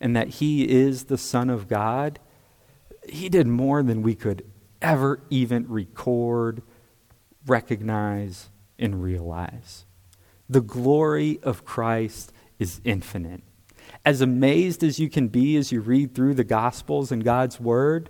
and 0.00 0.16
that 0.16 0.28
he 0.28 0.66
is 0.66 1.04
the 1.04 1.18
Son 1.18 1.50
of 1.50 1.68
God. 1.68 2.18
He 3.06 3.28
did 3.28 3.46
more 3.46 3.82
than 3.82 4.00
we 4.00 4.14
could 4.14 4.42
ever 4.80 5.20
even 5.28 5.68
record, 5.68 6.62
recognize, 7.46 8.48
and 8.78 9.02
realize. 9.02 9.84
The 10.48 10.62
glory 10.62 11.38
of 11.42 11.66
Christ 11.66 12.32
is 12.58 12.80
infinite. 12.84 13.42
As 14.02 14.22
amazed 14.22 14.82
as 14.82 14.98
you 14.98 15.10
can 15.10 15.28
be 15.28 15.58
as 15.58 15.72
you 15.72 15.82
read 15.82 16.14
through 16.14 16.36
the 16.36 16.42
Gospels 16.42 17.12
and 17.12 17.22
God's 17.22 17.60
Word, 17.60 18.08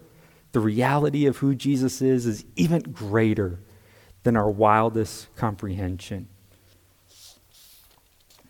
the 0.53 0.61
reality 0.61 1.27
of 1.27 1.39
who 1.39 1.57
Jesus 1.57 2.01
is 2.01 2.27
is 2.27 2.45
even 2.55 2.83
greater 2.83 3.59
than 4.27 4.37
our 4.37 4.51
wildest 4.51 5.33
comprehension. 5.37 6.27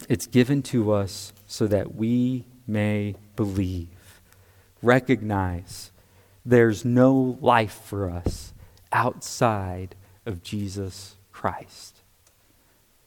It's 0.09 0.27
given 0.27 0.63
to 0.63 0.91
us 0.91 1.35
so 1.47 1.67
that 1.67 1.95
we 1.95 2.47
may 2.67 3.15
believe, 3.37 4.23
recognize, 4.83 5.93
there's 6.47 6.83
no 6.83 7.37
life 7.43 7.79
for 7.85 8.09
us 8.09 8.55
outside 8.91 9.95
of 10.25 10.43
Jesus 10.43 11.17
Christ. 11.31 12.01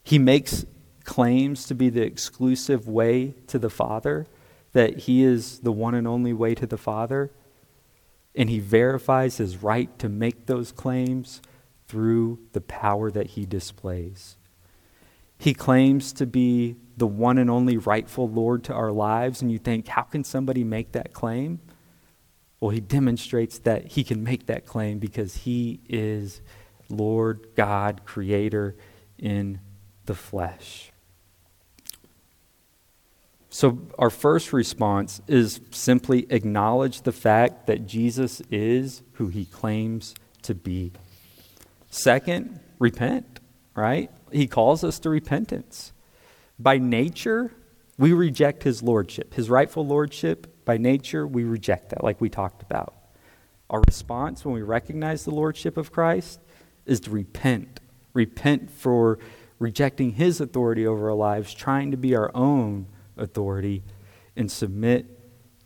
He 0.04 0.20
makes 0.20 0.64
claims 1.06 1.66
to 1.66 1.74
be 1.74 1.90
the 1.90 2.04
exclusive 2.04 2.88
way 2.88 3.34
to 3.48 3.58
the 3.58 3.72
Father, 3.72 4.28
that 4.74 5.00
He 5.00 5.24
is 5.24 5.62
the 5.62 5.72
one 5.72 5.96
and 5.96 6.08
only 6.08 6.34
way 6.34 6.54
to 6.54 6.68
the 6.68 6.78
Father, 6.78 7.32
and 8.36 8.48
He 8.48 8.60
verifies 8.60 9.38
His 9.38 9.64
right 9.64 9.98
to 9.98 10.08
make 10.08 10.46
those 10.46 10.72
claims 10.72 11.42
through 11.90 12.40
the 12.54 12.62
power 12.62 13.12
that 13.12 13.28
He 13.28 13.46
displays. 13.46 14.38
He 15.38 15.54
claims 15.54 16.14
to 16.14 16.26
be 16.26 16.76
the 16.96 17.08
one 17.08 17.38
and 17.38 17.50
only 17.50 17.78
rightful 17.78 18.30
Lord 18.30 18.64
to 18.66 18.74
our 18.74 18.92
lives, 18.92 19.42
and 19.42 19.52
you 19.52 19.58
think, 19.58 19.88
how 19.88 20.04
can 20.04 20.24
somebody 20.24 20.64
make 20.64 20.92
that 20.92 21.14
claim? 21.14 21.60
Well, 22.60 22.72
he 22.72 22.82
demonstrates 22.82 23.60
that 23.60 23.88
he 23.88 24.04
can 24.04 24.24
make 24.24 24.48
that 24.48 24.66
claim 24.66 25.00
because 25.00 25.38
he 25.38 25.80
is 25.88 26.42
Lord 26.90 27.48
God, 27.56 28.02
creator 28.06 28.76
in 29.18 29.62
the 30.06 30.16
flesh. 30.16 30.92
So, 33.50 33.80
our 33.98 34.10
first 34.10 34.54
response 34.54 35.22
is 35.28 35.62
simply 35.72 36.28
acknowledge 36.30 37.02
the 37.02 37.12
fact 37.12 37.66
that 37.68 37.88
Jesus 37.88 38.42
is 38.52 39.02
who 39.14 39.30
he 39.30 39.46
claims 39.46 40.14
to 40.44 40.54
be. 40.54 40.92
Second, 41.90 42.60
repent, 42.78 43.40
right? 43.76 44.12
He 44.32 44.48
calls 44.48 44.84
us 44.84 45.00
to 45.00 45.10
repentance. 45.10 45.92
By 46.58 46.78
nature, 46.78 47.54
we 47.98 48.14
reject 48.14 48.64
his 48.64 48.84
lordship, 48.84 49.34
his 49.34 49.50
rightful 49.50 49.86
lordship 49.86 50.60
by 50.70 50.78
nature, 50.78 51.26
we 51.26 51.46
reject 51.46 51.90
that, 51.90 52.04
like 52.04 52.22
we 52.22 52.30
talked 52.30 52.62
about. 52.62 52.94
Our 53.72 53.82
response 53.88 54.46
when 54.46 54.54
we 54.54 54.62
recognize 54.62 55.26
the 55.26 55.32
Lordship 55.32 55.78
of 55.78 55.92
Christ 55.92 56.40
is 56.86 57.00
to 57.00 57.10
repent. 57.10 57.80
Repent 58.14 58.70
for 58.70 59.18
rejecting 59.58 60.12
His 60.12 60.40
authority 60.40 60.86
over 60.86 61.10
our 61.10 61.16
lives, 61.16 61.56
trying 61.56 61.90
to 61.90 61.98
be 61.98 62.16
our 62.16 62.30
own 62.36 62.86
authority, 63.18 63.82
and 64.36 64.52
submit 64.52 65.08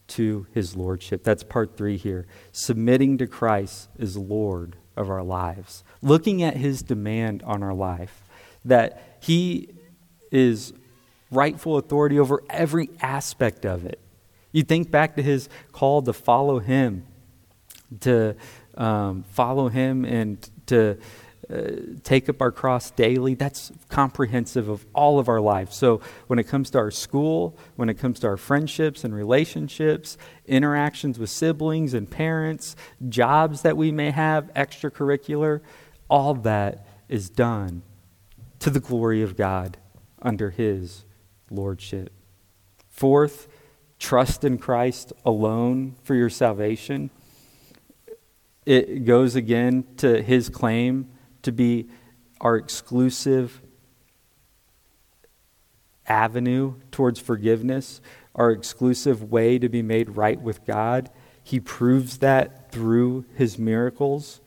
to 0.07 0.47
His 0.53 0.73
Lordship. 0.77 1.25
That's 1.25 1.43
part 1.43 1.75
three 1.75 1.97
here. 1.97 2.25
Submitting 2.53 3.17
to 3.17 3.27
Christ 3.27 3.89
as 3.99 4.15
Lord 4.15 4.77
of 4.95 5.09
our 5.09 5.21
lives, 5.21 5.83
looking 6.03 6.43
at 6.43 6.57
His 6.57 6.81
demand 6.83 7.41
on 7.43 7.63
our 7.63 7.73
life, 7.73 8.23
that 8.65 9.17
He 9.19 9.69
is 10.31 10.73
rightful 11.31 11.77
authority 11.77 12.19
over 12.19 12.41
every 12.49 12.89
aspect 13.01 13.65
of 13.65 13.85
it. 13.85 13.99
You 14.51 14.63
think 14.63 14.91
back 14.91 15.15
to 15.15 15.23
his 15.23 15.49
call 15.71 16.01
to 16.03 16.13
follow 16.13 16.59
him, 16.59 17.05
to 18.01 18.35
um, 18.77 19.23
follow 19.23 19.67
him 19.67 20.05
and 20.05 20.47
to 20.67 20.97
uh, 21.49 21.71
take 22.03 22.29
up 22.29 22.41
our 22.41 22.51
cross 22.51 22.91
daily, 22.91 23.33
that's 23.33 23.71
comprehensive 23.89 24.69
of 24.69 24.85
all 24.93 25.19
of 25.19 25.27
our 25.27 25.41
lives. 25.41 25.75
So 25.75 26.01
when 26.27 26.39
it 26.39 26.43
comes 26.43 26.69
to 26.69 26.77
our 26.77 26.91
school, 26.91 27.57
when 27.75 27.89
it 27.89 27.95
comes 27.95 28.19
to 28.21 28.27
our 28.27 28.37
friendships 28.37 29.03
and 29.03 29.13
relationships, 29.13 30.17
interactions 30.47 31.19
with 31.19 31.29
siblings 31.29 31.93
and 31.93 32.09
parents, 32.09 32.75
jobs 33.09 33.63
that 33.63 33.75
we 33.75 33.91
may 33.91 34.11
have, 34.11 34.53
extracurricular, 34.53 35.61
all 36.09 36.33
that 36.33 36.85
is 37.09 37.29
done 37.29 37.83
to 38.59 38.69
the 38.69 38.79
glory 38.79 39.21
of 39.21 39.35
God 39.35 39.77
under 40.21 40.49
His 40.49 41.05
lordship. 41.49 42.11
Fourth, 42.89 43.47
trust 43.99 44.43
in 44.43 44.57
Christ 44.57 45.13
alone 45.25 45.95
for 46.03 46.15
your 46.15 46.29
salvation. 46.29 47.09
It 48.65 49.05
goes 49.05 49.35
again 49.35 49.83
to 49.97 50.21
his 50.21 50.49
claim 50.49 51.09
to 51.41 51.51
be 51.51 51.89
our 52.39 52.55
exclusive 52.55 53.61
avenue 56.07 56.75
towards 56.91 57.19
forgiveness, 57.19 58.01
our 58.35 58.51
exclusive 58.51 59.31
way 59.31 59.59
to 59.59 59.67
be 59.69 59.81
made 59.81 60.15
right 60.15 60.39
with 60.39 60.65
God. 60.65 61.09
He 61.43 61.59
proves 61.59 62.19
that 62.19 62.71
through 62.71 63.25
his 63.35 63.57
miracles. 63.57 64.39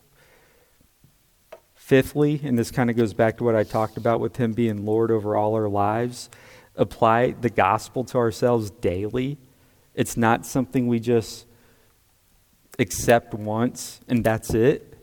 Fifthly, 1.86 2.40
and 2.42 2.58
this 2.58 2.72
kind 2.72 2.90
of 2.90 2.96
goes 2.96 3.14
back 3.14 3.38
to 3.38 3.44
what 3.44 3.54
I 3.54 3.62
talked 3.62 3.96
about 3.96 4.18
with 4.18 4.38
him 4.38 4.54
being 4.54 4.84
Lord 4.84 5.12
over 5.12 5.36
all 5.36 5.54
our 5.54 5.68
lives, 5.68 6.28
apply 6.74 7.36
the 7.40 7.48
gospel 7.48 8.02
to 8.06 8.18
ourselves 8.18 8.72
daily. 8.72 9.38
It's 9.94 10.16
not 10.16 10.44
something 10.44 10.88
we 10.88 10.98
just 10.98 11.46
accept 12.80 13.34
once 13.34 14.00
and 14.08 14.24
that's 14.24 14.52
it. 14.52 14.98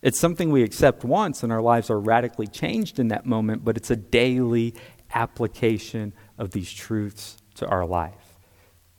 It's 0.00 0.18
something 0.18 0.50
we 0.50 0.62
accept 0.62 1.04
once 1.04 1.42
and 1.42 1.52
our 1.52 1.60
lives 1.60 1.90
are 1.90 2.00
radically 2.00 2.46
changed 2.46 2.98
in 2.98 3.08
that 3.08 3.26
moment, 3.26 3.62
but 3.62 3.76
it's 3.76 3.90
a 3.90 3.96
daily 3.96 4.74
application 5.12 6.14
of 6.38 6.52
these 6.52 6.72
truths 6.72 7.36
to 7.56 7.68
our 7.68 7.84
life. 7.84 8.38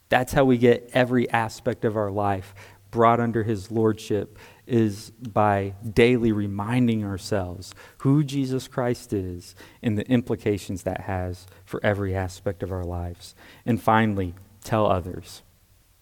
That's 0.08 0.34
how 0.34 0.46
we 0.46 0.60
get 0.60 0.88
every 0.94 1.28
aspect 1.32 1.84
of 1.84 1.98
our 1.98 2.12
life 2.12 2.54
brought 2.92 3.20
under 3.20 3.42
his 3.42 3.72
lordship 3.72 4.38
is 4.66 5.12
by 5.12 5.74
daily 5.94 6.32
reminding 6.32 7.04
ourselves 7.04 7.74
who 8.00 8.24
Jesus 8.24 8.68
Christ 8.68 9.14
is 9.14 9.56
and 9.82 9.98
the 9.98 10.08
implications 10.10 10.84
that 10.84 11.02
has 11.02 11.48
for 11.66 11.80
every 11.84 12.16
aspect 12.16 12.64
of 12.64 12.72
our 12.72 12.84
lives. 12.84 13.36
And 13.66 13.82
finally, 13.82 14.34
tell 14.64 14.86
others. 14.86 15.42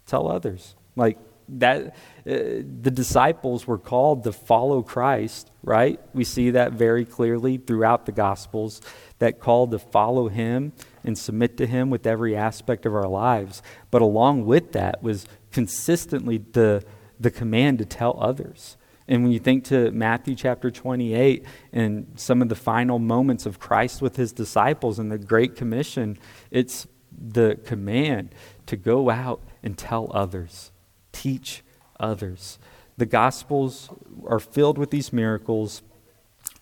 Tell 0.06 0.32
others. 0.32 0.76
Like 0.96 1.18
that 1.50 1.88
uh, 1.88 1.92
the 2.26 2.92
disciples 2.94 3.68
were 3.68 3.78
called 3.78 4.24
to 4.24 4.32
follow 4.32 4.82
Christ, 4.82 5.52
right? 5.64 6.00
We 6.14 6.24
see 6.24 6.52
that 6.52 6.74
very 6.74 7.04
clearly 7.04 7.58
throughout 7.58 8.06
the 8.06 8.12
gospels 8.12 8.82
that 9.20 9.40
call 9.40 9.68
to 9.68 9.80
follow 9.80 10.30
him 10.30 10.72
and 11.04 11.18
submit 11.18 11.58
to 11.58 11.66
him 11.68 11.90
with 11.90 12.08
every 12.08 12.36
aspect 12.36 12.86
of 12.86 12.96
our 12.96 13.08
lives. 13.08 13.62
But 13.90 14.02
along 14.02 14.46
with 14.46 14.72
that 14.74 15.04
was 15.04 15.26
consistently 15.52 16.38
the 16.38 16.84
the 17.22 17.32
command 17.32 17.80
to 17.80 17.86
tell 17.86 18.18
others. 18.20 18.78
And 19.08 19.24
when 19.24 19.32
you 19.32 19.40
think 19.40 19.66
to 19.66 19.92
Matthew 19.92 20.36
chapter 20.36 20.72
28 20.72 21.46
and 21.74 22.14
some 22.16 22.42
of 22.42 22.50
the 22.50 22.56
final 22.56 23.00
moments 23.00 23.46
of 23.46 23.60
Christ 23.60 24.02
with 24.02 24.16
his 24.16 24.32
disciples 24.32 25.00
and 25.00 25.12
the 25.12 25.18
Great 25.18 25.56
Commission, 25.56 26.18
it's 26.50 26.88
the 27.12 27.60
command 27.66 28.34
to 28.68 28.78
go 28.78 29.10
out 29.10 29.42
and 29.64 29.78
tell 29.78 30.10
others, 30.14 30.72
teach 31.12 31.64
others. 32.00 32.58
The 32.98 33.06
Gospels 33.06 33.90
are 34.26 34.40
filled 34.40 34.78
with 34.78 34.92
these 34.92 35.12
miracles 35.12 35.82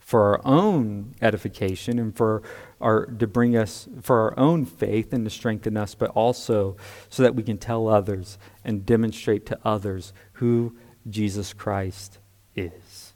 for 0.09 0.23
our 0.23 0.41
own 0.43 1.13
edification 1.21 1.99
and 1.99 2.17
for 2.17 2.41
our 2.81 3.05
to 3.05 3.27
bring 3.27 3.55
us 3.55 3.87
for 4.01 4.21
our 4.21 4.39
own 4.39 4.65
faith 4.65 5.13
and 5.13 5.23
to 5.23 5.29
strengthen 5.29 5.77
us, 5.77 5.93
but 5.93 6.09
also 6.15 6.75
so 7.09 7.21
that 7.21 7.35
we 7.35 7.43
can 7.43 7.59
tell 7.59 7.87
others 7.87 8.39
and 8.65 8.87
demonstrate 8.87 9.45
to 9.45 9.59
others 9.63 10.11
who 10.33 10.75
Jesus 11.07 11.53
Christ 11.53 12.17
is. 12.55 13.13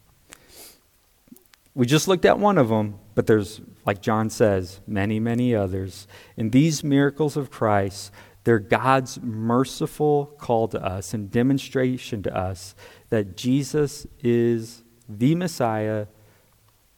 We 1.74 1.88
just 1.88 2.08
looked 2.08 2.26
at 2.26 2.38
one 2.38 2.60
of 2.60 2.70
them, 2.70 3.00
but 3.16 3.26
there's, 3.26 3.60
like 3.88 4.00
John 4.00 4.30
says, 4.30 4.80
many, 4.86 5.20
many 5.20 5.56
others. 5.56 6.08
And 6.38 6.52
these 6.52 6.84
miracles 6.84 7.36
of 7.36 7.50
Christ, 7.50 8.12
they're 8.44 8.60
God's 8.60 9.20
merciful 9.20 10.28
call 10.38 10.68
to 10.68 10.80
us 10.80 11.16
and 11.16 11.32
demonstration 11.32 12.22
to 12.22 12.38
us 12.38 12.76
that 13.10 13.36
Jesus 13.36 14.06
is 14.22 14.84
the 15.10 15.34
Messiah, 15.34 16.06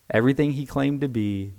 everything 0.10 0.52
he 0.54 0.66
claimed 0.66 1.02
to 1.02 1.08
be, 1.08 1.54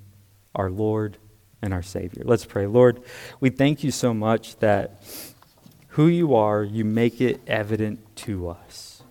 our 0.55 0.71
Lord 0.71 1.19
and 1.63 1.73
our 1.75 1.83
Savior. 1.83 2.23
Let's 2.25 2.45
pray. 2.45 2.67
Lord, 2.67 3.03
we 3.41 3.51
thank 3.51 3.85
you 3.85 3.91
so 3.91 4.15
much 4.15 4.57
that 4.57 5.03
who 5.89 6.07
you 6.07 6.35
are, 6.35 6.63
you 6.63 6.85
make 6.85 7.21
it 7.21 7.41
evident 7.47 8.17
to 8.17 8.49
us. 8.49 9.03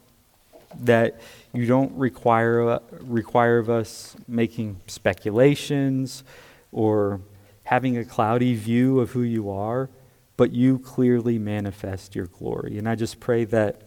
That 0.81 1.19
you 1.53 1.65
don't 1.65 1.91
require, 1.97 2.79
require 3.01 3.57
of 3.57 3.69
us 3.69 4.15
making 4.27 4.81
speculations 4.87 6.23
or 6.71 7.21
having 7.63 7.97
a 7.97 8.05
cloudy 8.05 8.53
view 8.55 8.99
of 8.99 9.11
who 9.11 9.21
you 9.21 9.49
are, 9.49 9.89
but 10.37 10.51
you 10.51 10.77
clearly 10.79 11.39
manifest 11.39 12.15
your 12.15 12.27
glory. 12.27 12.77
And 12.77 12.87
I 12.87 12.95
just 12.95 13.19
pray 13.19 13.45
that, 13.45 13.81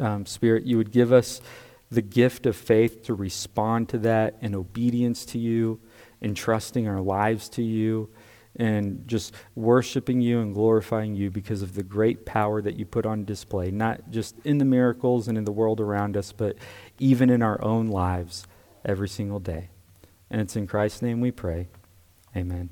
um, 0.00 0.26
Spirit, 0.26 0.64
you 0.64 0.76
would 0.76 0.90
give 0.90 1.12
us 1.12 1.40
the 1.90 2.02
gift 2.02 2.46
of 2.46 2.56
faith 2.56 3.02
to 3.04 3.14
respond 3.14 3.88
to 3.88 3.98
that 3.98 4.36
in 4.40 4.54
obedience 4.54 5.24
to 5.26 5.38
you, 5.38 5.80
entrusting 6.20 6.86
our 6.86 7.00
lives 7.00 7.48
to 7.48 7.62
you, 7.62 8.10
and 8.56 9.06
just 9.06 9.32
worshiping 9.54 10.20
you 10.20 10.40
and 10.40 10.52
glorifying 10.52 11.14
you 11.14 11.30
because 11.30 11.62
of 11.62 11.74
the 11.74 11.82
great 11.82 12.26
power 12.26 12.60
that 12.60 12.76
you 12.76 12.84
put 12.84 13.06
on 13.06 13.24
display, 13.24 13.70
not 13.70 14.10
just 14.10 14.34
in 14.44 14.58
the 14.58 14.64
miracles 14.64 15.28
and 15.28 15.38
in 15.38 15.44
the 15.44 15.52
world 15.52 15.80
around 15.80 16.16
us, 16.16 16.32
but 16.32 16.56
even 16.98 17.30
in 17.30 17.40
our 17.42 17.62
own 17.64 17.86
lives 17.86 18.46
every 18.84 19.08
single 19.08 19.38
day. 19.38 19.68
And 20.30 20.40
it's 20.40 20.56
in 20.56 20.66
Christ's 20.66 21.02
name 21.02 21.20
we 21.20 21.30
pray. 21.30 21.68
Amen. 22.36 22.66